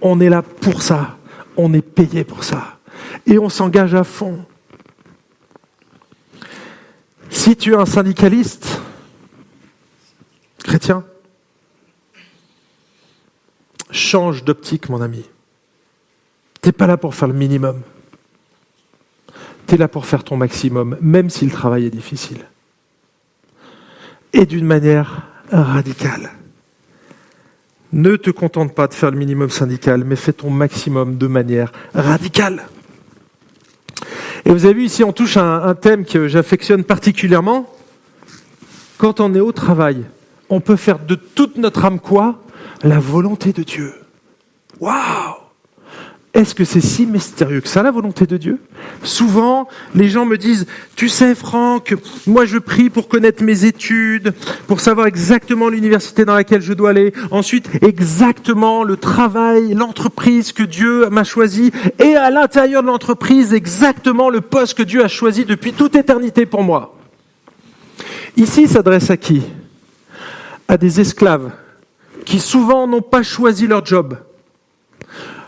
on 0.00 0.20
est 0.20 0.28
là 0.28 0.42
pour 0.42 0.82
ça, 0.82 1.16
on 1.56 1.74
est 1.74 1.82
payé 1.82 2.24
pour 2.24 2.44
ça. 2.44 2.78
Et 3.26 3.38
on 3.38 3.48
s'engage 3.48 3.94
à 3.94 4.04
fond. 4.04 4.44
Si 7.28 7.56
tu 7.56 7.72
es 7.72 7.76
un 7.76 7.86
syndicaliste 7.86 8.80
chrétien, 10.64 11.04
change 13.92 14.44
d'optique, 14.44 14.88
mon 14.88 15.00
ami. 15.00 15.24
Tu 16.60 16.68
n'es 16.68 16.72
pas 16.72 16.86
là 16.86 16.96
pour 16.96 17.14
faire 17.14 17.28
le 17.28 17.34
minimum 17.34 17.82
tu 19.66 19.74
es 19.74 19.78
là 19.78 19.88
pour 19.88 20.06
faire 20.06 20.24
ton 20.24 20.36
maximum, 20.36 20.96
même 21.00 21.30
si 21.30 21.44
le 21.44 21.50
travail 21.50 21.86
est 21.86 21.90
difficile. 21.90 22.38
Et 24.32 24.46
d'une 24.46 24.66
manière 24.66 25.28
radicale. 25.50 26.30
Ne 27.92 28.16
te 28.16 28.30
contente 28.30 28.74
pas 28.74 28.86
de 28.86 28.94
faire 28.94 29.10
le 29.10 29.18
minimum 29.18 29.50
syndical, 29.50 30.04
mais 30.04 30.16
fais 30.16 30.32
ton 30.32 30.50
maximum 30.50 31.18
de 31.18 31.26
manière 31.26 31.72
radicale. 31.94 32.64
Et 34.44 34.50
vous 34.50 34.64
avez 34.64 34.74
vu 34.74 34.84
ici, 34.84 35.04
on 35.04 35.12
touche 35.12 35.36
un 35.36 35.74
thème 35.74 36.04
que 36.04 36.26
j'affectionne 36.26 36.84
particulièrement. 36.84 37.70
Quand 38.96 39.20
on 39.20 39.34
est 39.34 39.40
au 39.40 39.52
travail, 39.52 40.04
on 40.48 40.60
peut 40.60 40.76
faire 40.76 40.98
de 40.98 41.14
toute 41.14 41.58
notre 41.58 41.84
âme 41.84 42.00
quoi 42.00 42.42
La 42.82 42.98
volonté 42.98 43.52
de 43.52 43.62
Dieu. 43.62 43.92
Waouh! 44.80 45.42
Est-ce 46.34 46.54
que 46.54 46.64
c'est 46.64 46.80
si 46.80 47.04
mystérieux 47.04 47.60
que 47.60 47.68
ça, 47.68 47.82
la 47.82 47.90
volonté 47.90 48.26
de 48.26 48.38
Dieu? 48.38 48.58
Souvent, 49.02 49.68
les 49.94 50.08
gens 50.08 50.24
me 50.24 50.38
disent, 50.38 50.66
tu 50.96 51.10
sais 51.10 51.34
Franck, 51.34 51.94
moi 52.26 52.46
je 52.46 52.56
prie 52.56 52.88
pour 52.88 53.06
connaître 53.06 53.44
mes 53.44 53.66
études, 53.66 54.32
pour 54.66 54.80
savoir 54.80 55.06
exactement 55.06 55.68
l'université 55.68 56.24
dans 56.24 56.34
laquelle 56.34 56.62
je 56.62 56.72
dois 56.72 56.90
aller, 56.90 57.12
ensuite 57.30 57.68
exactement 57.82 58.82
le 58.82 58.96
travail, 58.96 59.74
l'entreprise 59.74 60.52
que 60.52 60.62
Dieu 60.62 61.10
m'a 61.10 61.24
choisi, 61.24 61.70
et 61.98 62.16
à 62.16 62.30
l'intérieur 62.30 62.80
de 62.80 62.86
l'entreprise, 62.86 63.52
exactement 63.52 64.30
le 64.30 64.40
poste 64.40 64.78
que 64.78 64.82
Dieu 64.82 65.04
a 65.04 65.08
choisi 65.08 65.44
depuis 65.44 65.74
toute 65.74 65.96
éternité 65.96 66.46
pour 66.46 66.62
moi. 66.62 66.96
Ici 68.38 68.68
s'adresse 68.68 69.10
à 69.10 69.18
qui? 69.18 69.42
À 70.66 70.78
des 70.78 70.98
esclaves 70.98 71.52
qui 72.24 72.40
souvent 72.40 72.86
n'ont 72.86 73.02
pas 73.02 73.22
choisi 73.22 73.66
leur 73.66 73.84
job 73.84 74.16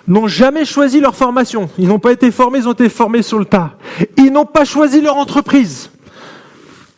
n'ont 0.07 0.29
jamais 0.29 0.65
choisi 0.65 1.01
leur 1.01 1.17
formation. 1.17 1.71
Ils 1.79 1.89
n'ont 1.89 1.99
pas 1.99 2.13
été 2.13 2.31
formés, 2.31 2.59
ils 2.59 2.69
ont 2.69 2.73
été 2.73 2.89
formés 2.89 3.23
sur 3.23 3.39
le 3.39 3.45
tas. 3.45 3.77
Ils 4.17 4.33
n'ont 4.33 4.47
pas 4.47 4.65
choisi 4.65 5.01
leur 5.01 5.17
entreprise. 5.17 5.91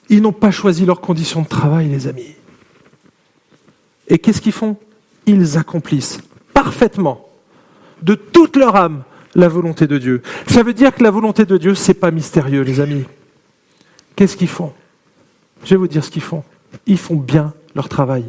Ils 0.09 0.23
n'ont 0.23 0.33
pas 0.33 0.51
choisi 0.51 0.85
leurs 0.85 1.01
conditions 1.01 1.43
de 1.43 1.49
travail, 1.49 1.89
les 1.89 2.07
amis. 2.07 2.35
Et 4.09 4.19
qu'est-ce 4.19 4.41
qu'ils 4.41 4.53
font? 4.53 4.77
Ils 5.27 5.59
accomplissent 5.59 6.21
parfaitement, 6.55 7.29
de 8.03 8.15
toute 8.15 8.57
leur 8.57 8.77
âme, 8.77 9.03
la 9.35 9.49
volonté 9.49 9.87
de 9.87 9.99
Dieu. 9.99 10.23
Ça 10.47 10.63
veut 10.63 10.73
dire 10.73 10.95
que 10.95 11.03
la 11.03 11.11
volonté 11.11 11.45
de 11.45 11.59
Dieu, 11.59 11.75
c'est 11.75 11.95
pas 11.95 12.11
mystérieux, 12.11 12.63
les 12.63 12.81
amis. 12.81 13.05
Qu'est-ce 14.15 14.37
qu'ils 14.37 14.49
font? 14.49 14.73
Je 15.65 15.71
vais 15.71 15.77
vous 15.77 15.89
dire 15.89 16.05
ce 16.05 16.11
qu'ils 16.11 16.23
font. 16.23 16.45
Ils 16.87 16.99
font 16.99 17.17
bien 17.17 17.53
leur 17.75 17.89
travail. 17.89 18.25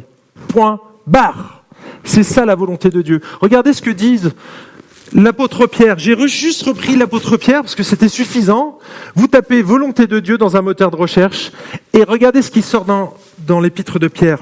Point 0.48 0.80
barre. 1.08 1.64
C'est 2.04 2.22
ça 2.22 2.44
la 2.44 2.54
volonté 2.54 2.90
de 2.90 3.02
Dieu. 3.02 3.20
Regardez 3.40 3.72
ce 3.72 3.82
que 3.82 3.90
disent 3.90 4.32
l'apôtre 5.12 5.66
Pierre. 5.66 5.98
J'ai 5.98 6.16
juste 6.28 6.62
repris 6.62 6.96
l'apôtre 6.96 7.36
Pierre 7.36 7.62
parce 7.62 7.74
que 7.74 7.82
c'était 7.82 8.08
suffisant. 8.08 8.78
Vous 9.14 9.26
tapez 9.26 9.62
volonté 9.62 10.06
de 10.06 10.20
Dieu 10.20 10.38
dans 10.38 10.56
un 10.56 10.62
moteur 10.62 10.90
de 10.90 10.96
recherche 10.96 11.52
et 11.92 12.04
regardez 12.04 12.42
ce 12.42 12.50
qui 12.50 12.62
sort 12.62 12.84
dans, 12.84 13.14
dans 13.46 13.60
l'épître 13.60 13.98
de 13.98 14.08
Pierre. 14.08 14.38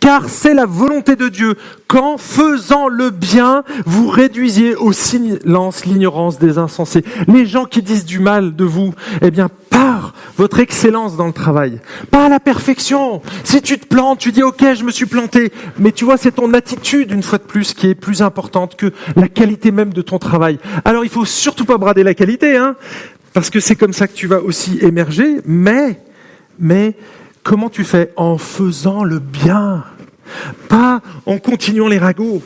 Car 0.00 0.28
c'est 0.28 0.54
la 0.54 0.66
volonté 0.66 1.16
de 1.16 1.28
Dieu 1.28 1.56
qu'en 1.86 2.18
faisant 2.18 2.88
le 2.88 3.10
bien, 3.10 3.64
vous 3.86 4.08
réduisiez 4.08 4.74
au 4.76 4.92
silence 4.92 5.84
l'ignorance 5.84 6.38
des 6.38 6.58
insensés. 6.58 7.04
Les 7.26 7.46
gens 7.46 7.64
qui 7.64 7.82
disent 7.82 8.04
du 8.04 8.18
mal 8.18 8.56
de 8.56 8.64
vous, 8.64 8.94
eh 9.22 9.30
bien, 9.30 9.48
par 9.70 9.97
votre 10.36 10.60
excellence 10.60 11.16
dans 11.16 11.26
le 11.26 11.32
travail, 11.32 11.80
pas 12.10 12.28
la 12.28 12.40
perfection. 12.40 13.22
Si 13.44 13.62
tu 13.62 13.78
te 13.78 13.86
plantes, 13.86 14.18
tu 14.18 14.32
dis 14.32 14.42
ok, 14.42 14.74
je 14.74 14.84
me 14.84 14.90
suis 14.90 15.06
planté, 15.06 15.52
mais 15.78 15.92
tu 15.92 16.04
vois, 16.04 16.16
c'est 16.16 16.32
ton 16.32 16.52
attitude 16.54 17.12
une 17.12 17.22
fois 17.22 17.38
de 17.38 17.44
plus 17.44 17.74
qui 17.74 17.88
est 17.88 17.94
plus 17.94 18.22
importante 18.22 18.76
que 18.76 18.92
la 19.16 19.28
qualité 19.28 19.70
même 19.70 19.92
de 19.92 20.02
ton 20.02 20.18
travail. 20.18 20.58
Alors, 20.84 21.04
il 21.04 21.10
faut 21.10 21.24
surtout 21.24 21.64
pas 21.64 21.78
brader 21.78 22.02
la 22.02 22.14
qualité, 22.14 22.56
hein, 22.56 22.76
parce 23.32 23.50
que 23.50 23.60
c'est 23.60 23.76
comme 23.76 23.92
ça 23.92 24.08
que 24.08 24.14
tu 24.14 24.26
vas 24.26 24.40
aussi 24.40 24.78
émerger. 24.82 25.36
Mais, 25.44 26.00
mais 26.58 26.96
Comment 27.48 27.70
tu 27.70 27.82
fais? 27.82 28.12
En 28.16 28.36
faisant 28.36 29.04
le 29.04 29.20
bien, 29.20 29.82
pas 30.68 31.00
en 31.24 31.38
continuant 31.38 31.88
les 31.88 31.96
ragots. 31.96 32.42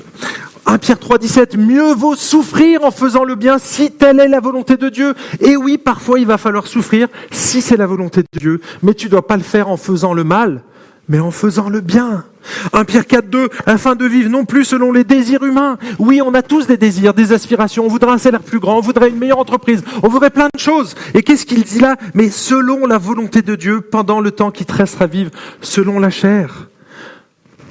1 0.64 0.78
Pierre 0.78 0.98
3, 0.98 1.18
17, 1.18 1.56
mieux 1.56 1.92
vaut 1.92 2.14
souffrir 2.14 2.84
en 2.84 2.90
faisant 2.90 3.24
le 3.24 3.34
bien 3.34 3.58
si 3.58 3.90
telle 3.90 4.20
est 4.20 4.28
la 4.28 4.40
volonté 4.40 4.76
de 4.76 4.88
Dieu. 4.88 5.14
Et 5.40 5.56
oui, 5.56 5.76
parfois 5.76 6.18
il 6.18 6.26
va 6.26 6.38
falloir 6.38 6.66
souffrir 6.66 7.08
si 7.30 7.60
c'est 7.60 7.76
la 7.76 7.86
volonté 7.86 8.22
de 8.22 8.38
Dieu, 8.38 8.60
mais 8.82 8.94
tu 8.94 9.06
ne 9.06 9.10
dois 9.10 9.26
pas 9.26 9.36
le 9.36 9.42
faire 9.42 9.68
en 9.68 9.76
faisant 9.76 10.14
le 10.14 10.24
mal, 10.24 10.62
mais 11.08 11.18
en 11.18 11.30
faisant 11.30 11.68
le 11.68 11.80
bien. 11.80 12.24
1 12.72 12.84
Pierre 12.84 13.06
4, 13.06 13.28
2, 13.28 13.48
afin 13.66 13.96
de 13.96 14.06
vivre 14.06 14.30
non 14.30 14.44
plus 14.44 14.64
selon 14.64 14.92
les 14.92 15.04
désirs 15.04 15.42
humains. 15.42 15.78
Oui, 15.98 16.20
on 16.24 16.34
a 16.34 16.42
tous 16.42 16.66
des 16.66 16.76
désirs, 16.76 17.14
des 17.14 17.32
aspirations. 17.32 17.84
On 17.84 17.88
voudrait 17.88 18.12
un 18.12 18.18
salaire 18.18 18.42
plus 18.42 18.60
grand, 18.60 18.78
on 18.78 18.80
voudrait 18.80 19.10
une 19.10 19.18
meilleure 19.18 19.38
entreprise, 19.38 19.82
on 20.02 20.08
voudrait 20.08 20.30
plein 20.30 20.48
de 20.52 20.60
choses. 20.60 20.94
Et 21.14 21.22
qu'est-ce 21.22 21.44
qu'il 21.44 21.64
dit 21.64 21.80
là? 21.80 21.96
Mais 22.14 22.30
selon 22.30 22.86
la 22.86 22.98
volonté 22.98 23.42
de 23.42 23.56
Dieu, 23.56 23.80
pendant 23.80 24.20
le 24.20 24.30
temps 24.30 24.50
qui 24.50 24.64
te 24.64 24.72
restera 24.74 25.06
vivre, 25.06 25.30
selon 25.60 25.98
la 25.98 26.10
chair. 26.10 26.68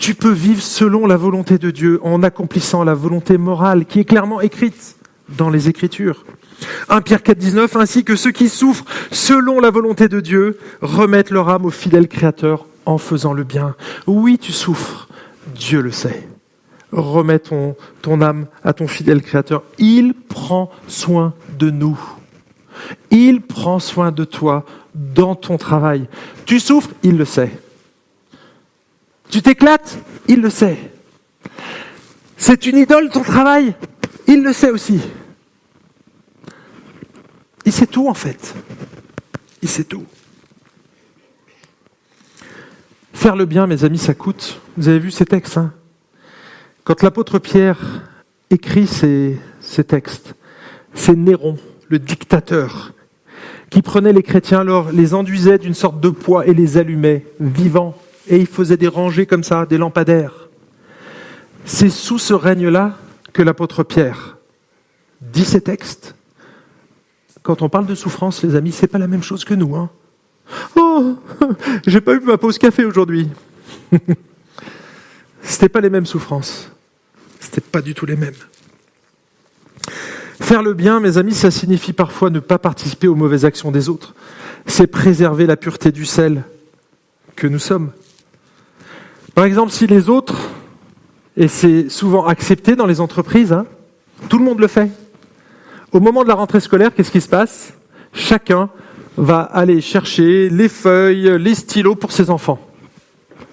Tu 0.01 0.15
peux 0.15 0.31
vivre 0.31 0.63
selon 0.63 1.05
la 1.05 1.15
volonté 1.15 1.59
de 1.59 1.69
Dieu 1.69 1.99
en 2.01 2.23
accomplissant 2.23 2.83
la 2.83 2.95
volonté 2.95 3.37
morale 3.37 3.85
qui 3.85 3.99
est 3.99 4.03
clairement 4.03 4.41
écrite 4.41 4.95
dans 5.37 5.51
les 5.51 5.69
Écritures. 5.69 6.25
1 6.89 7.01
Pierre 7.01 7.21
4, 7.21 7.37
19, 7.37 7.75
ainsi 7.75 8.03
que 8.03 8.15
ceux 8.15 8.31
qui 8.31 8.49
souffrent 8.49 8.85
selon 9.11 9.59
la 9.59 9.69
volonté 9.69 10.07
de 10.07 10.19
Dieu 10.19 10.57
remettent 10.81 11.29
leur 11.29 11.49
âme 11.49 11.67
au 11.67 11.69
fidèle 11.69 12.07
Créateur 12.07 12.65
en 12.87 12.97
faisant 12.97 13.33
le 13.33 13.43
bien. 13.43 13.75
Oui, 14.07 14.39
tu 14.39 14.51
souffres, 14.51 15.07
Dieu 15.53 15.81
le 15.81 15.91
sait. 15.91 16.27
Remets 16.91 17.37
ton, 17.37 17.75
ton 18.01 18.21
âme 18.21 18.47
à 18.63 18.73
ton 18.73 18.87
fidèle 18.87 19.21
Créateur. 19.21 19.61
Il 19.77 20.15
prend 20.15 20.71
soin 20.87 21.35
de 21.59 21.69
nous. 21.69 21.99
Il 23.11 23.41
prend 23.41 23.77
soin 23.77 24.11
de 24.11 24.23
toi 24.23 24.65
dans 24.95 25.35
ton 25.35 25.57
travail. 25.57 26.07
Tu 26.45 26.59
souffres, 26.59 26.89
il 27.03 27.17
le 27.17 27.25
sait. 27.25 27.51
Tu 29.31 29.41
t'éclates, 29.41 29.97
il 30.27 30.41
le 30.41 30.49
sait. 30.49 30.77
C'est 32.37 32.65
une 32.65 32.77
idole 32.77 33.09
ton 33.09 33.21
travail, 33.21 33.73
il 34.27 34.43
le 34.43 34.51
sait 34.51 34.69
aussi. 34.69 34.99
Il 37.65 37.71
sait 37.71 37.87
tout 37.87 38.09
en 38.09 38.13
fait. 38.13 38.53
Il 39.61 39.69
sait 39.69 39.85
tout. 39.85 40.05
Faire 43.13 43.35
le 43.35 43.45
bien, 43.45 43.67
mes 43.67 43.85
amis, 43.85 43.99
ça 43.99 44.13
coûte. 44.13 44.59
Vous 44.77 44.89
avez 44.89 44.99
vu 44.99 45.11
ces 45.11 45.25
textes. 45.25 45.57
Hein? 45.57 45.71
Quand 46.83 47.01
l'apôtre 47.03 47.39
Pierre 47.39 48.01
écrit 48.49 48.87
ces, 48.87 49.37
ces 49.61 49.83
textes, 49.83 50.33
c'est 50.93 51.15
Néron, 51.15 51.57
le 51.87 51.99
dictateur, 51.99 52.93
qui 53.69 53.81
prenait 53.81 54.11
les 54.11 54.23
chrétiens, 54.23 54.61
alors 54.61 54.91
les 54.91 55.13
enduisait 55.13 55.59
d'une 55.59 55.75
sorte 55.75 56.01
de 56.01 56.09
poids 56.09 56.47
et 56.47 56.53
les 56.53 56.77
allumait 56.77 57.25
vivants. 57.39 57.95
Et 58.27 58.37
il 58.37 58.47
faisait 58.47 58.77
des 58.77 58.87
rangées 58.87 59.25
comme 59.25 59.43
ça, 59.43 59.65
des 59.65 59.77
lampadaires. 59.77 60.49
C'est 61.65 61.89
sous 61.89 62.19
ce 62.19 62.33
règne-là 62.33 62.97
que 63.33 63.41
l'apôtre 63.41 63.83
Pierre 63.83 64.37
dit 65.21 65.45
ces 65.45 65.61
textes 65.61 66.15
quand 67.43 67.61
on 67.61 67.69
parle 67.69 67.87
de 67.87 67.95
souffrance, 67.95 68.43
les 68.43 68.55
amis, 68.55 68.71
c'est 68.71 68.87
pas 68.87 68.99
la 68.99 69.07
même 69.07 69.23
chose 69.23 69.45
que 69.45 69.53
nous. 69.53 69.75
Hein. 69.75 69.89
Oh, 70.75 71.15
j'ai 71.87 72.01
pas 72.01 72.13
eu 72.13 72.19
ma 72.19 72.37
pause 72.37 72.57
café 72.57 72.85
aujourd'hui. 72.85 73.29
C'était 75.41 75.69
pas 75.69 75.81
les 75.81 75.89
mêmes 75.89 76.05
souffrances. 76.05 76.71
C'était 77.39 77.61
pas 77.61 77.81
du 77.81 77.95
tout 77.95 78.05
les 78.05 78.15
mêmes. 78.15 78.35
Faire 80.39 80.61
le 80.61 80.73
bien, 80.73 80.99
mes 80.99 81.17
amis, 81.17 81.33
ça 81.33 81.49
signifie 81.49 81.93
parfois 81.93 82.29
ne 82.29 82.39
pas 82.39 82.59
participer 82.59 83.07
aux 83.07 83.15
mauvaises 83.15 83.45
actions 83.45 83.71
des 83.71 83.89
autres. 83.89 84.13
C'est 84.67 84.87
préserver 84.87 85.47
la 85.47 85.57
pureté 85.57 85.91
du 85.91 86.05
sel 86.05 86.43
que 87.35 87.47
nous 87.47 87.59
sommes. 87.59 87.91
Par 89.35 89.45
exemple, 89.45 89.71
si 89.71 89.87
les 89.87 90.09
autres, 90.09 90.35
et 91.37 91.47
c'est 91.47 91.89
souvent 91.89 92.25
accepté 92.25 92.75
dans 92.75 92.85
les 92.85 92.99
entreprises, 92.99 93.53
hein, 93.53 93.65
tout 94.29 94.37
le 94.37 94.43
monde 94.43 94.59
le 94.59 94.67
fait. 94.67 94.89
Au 95.91 95.99
moment 95.99 96.23
de 96.23 96.27
la 96.27 96.35
rentrée 96.35 96.59
scolaire, 96.59 96.93
qu'est-ce 96.93 97.11
qui 97.11 97.21
se 97.21 97.29
passe? 97.29 97.73
Chacun 98.13 98.69
va 99.17 99.41
aller 99.41 99.81
chercher 99.81 100.49
les 100.49 100.69
feuilles, 100.69 101.37
les 101.39 101.55
stylos 101.55 101.95
pour 101.95 102.11
ses 102.11 102.29
enfants. 102.29 102.59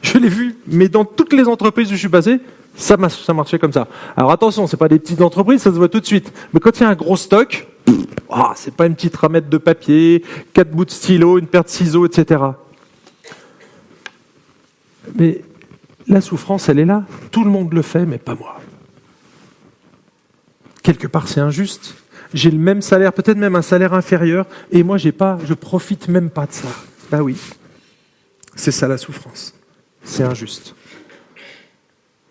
Je 0.02 0.18
l'ai 0.18 0.28
vu, 0.28 0.56
mais 0.66 0.88
dans 0.88 1.04
toutes 1.04 1.32
les 1.32 1.46
entreprises 1.48 1.88
où 1.88 1.94
je 1.94 1.98
suis 1.98 2.08
passé, 2.08 2.40
ça, 2.76 2.96
marchait 2.96 3.58
comme 3.58 3.72
ça. 3.72 3.88
Alors 4.16 4.30
attention, 4.30 4.66
c'est 4.66 4.76
pas 4.76 4.88
des 4.88 4.98
petites 4.98 5.20
entreprises, 5.20 5.62
ça 5.62 5.70
se 5.70 5.76
voit 5.76 5.88
tout 5.88 6.00
de 6.00 6.06
suite. 6.06 6.32
Mais 6.52 6.60
quand 6.60 6.78
il 6.78 6.82
y 6.84 6.86
a 6.86 6.88
un 6.88 6.94
gros 6.94 7.16
stock, 7.16 7.66
ah, 8.30 8.52
c'est 8.54 8.74
pas 8.74 8.86
une 8.86 8.94
petite 8.94 9.16
ramette 9.16 9.48
de 9.48 9.58
papier, 9.58 10.24
quatre 10.52 10.70
bouts 10.70 10.84
de 10.84 10.90
stylo, 10.90 11.38
une 11.38 11.46
paire 11.46 11.64
de 11.64 11.68
ciseaux, 11.68 12.06
etc. 12.06 12.40
Mais 15.16 15.42
la 16.08 16.20
souffrance, 16.20 16.68
elle 16.68 16.78
est 16.78 16.84
là. 16.84 17.04
Tout 17.30 17.44
le 17.44 17.50
monde 17.50 17.72
le 17.72 17.82
fait, 17.82 18.06
mais 18.06 18.18
pas 18.18 18.34
moi. 18.34 18.60
Quelque 20.82 21.06
part, 21.06 21.28
c'est 21.28 21.40
injuste. 21.40 21.94
J'ai 22.34 22.50
le 22.50 22.58
même 22.58 22.82
salaire, 22.82 23.12
peut-être 23.12 23.38
même 23.38 23.56
un 23.56 23.62
salaire 23.62 23.94
inférieur, 23.94 24.46
et 24.70 24.82
moi, 24.82 24.98
j'ai 24.98 25.12
pas, 25.12 25.38
je 25.44 25.54
profite 25.54 26.08
même 26.08 26.30
pas 26.30 26.46
de 26.46 26.52
ça. 26.52 26.68
Bah 27.10 27.22
oui, 27.22 27.36
c'est 28.54 28.70
ça 28.70 28.88
la 28.88 28.98
souffrance. 28.98 29.54
C'est 30.02 30.22
injuste. 30.22 30.74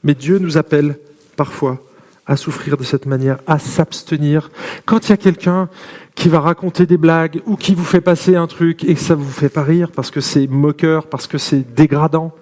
Mais 0.03 0.13
Dieu 0.13 0.39
nous 0.39 0.57
appelle 0.57 0.99
parfois 1.35 1.83
à 2.27 2.35
souffrir 2.35 2.77
de 2.77 2.83
cette 2.83 3.05
manière, 3.05 3.39
à 3.47 3.57
s'abstenir. 3.57 4.51
Quand 4.85 5.07
il 5.07 5.11
y 5.11 5.13
a 5.13 5.17
quelqu'un 5.17 5.69
qui 6.13 6.29
va 6.29 6.41
raconter 6.41 6.85
des 6.85 6.97
blagues 6.97 7.41
ou 7.45 7.55
qui 7.55 7.73
vous 7.73 7.85
fait 7.85 8.01
passer 8.01 8.35
un 8.35 8.47
truc 8.47 8.83
et 8.83 8.95
que 8.95 8.99
ça 8.99 9.15
vous 9.15 9.29
fait 9.29 9.49
pas 9.49 9.63
rire 9.63 9.91
parce 9.91 10.11
que 10.11 10.19
c'est 10.19 10.47
moqueur, 10.47 11.07
parce 11.07 11.25
que 11.25 11.37
c'est 11.37 11.73
dégradant, 11.73 12.35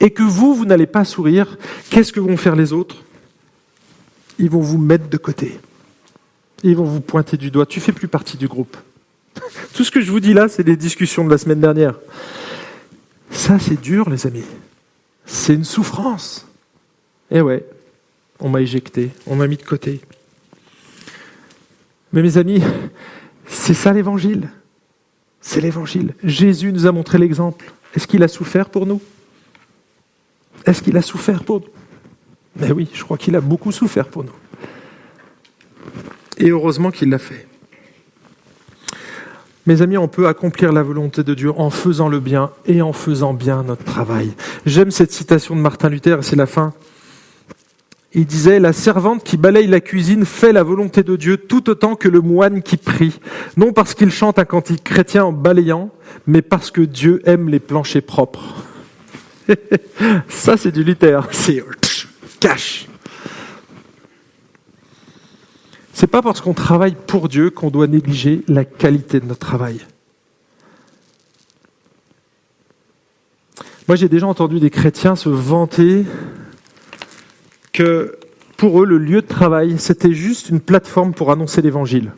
et 0.00 0.10
que 0.10 0.22
vous, 0.22 0.54
vous 0.54 0.64
n'allez 0.64 0.86
pas 0.86 1.04
sourire, 1.04 1.58
qu'est-ce 1.90 2.12
que 2.12 2.20
vont 2.20 2.36
faire 2.36 2.56
les 2.56 2.72
autres? 2.72 2.96
Ils 4.38 4.50
vont 4.50 4.60
vous 4.60 4.78
mettre 4.78 5.08
de 5.08 5.16
côté. 5.16 5.58
Ils 6.62 6.76
vont 6.76 6.84
vous 6.84 7.00
pointer 7.00 7.36
du 7.36 7.50
doigt. 7.50 7.66
Tu 7.66 7.80
fais 7.80 7.92
plus 7.92 8.08
partie 8.08 8.36
du 8.36 8.48
groupe. 8.48 8.76
Tout 9.74 9.84
ce 9.84 9.90
que 9.90 10.00
je 10.00 10.10
vous 10.10 10.20
dis 10.20 10.34
là, 10.34 10.48
c'est 10.48 10.64
des 10.64 10.76
discussions 10.76 11.24
de 11.24 11.30
la 11.30 11.38
semaine 11.38 11.60
dernière. 11.60 11.94
Ça, 13.30 13.58
c'est 13.58 13.80
dur, 13.80 14.08
les 14.10 14.26
amis. 14.26 14.44
C'est 15.26 15.54
une 15.54 15.64
souffrance. 15.64 16.46
Eh 17.30 17.40
ouais, 17.40 17.64
on 18.40 18.48
m'a 18.48 18.60
éjecté, 18.60 19.10
on 19.26 19.36
m'a 19.36 19.46
mis 19.46 19.56
de 19.56 19.62
côté. 19.62 20.00
Mais 22.12 22.22
mes 22.22 22.38
amis, 22.38 22.62
c'est 23.46 23.74
ça 23.74 23.92
l'évangile. 23.92 24.50
C'est 25.40 25.60
l'évangile. 25.60 26.14
Jésus 26.22 26.72
nous 26.72 26.86
a 26.86 26.92
montré 26.92 27.18
l'exemple. 27.18 27.72
Est-ce 27.94 28.06
qu'il 28.06 28.22
a 28.22 28.28
souffert 28.28 28.70
pour 28.70 28.86
nous? 28.86 29.00
Est-ce 30.66 30.82
qu'il 30.82 30.96
a 30.96 31.02
souffert 31.02 31.44
pour 31.44 31.60
nous 31.60 31.66
Mais 32.56 32.72
oui, 32.72 32.88
je 32.92 33.02
crois 33.04 33.18
qu'il 33.18 33.36
a 33.36 33.40
beaucoup 33.40 33.72
souffert 33.72 34.06
pour 34.06 34.24
nous. 34.24 34.32
Et 36.38 36.50
heureusement 36.50 36.90
qu'il 36.90 37.10
l'a 37.10 37.18
fait. 37.18 37.46
Mes 39.66 39.80
amis, 39.80 39.96
on 39.96 40.08
peut 40.08 40.26
accomplir 40.28 40.72
la 40.72 40.82
volonté 40.82 41.22
de 41.22 41.32
Dieu 41.32 41.52
en 41.56 41.70
faisant 41.70 42.08
le 42.08 42.20
bien 42.20 42.50
et 42.66 42.82
en 42.82 42.92
faisant 42.92 43.32
bien 43.32 43.62
notre 43.62 43.84
travail. 43.84 44.34
J'aime 44.66 44.90
cette 44.90 45.12
citation 45.12 45.56
de 45.56 45.60
Martin 45.60 45.88
Luther, 45.88 46.22
c'est 46.22 46.36
la 46.36 46.46
fin 46.46 46.74
il 48.14 48.26
disait, 48.26 48.60
la 48.60 48.72
servante 48.72 49.24
qui 49.24 49.36
balaye 49.36 49.66
la 49.66 49.80
cuisine 49.80 50.24
fait 50.24 50.52
la 50.52 50.62
volonté 50.62 51.02
de 51.02 51.16
Dieu 51.16 51.36
tout 51.36 51.68
autant 51.68 51.96
que 51.96 52.08
le 52.08 52.20
moine 52.20 52.62
qui 52.62 52.76
prie, 52.76 53.18
non 53.56 53.72
parce 53.72 53.94
qu'il 53.94 54.10
chante 54.10 54.38
un 54.38 54.44
cantique 54.44 54.84
chrétien 54.84 55.24
en 55.24 55.32
balayant, 55.32 55.90
mais 56.28 56.40
parce 56.40 56.70
que 56.70 56.80
Dieu 56.80 57.20
aime 57.24 57.48
les 57.48 57.58
planchers 57.58 58.02
propres. 58.02 58.54
Ça, 60.28 60.56
c'est 60.56 60.72
du 60.72 60.84
littéraire. 60.84 61.28
C'est 61.32 61.64
cash. 62.40 62.88
C'est 65.92 66.06
pas 66.08 66.22
parce 66.22 66.40
qu'on 66.40 66.54
travaille 66.54 66.96
pour 67.06 67.28
Dieu 67.28 67.50
qu'on 67.50 67.70
doit 67.70 67.86
négliger 67.86 68.42
la 68.48 68.64
qualité 68.64 69.20
de 69.20 69.26
notre 69.26 69.46
travail. 69.46 69.80
Moi, 73.86 73.96
j'ai 73.96 74.08
déjà 74.08 74.26
entendu 74.26 74.60
des 74.60 74.70
chrétiens 74.70 75.14
se 75.14 75.28
vanter 75.28 76.04
que 77.72 78.18
pour 78.56 78.82
eux, 78.82 78.86
le 78.86 78.98
lieu 78.98 79.20
de 79.20 79.26
travail, 79.26 79.78
c'était 79.78 80.14
juste 80.14 80.48
une 80.48 80.60
plateforme 80.60 81.12
pour 81.12 81.30
annoncer 81.30 81.60
l'évangile. 81.60 82.12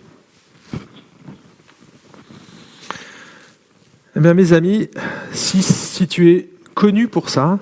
Eh 4.14 4.20
bien, 4.20 4.32
mes 4.32 4.52
amis, 4.52 4.88
si, 5.32 5.62
si 5.62 6.06
tu 6.06 6.30
es 6.30 6.48
connu 6.76 7.08
pour 7.08 7.30
ça, 7.30 7.58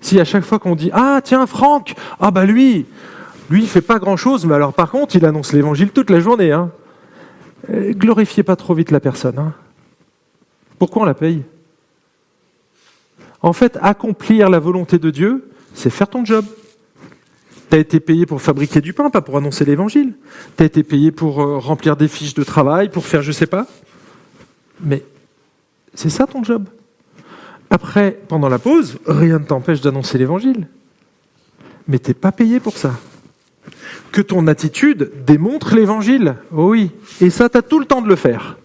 si 0.00 0.20
à 0.20 0.24
chaque 0.24 0.44
fois 0.44 0.60
qu'on 0.60 0.76
dit 0.76 0.90
Ah, 0.92 1.20
tiens, 1.24 1.46
Franck, 1.46 1.94
ah 2.20 2.30
bah 2.30 2.44
lui, 2.44 2.86
lui, 3.50 3.62
il 3.62 3.68
fait 3.68 3.80
pas 3.80 3.98
grand 3.98 4.16
chose, 4.16 4.44
mais 4.44 4.54
alors 4.54 4.74
par 4.74 4.90
contre, 4.90 5.16
il 5.16 5.24
annonce 5.24 5.52
l'évangile 5.52 5.90
toute 5.90 6.10
la 6.10 6.20
journée. 6.20 6.52
Hein. 6.52 6.70
Eh, 7.72 7.94
glorifiez 7.94 8.44
pas 8.44 8.54
trop 8.54 8.74
vite 8.74 8.92
la 8.92 9.00
personne. 9.00 9.38
Hein. 9.38 9.54
Pourquoi 10.78 11.02
on 11.02 11.04
la 11.06 11.14
paye? 11.14 11.42
En 13.42 13.54
fait, 13.54 13.78
accomplir 13.80 14.50
la 14.50 14.58
volonté 14.58 14.98
de 14.98 15.10
Dieu, 15.10 15.50
c'est 15.74 15.90
faire 15.90 16.08
ton 16.08 16.24
job. 16.24 16.44
Tu 17.70 17.76
as 17.76 17.78
été 17.78 18.00
payé 18.00 18.26
pour 18.26 18.42
fabriquer 18.42 18.80
du 18.80 18.92
pain, 18.92 19.08
pas 19.08 19.22
pour 19.22 19.38
annoncer 19.38 19.64
l'évangile. 19.64 20.14
Tu 20.56 20.62
as 20.62 20.66
été 20.66 20.82
payé 20.82 21.10
pour 21.10 21.42
euh, 21.42 21.58
remplir 21.58 21.96
des 21.96 22.06
fiches 22.06 22.34
de 22.34 22.44
travail, 22.44 22.90
pour 22.90 23.06
faire 23.06 23.22
je 23.22 23.32
sais 23.32 23.46
pas. 23.46 23.66
Mais 24.80 25.02
c'est 25.94 26.10
ça 26.10 26.26
ton 26.26 26.44
job. 26.44 26.68
Après, 27.70 28.18
pendant 28.28 28.48
la 28.48 28.58
pause, 28.58 28.98
rien 29.06 29.38
ne 29.38 29.44
t'empêche 29.44 29.80
d'annoncer 29.80 30.18
l'évangile. 30.18 30.68
Mais 31.88 31.98
t'es 31.98 32.14
pas 32.14 32.32
payé 32.32 32.60
pour 32.60 32.76
ça. 32.76 32.94
Que 34.12 34.20
ton 34.20 34.46
attitude 34.46 35.12
démontre 35.26 35.74
l'évangile. 35.74 36.36
Oh 36.52 36.70
oui. 36.70 36.90
Et 37.20 37.30
ça, 37.30 37.48
tu 37.48 37.58
tout 37.62 37.78
le 37.78 37.86
temps 37.86 38.02
de 38.02 38.08
le 38.08 38.16
faire. 38.16 38.56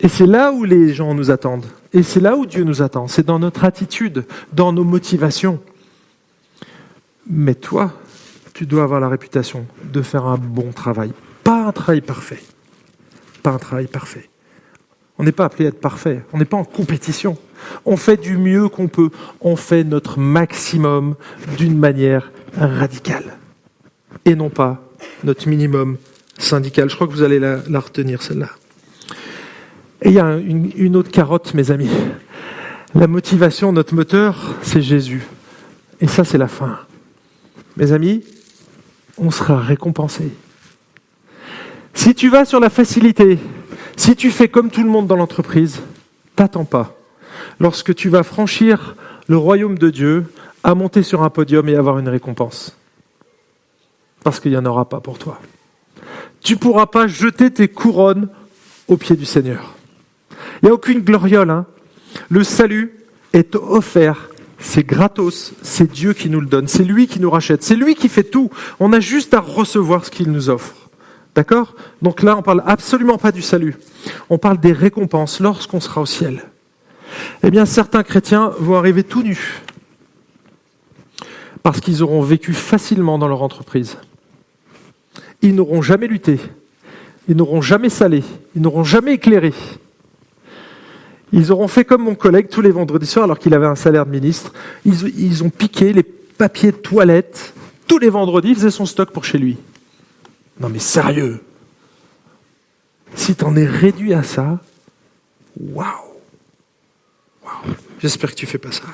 Et 0.00 0.08
c'est 0.08 0.26
là 0.26 0.52
où 0.52 0.64
les 0.64 0.94
gens 0.94 1.14
nous 1.14 1.30
attendent. 1.30 1.66
Et 1.92 2.02
c'est 2.02 2.20
là 2.20 2.36
où 2.36 2.46
Dieu 2.46 2.64
nous 2.64 2.82
attend. 2.82 3.06
C'est 3.06 3.26
dans 3.26 3.38
notre 3.38 3.64
attitude, 3.64 4.24
dans 4.52 4.72
nos 4.72 4.84
motivations. 4.84 5.60
Mais 7.28 7.54
toi, 7.54 7.92
tu 8.54 8.66
dois 8.66 8.82
avoir 8.82 9.00
la 9.00 9.08
réputation 9.08 9.66
de 9.84 10.02
faire 10.02 10.26
un 10.26 10.38
bon 10.38 10.72
travail. 10.72 11.12
Pas 11.44 11.66
un 11.66 11.72
travail 11.72 12.00
parfait. 12.00 12.42
Pas 13.42 13.50
un 13.50 13.58
travail 13.58 13.86
parfait. 13.86 14.28
On 15.20 15.24
n'est 15.24 15.32
pas 15.32 15.44
appelé 15.44 15.66
à 15.66 15.68
être 15.68 15.80
parfait. 15.80 16.24
On 16.32 16.38
n'est 16.38 16.44
pas 16.44 16.56
en 16.56 16.64
compétition. 16.64 17.36
On 17.84 17.96
fait 17.96 18.16
du 18.16 18.38
mieux 18.38 18.68
qu'on 18.68 18.88
peut. 18.88 19.10
On 19.40 19.54
fait 19.54 19.84
notre 19.84 20.18
maximum 20.18 21.14
d'une 21.58 21.78
manière 21.78 22.32
radicale. 22.56 23.36
Et 24.24 24.34
non 24.34 24.50
pas 24.50 24.82
notre 25.22 25.48
minimum 25.48 25.98
syndical. 26.38 26.88
Je 26.88 26.94
crois 26.94 27.06
que 27.06 27.12
vous 27.12 27.22
allez 27.22 27.38
la, 27.38 27.80
retenir, 27.80 28.22
celle-là. 28.22 28.48
Et 30.02 30.08
il 30.08 30.14
y 30.14 30.20
a 30.20 30.36
une, 30.36 30.72
une 30.76 30.96
autre 30.96 31.10
carotte, 31.10 31.54
mes 31.54 31.70
amis. 31.70 31.90
La 32.94 33.06
motivation, 33.06 33.72
notre 33.72 33.94
moteur, 33.94 34.56
c'est 34.62 34.82
Jésus. 34.82 35.22
Et 36.00 36.08
ça, 36.08 36.24
c'est 36.24 36.38
la 36.38 36.48
fin 36.48 36.80
mes 37.76 37.92
amis, 37.92 38.22
on 39.18 39.30
sera 39.30 39.58
récompensé. 39.58 40.30
Si 41.94 42.14
tu 42.14 42.28
vas 42.28 42.44
sur 42.44 42.60
la 42.60 42.70
facilité, 42.70 43.38
si 44.00 44.16
tu 44.16 44.30
fais 44.30 44.48
comme 44.48 44.70
tout 44.70 44.82
le 44.82 44.88
monde 44.88 45.06
dans 45.06 45.16
l'entreprise, 45.16 45.82
t'attends 46.34 46.64
pas. 46.64 46.96
Lorsque 47.58 47.94
tu 47.94 48.08
vas 48.08 48.22
franchir 48.22 48.96
le 49.28 49.36
royaume 49.36 49.76
de 49.76 49.90
Dieu, 49.90 50.32
à 50.64 50.74
monter 50.74 51.02
sur 51.02 51.22
un 51.22 51.28
podium 51.28 51.68
et 51.68 51.76
avoir 51.76 51.98
une 51.98 52.08
récompense. 52.08 52.74
Parce 54.24 54.40
qu'il 54.40 54.52
n'y 54.52 54.56
en 54.56 54.64
aura 54.64 54.88
pas 54.88 55.00
pour 55.00 55.18
toi. 55.18 55.38
Tu 56.40 56.54
ne 56.54 56.58
pourras 56.58 56.86
pas 56.86 57.08
jeter 57.08 57.50
tes 57.50 57.68
couronnes 57.68 58.30
aux 58.88 58.96
pieds 58.96 59.16
du 59.16 59.26
Seigneur. 59.26 59.74
Il 60.62 60.66
n'y 60.66 60.70
a 60.70 60.74
aucune 60.74 61.00
gloriole. 61.00 61.50
Hein. 61.50 61.66
Le 62.30 62.42
salut 62.42 62.94
est 63.34 63.54
offert 63.54 64.30
c'est 64.62 64.84
gratos, 64.84 65.54
c'est 65.62 65.90
Dieu 65.90 66.12
qui 66.12 66.28
nous 66.28 66.40
le 66.40 66.46
donne, 66.46 66.68
c'est 66.68 66.84
lui 66.84 67.06
qui 67.06 67.18
nous 67.18 67.30
rachète, 67.30 67.62
c'est 67.62 67.76
lui 67.76 67.94
qui 67.94 68.10
fait 68.10 68.24
tout. 68.24 68.50
On 68.78 68.92
a 68.92 69.00
juste 69.00 69.32
à 69.32 69.40
recevoir 69.40 70.04
ce 70.04 70.10
qu'il 70.10 70.30
nous 70.30 70.50
offre. 70.50 70.79
D'accord? 71.34 71.74
Donc 72.02 72.22
là, 72.22 72.36
on 72.36 72.42
parle 72.42 72.62
absolument 72.66 73.18
pas 73.18 73.32
du 73.32 73.42
salut. 73.42 73.76
On 74.28 74.38
parle 74.38 74.58
des 74.58 74.72
récompenses 74.72 75.40
lorsqu'on 75.40 75.80
sera 75.80 76.00
au 76.00 76.06
ciel. 76.06 76.44
Eh 77.42 77.50
bien, 77.50 77.66
certains 77.66 78.02
chrétiens 78.02 78.52
vont 78.58 78.76
arriver 78.76 79.04
tout 79.04 79.22
nus 79.22 79.62
parce 81.62 81.80
qu'ils 81.80 82.02
auront 82.02 82.22
vécu 82.22 82.52
facilement 82.52 83.18
dans 83.18 83.28
leur 83.28 83.42
entreprise. 83.42 83.98
Ils 85.42 85.54
n'auront 85.54 85.82
jamais 85.82 86.06
lutté. 86.06 86.40
Ils 87.28 87.36
n'auront 87.36 87.60
jamais 87.60 87.90
salé, 87.90 88.24
ils 88.56 88.62
n'auront 88.62 88.82
jamais 88.82 89.12
éclairé. 89.12 89.52
Ils 91.32 91.52
auront 91.52 91.68
fait 91.68 91.84
comme 91.84 92.02
mon 92.02 92.16
collègue 92.16 92.48
tous 92.48 92.60
les 92.60 92.72
vendredis 92.72 93.06
soirs, 93.06 93.24
alors 93.24 93.38
qu'il 93.38 93.54
avait 93.54 93.66
un 93.66 93.76
salaire 93.76 94.04
de 94.04 94.10
ministre. 94.10 94.52
Ils, 94.84 95.16
ils 95.16 95.44
ont 95.44 95.50
piqué 95.50 95.92
les 95.92 96.02
papiers 96.02 96.72
de 96.72 96.76
toilette 96.76 97.54
tous 97.90 97.98
les 97.98 98.08
vendredis, 98.08 98.50
il 98.50 98.54
faisait 98.54 98.70
son 98.70 98.86
stock 98.86 99.10
pour 99.10 99.24
chez 99.24 99.36
lui. 99.36 99.56
Non 100.60 100.68
mais 100.68 100.78
sérieux 100.78 101.42
Si 103.14 103.34
t'en 103.34 103.56
es 103.56 103.66
réduit 103.66 104.14
à 104.14 104.22
ça, 104.22 104.60
waouh 105.58 106.10
J'espère 107.98 108.30
que 108.30 108.36
tu 108.36 108.46
fais 108.46 108.58
pas 108.58 108.72
ça. 108.72 108.84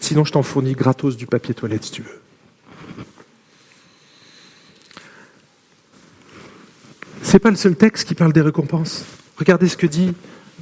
Sinon, 0.00 0.24
je 0.24 0.32
t'en 0.32 0.42
fournis 0.42 0.72
gratos 0.72 1.16
du 1.16 1.26
papier 1.26 1.54
toilette 1.54 1.84
si 1.84 1.92
tu 1.92 2.02
veux. 2.02 2.20
C'est 7.22 7.38
pas 7.38 7.50
le 7.50 7.56
seul 7.56 7.76
texte 7.76 8.08
qui 8.08 8.14
parle 8.14 8.32
des 8.32 8.40
récompenses. 8.40 9.04
Regardez 9.36 9.68
ce 9.68 9.76
que 9.76 9.86
dit 9.86 10.14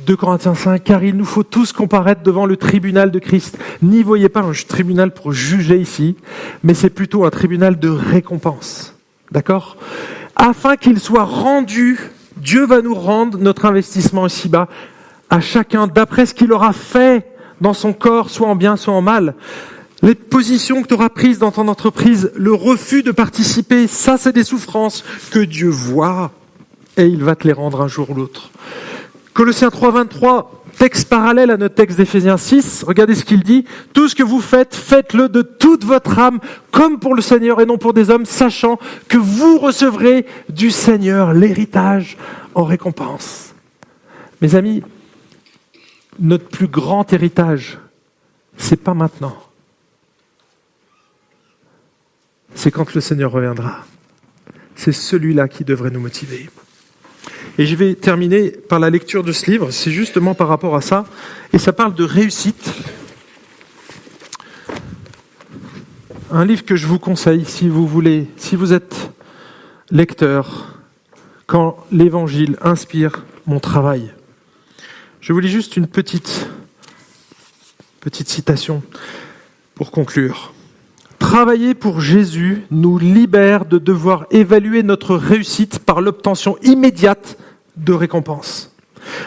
2 0.07 0.17
Corinthiens 0.17 0.55
5, 0.55 0.85
car 0.85 1.03
il 1.03 1.17
nous 1.17 1.25
faut 1.25 1.45
tous 1.45 1.73
comparaître 1.73 2.23
devant 2.23 2.45
le 2.45 2.57
tribunal 2.57 3.11
de 3.11 3.19
Christ. 3.19 3.59
N'y 3.81 4.03
voyez 4.03 4.29
pas 4.29 4.43
un 4.43 4.53
tribunal 4.53 5.15
pour 5.15 5.33
juger 5.33 5.79
ici, 5.79 6.17
mais 6.63 6.75
c'est 6.75 6.91
plutôt 6.91 7.25
un 7.25 7.31
tribunal 7.31 7.79
de 7.79 7.89
récompense. 7.89 8.98
D'accord 9.31 9.77
Afin 10.37 10.77
qu'il 10.77 11.01
soit 11.01 11.25
rendu, 11.25 11.99
Dieu 12.37 12.65
va 12.67 12.81
nous 12.81 12.95
rendre 12.95 13.39
notre 13.39 13.67
investissement 13.67 14.27
ici-bas 14.27 14.69
à 15.31 15.41
chacun 15.41 15.87
d'après 15.87 16.27
ce 16.27 16.35
qu'il 16.35 16.53
aura 16.53 16.73
fait 16.73 17.27
dans 17.61 17.75
son 17.75 17.93
corps, 17.93 18.31
soit 18.31 18.49
en 18.49 18.57
bien, 18.57 18.77
soit 18.77 18.95
en 18.95 19.03
mal. 19.03 19.35
Les 20.03 20.15
positions 20.15 20.83
que 20.83 20.89
tu 20.89 20.95
auras 20.95 21.09
prises 21.09 21.39
dans 21.39 21.51
ton 21.51 21.67
entreprise, 21.67 22.31
le 22.37 22.55
refus 22.55 23.03
de 23.03 23.11
participer, 23.11 23.89
ça 23.89 24.17
c'est 24.17 24.33
des 24.33 24.45
souffrances 24.45 25.05
que 25.33 25.41
Dieu 25.41 25.69
voit 25.69 26.31
et 26.97 27.07
il 27.07 27.25
va 27.25 27.35
te 27.35 27.47
les 27.47 27.53
rendre 27.53 27.81
un 27.81 27.89
jour 27.89 28.11
ou 28.11 28.15
l'autre. 28.15 28.51
Colossiens 29.35 29.71
3, 29.71 29.91
23, 29.91 30.58
texte 30.79 31.09
parallèle 31.09 31.51
à 31.51 31.57
notre 31.57 31.75
texte 31.75 31.99
d'Éphésiens 31.99 32.37
6, 32.37 32.85
regardez 32.85 33.15
ce 33.15 33.25
qu'il 33.25 33.43
dit. 33.43 33.65
Tout 33.93 34.09
ce 34.09 34.15
que 34.15 34.23
vous 34.23 34.41
faites, 34.41 34.75
faites-le 34.75 35.29
de 35.29 35.43
toute 35.43 35.85
votre 35.85 36.19
âme, 36.19 36.41
comme 36.71 36.99
pour 36.99 37.15
le 37.15 37.23
Seigneur 37.23 37.61
et 37.61 37.67
non 37.67 37.79
pour 37.79 37.93
des 37.93 38.11
hommes, 38.11 38.25
sachant 38.25 38.79
que 39.09 39.19
vous 39.19 39.59
recevrez 39.59 40.25
du 40.49 40.71
Seigneur 40.71 41.35
l'héritage 41.35 42.17
en 42.55 42.65
récompense. 42.65 43.55
Mes 44.41 44.55
amis, 44.55 44.83
notre 46.19 46.49
plus 46.49 46.69
grand 46.69 47.13
héritage, 47.13 47.79
c'est 48.57 48.83
pas 48.83 48.95
maintenant. 48.95 49.37
C'est 52.55 52.71
quand 52.71 52.95
le 52.95 53.01
Seigneur 53.01 53.31
reviendra. 53.31 53.85
C'est 54.75 54.93
celui-là 54.93 55.49
qui 55.49 55.65
devrait 55.65 55.91
nous 55.91 56.01
motiver. 56.01 56.49
Et 57.59 57.67
je 57.67 57.75
vais 57.75 57.97
terminer 57.97 58.51
par 58.51 58.79
la 58.79 58.89
lecture 58.89 59.25
de 59.25 59.33
ce 59.33 59.51
livre, 59.51 59.73
c'est 59.73 59.91
justement 59.91 60.33
par 60.33 60.47
rapport 60.47 60.77
à 60.77 60.81
ça, 60.81 61.05
et 61.53 61.59
ça 61.59 61.73
parle 61.73 61.93
de 61.93 62.05
réussite. 62.05 62.73
Un 66.31 66.45
livre 66.45 66.65
que 66.65 66.77
je 66.77 66.87
vous 66.87 67.01
conseille 67.01 67.45
si 67.45 67.69
vous 67.69 67.85
voulez, 67.85 68.29
si 68.37 68.55
vous 68.55 68.73
êtes 68.73 69.11
lecteur, 69.91 70.79
quand 71.47 71.85
l'Évangile 71.91 72.57
inspire 72.63 73.25
mon 73.47 73.59
travail. 73.59 74.13
Je 75.21 75.33
vous 75.33 75.41
lis 75.41 75.49
juste 75.49 75.77
une 75.77 75.89
petite, 75.89 76.49
petite 78.01 78.29
citation 78.29 78.85
pour 79.75 79.91
conclure. 79.91 80.53
Travailler 81.19 81.75
pour 81.75 82.01
Jésus 82.01 82.63
nous 82.71 82.99
libère 82.99 83.65
de 83.65 83.79
devoir 83.79 84.27
évaluer 84.31 84.85
notre 84.85 85.17
réussite 85.17 85.81
par 85.81 86.01
l'obtention 86.01 86.57
immédiate 86.63 87.37
de 87.79 87.93
récompense. 87.93 88.75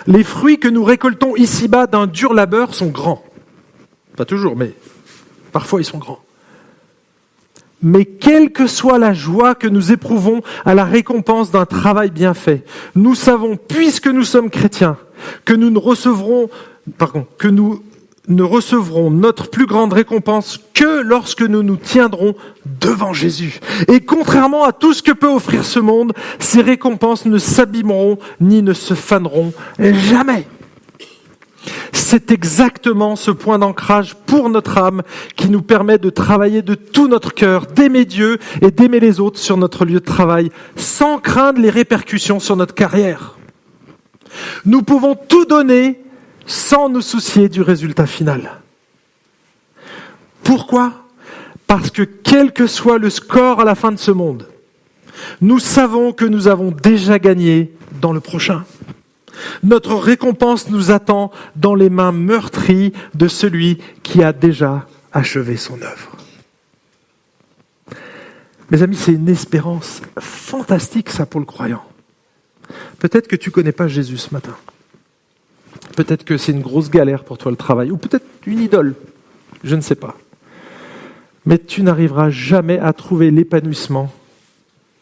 Les 0.07 0.23
fruits 0.23 0.59
que 0.59 0.67
nous 0.67 0.83
récoltons 0.83 1.35
ici-bas 1.35 1.87
d'un 1.87 2.07
dur 2.07 2.33
labeur 2.33 2.75
sont 2.75 2.87
grands. 2.87 3.23
Pas 4.15 4.25
toujours, 4.25 4.55
mais 4.55 4.73
parfois 5.51 5.81
ils 5.81 5.85
sont 5.85 5.97
grands. 5.97 6.19
Mais 7.83 8.05
quelle 8.05 8.51
que 8.51 8.67
soit 8.67 8.99
la 8.99 9.13
joie 9.13 9.55
que 9.55 9.67
nous 9.67 9.91
éprouvons 9.91 10.41
à 10.65 10.75
la 10.75 10.85
récompense 10.85 11.49
d'un 11.49 11.65
travail 11.65 12.11
bien 12.11 12.35
fait, 12.35 12.63
nous 12.95 13.15
savons, 13.15 13.57
puisque 13.57 14.07
nous 14.07 14.23
sommes 14.23 14.51
chrétiens, 14.51 14.97
que 15.45 15.53
nous 15.53 15.71
ne 15.71 15.79
recevrons, 15.79 16.49
pardon, 16.97 17.25
que 17.39 17.47
nous 17.47 17.81
ne 18.27 18.43
recevrons 18.43 19.09
notre 19.11 19.49
plus 19.49 19.65
grande 19.65 19.93
récompense 19.93 20.59
que 20.73 21.01
lorsque 21.01 21.41
nous 21.41 21.63
nous 21.63 21.77
tiendrons 21.77 22.35
devant 22.79 23.13
Jésus. 23.13 23.59
Et 23.87 24.01
contrairement 24.01 24.63
à 24.63 24.71
tout 24.71 24.93
ce 24.93 25.01
que 25.01 25.11
peut 25.11 25.27
offrir 25.27 25.65
ce 25.65 25.79
monde, 25.79 26.13
ces 26.39 26.61
récompenses 26.61 27.25
ne 27.25 27.37
s'abîmeront 27.37 28.17
ni 28.39 28.61
ne 28.61 28.73
se 28.73 28.93
faneront 28.93 29.53
jamais. 29.79 30.45
C'est 31.93 32.31
exactement 32.31 33.15
ce 33.15 33.31
point 33.31 33.59
d'ancrage 33.59 34.15
pour 34.25 34.49
notre 34.49 34.77
âme 34.77 35.01
qui 35.35 35.49
nous 35.49 35.61
permet 35.61 35.97
de 35.97 36.09
travailler 36.09 36.61
de 36.61 36.75
tout 36.75 37.07
notre 37.07 37.33
cœur, 37.33 37.67
d'aimer 37.67 38.05
Dieu 38.05 38.37
et 38.61 38.71
d'aimer 38.71 38.99
les 38.99 39.19
autres 39.19 39.39
sur 39.39 39.57
notre 39.57 39.85
lieu 39.85 39.99
de 39.99 40.05
travail, 40.05 40.51
sans 40.75 41.19
craindre 41.19 41.61
les 41.61 41.69
répercussions 41.69 42.39
sur 42.39 42.55
notre 42.55 42.73
carrière. 42.73 43.37
Nous 44.65 44.81
pouvons 44.81 45.15
tout 45.15 45.45
donner 45.45 45.99
sans 46.45 46.89
nous 46.89 47.01
soucier 47.01 47.49
du 47.49 47.61
résultat 47.61 48.05
final. 48.05 48.61
Pourquoi? 50.43 50.93
Parce 51.67 51.91
que 51.91 52.03
quel 52.03 52.51
que 52.51 52.67
soit 52.67 52.97
le 52.97 53.09
score 53.09 53.61
à 53.61 53.65
la 53.65 53.75
fin 53.75 53.91
de 53.91 53.99
ce 53.99 54.11
monde, 54.11 54.47
nous 55.39 55.59
savons 55.59 56.13
que 56.13 56.25
nous 56.25 56.47
avons 56.47 56.71
déjà 56.71 57.19
gagné 57.19 57.73
dans 58.01 58.13
le 58.13 58.19
prochain. 58.19 58.65
Notre 59.63 59.95
récompense 59.95 60.69
nous 60.69 60.91
attend 60.91 61.31
dans 61.55 61.75
les 61.75 61.89
mains 61.89 62.11
meurtries 62.11 62.93
de 63.13 63.27
celui 63.27 63.79
qui 64.03 64.23
a 64.23 64.33
déjà 64.33 64.87
achevé 65.13 65.57
son 65.57 65.81
œuvre. 65.81 66.17
Mes 68.69 68.83
amis, 68.83 68.95
c'est 68.95 69.13
une 69.13 69.29
espérance 69.29 70.01
fantastique 70.19 71.09
ça 71.09 71.25
pour 71.25 71.39
le 71.39 71.45
croyant. 71.45 71.83
Peut-être 72.99 73.27
que 73.27 73.35
tu 73.35 73.49
ne 73.49 73.53
connais 73.53 73.73
pas 73.73 73.87
Jésus 73.87 74.17
ce 74.17 74.33
matin. 74.33 74.55
Peut-être 75.95 76.23
que 76.23 76.37
c'est 76.37 76.51
une 76.51 76.61
grosse 76.61 76.89
galère 76.89 77.23
pour 77.23 77.37
toi 77.37 77.51
le 77.51 77.57
travail, 77.57 77.91
ou 77.91 77.97
peut-être 77.97 78.25
une 78.45 78.59
idole, 78.59 78.95
je 79.63 79.75
ne 79.75 79.81
sais 79.81 79.95
pas. 79.95 80.17
Mais 81.45 81.57
tu 81.57 81.83
n'arriveras 81.83 82.29
jamais 82.29 82.79
à 82.79 82.93
trouver 82.93 83.31
l'épanouissement 83.31 84.11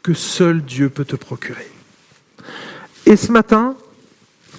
que 0.04 0.14
seul 0.14 0.62
Dieu 0.62 0.90
peut 0.90 1.06
te 1.06 1.16
procurer. 1.16 1.68
Et 3.06 3.16
ce 3.16 3.32
matin, 3.32 3.76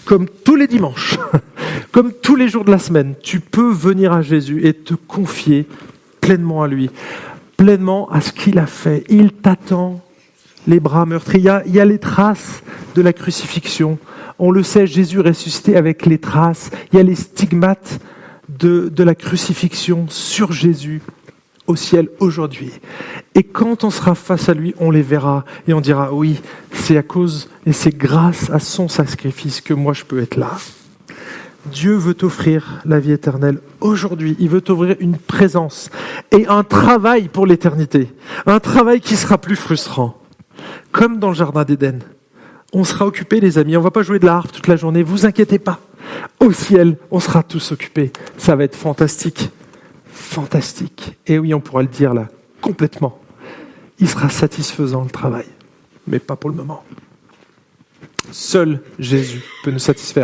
comme 0.05 0.29
tous 0.29 0.57
les 0.57 0.67
dimanches, 0.67 1.19
comme 1.93 2.13
tous 2.13 2.37
les 2.37 2.49
jours 2.49 2.65
de 2.65 2.71
la 2.71 2.79
semaine, 2.79 3.15
tu 3.23 3.41
peux 3.41 3.71
venir 3.71 4.13
à 4.13 4.23
Jésus 4.23 4.67
et 4.67 4.75
te 4.75 4.95
confier 4.95 5.67
pleinement 6.21 6.63
à 6.63 6.69
lui, 6.69 6.91
pleinement 7.57 8.11
à 8.11 8.21
ce 8.21 8.33
qu'il 8.33 8.59
a 8.59 8.67
fait. 8.67 9.05
Il 9.09 9.33
t'attend 9.33 10.01
les 10.67 10.81
bras 10.81 11.07
meurtris. 11.07 11.39
Il 11.39 11.63
il 11.67 11.75
y 11.75 11.81
a 11.81 11.85
les 11.85 11.99
traces 11.99 12.63
de 12.95 13.03
la 13.03 13.13
crucifixion 13.13 13.99
on 14.41 14.51
le 14.51 14.63
sait, 14.63 14.87
Jésus 14.87 15.21
ressuscité 15.21 15.77
avec 15.77 16.07
les 16.07 16.19
traces. 16.19 16.71
Il 16.93 16.97
y 16.97 17.01
a 17.01 17.03
les 17.03 17.15
stigmates 17.15 18.01
de, 18.49 18.89
de 18.89 19.05
la 19.05 19.15
crucifixion 19.15 20.07
sur 20.09 20.51
Jésus 20.53 21.03
au 21.67 21.77
ciel 21.77 22.09
aujourd'hui. 22.19 22.73
Et 23.35 23.45
quand 23.45 23.85
on 23.85 23.91
sera 23.91 24.15
face 24.15 24.49
à 24.49 24.55
lui, 24.55 24.75
on 24.79 24.91
les 24.91 25.03
verra 25.03 25.45
et 25.69 25.75
on 25.75 25.81
dira, 25.81 26.13
oui, 26.13 26.41
c'est 26.73 26.97
à 26.97 27.03
cause 27.03 27.49
et 27.67 27.73
c'est 27.73 27.97
grâce 27.97 28.51
à 28.51 28.59
son 28.59 28.89
sacrifice 28.89 29.61
que 29.61 29.75
moi 29.75 29.93
je 29.93 30.05
peux 30.05 30.21
être 30.21 30.37
là. 30.37 30.53
Dieu 31.67 31.95
veut 31.95 32.15
t'offrir 32.15 32.81
la 32.87 32.99
vie 32.99 33.13
éternelle 33.13 33.61
aujourd'hui. 33.81 34.37
Il 34.41 34.49
veut 34.49 34.63
t'offrir 34.63 34.97
une 35.01 35.19
présence 35.19 35.91
et 36.33 36.47
un 36.47 36.65
travail 36.65 37.29
pour 37.29 37.47
l'éternité. 37.47 38.11
Un 38.47 38.61
travail 38.61 39.01
qui 39.01 39.17
sera 39.17 39.37
plus 39.37 39.57
frustrant. 39.57 40.17
Comme 40.91 41.19
dans 41.19 41.29
le 41.29 41.35
Jardin 41.35 41.65
d'Éden. 41.65 41.99
On 42.73 42.85
sera 42.85 43.07
occupés, 43.07 43.41
les 43.41 43.59
amis. 43.59 43.77
On 43.77 43.81
va 43.81 43.91
pas 43.91 44.03
jouer 44.03 44.19
de 44.19 44.27
la 44.27 44.37
harpe 44.37 44.53
toute 44.53 44.69
la 44.69 44.77
journée. 44.77 45.03
Vous 45.03 45.27
inquiétez 45.27 45.59
pas. 45.59 45.81
Au 46.39 46.53
ciel, 46.53 46.97
on 47.11 47.21
sera 47.21 47.43
tous 47.43 47.73
occupés. 47.73 48.13
Ça 48.37 48.57
va 48.57 48.65
être 48.65 48.77
fantastique. 48.77 49.51
Fantastique. 50.13 51.19
Et 51.27 51.39
oui, 51.39 51.53
on 51.55 51.61
pourra 51.61 51.83
le 51.83 51.89
dire 51.89 52.15
là, 52.15 52.29
complètement. 52.61 53.19
Il 53.99 54.09
sera 54.09 54.29
satisfaisant 54.29 55.03
le 55.03 55.11
travail. 55.11 55.47
Mais 56.07 56.19
pas 56.19 56.37
pour 56.37 56.51
le 56.51 56.57
moment. 56.57 56.85
Seul 58.33 58.81
Jésus 58.99 59.43
peut 59.65 59.71
nous 59.71 59.79
satisfaire. 59.79 60.19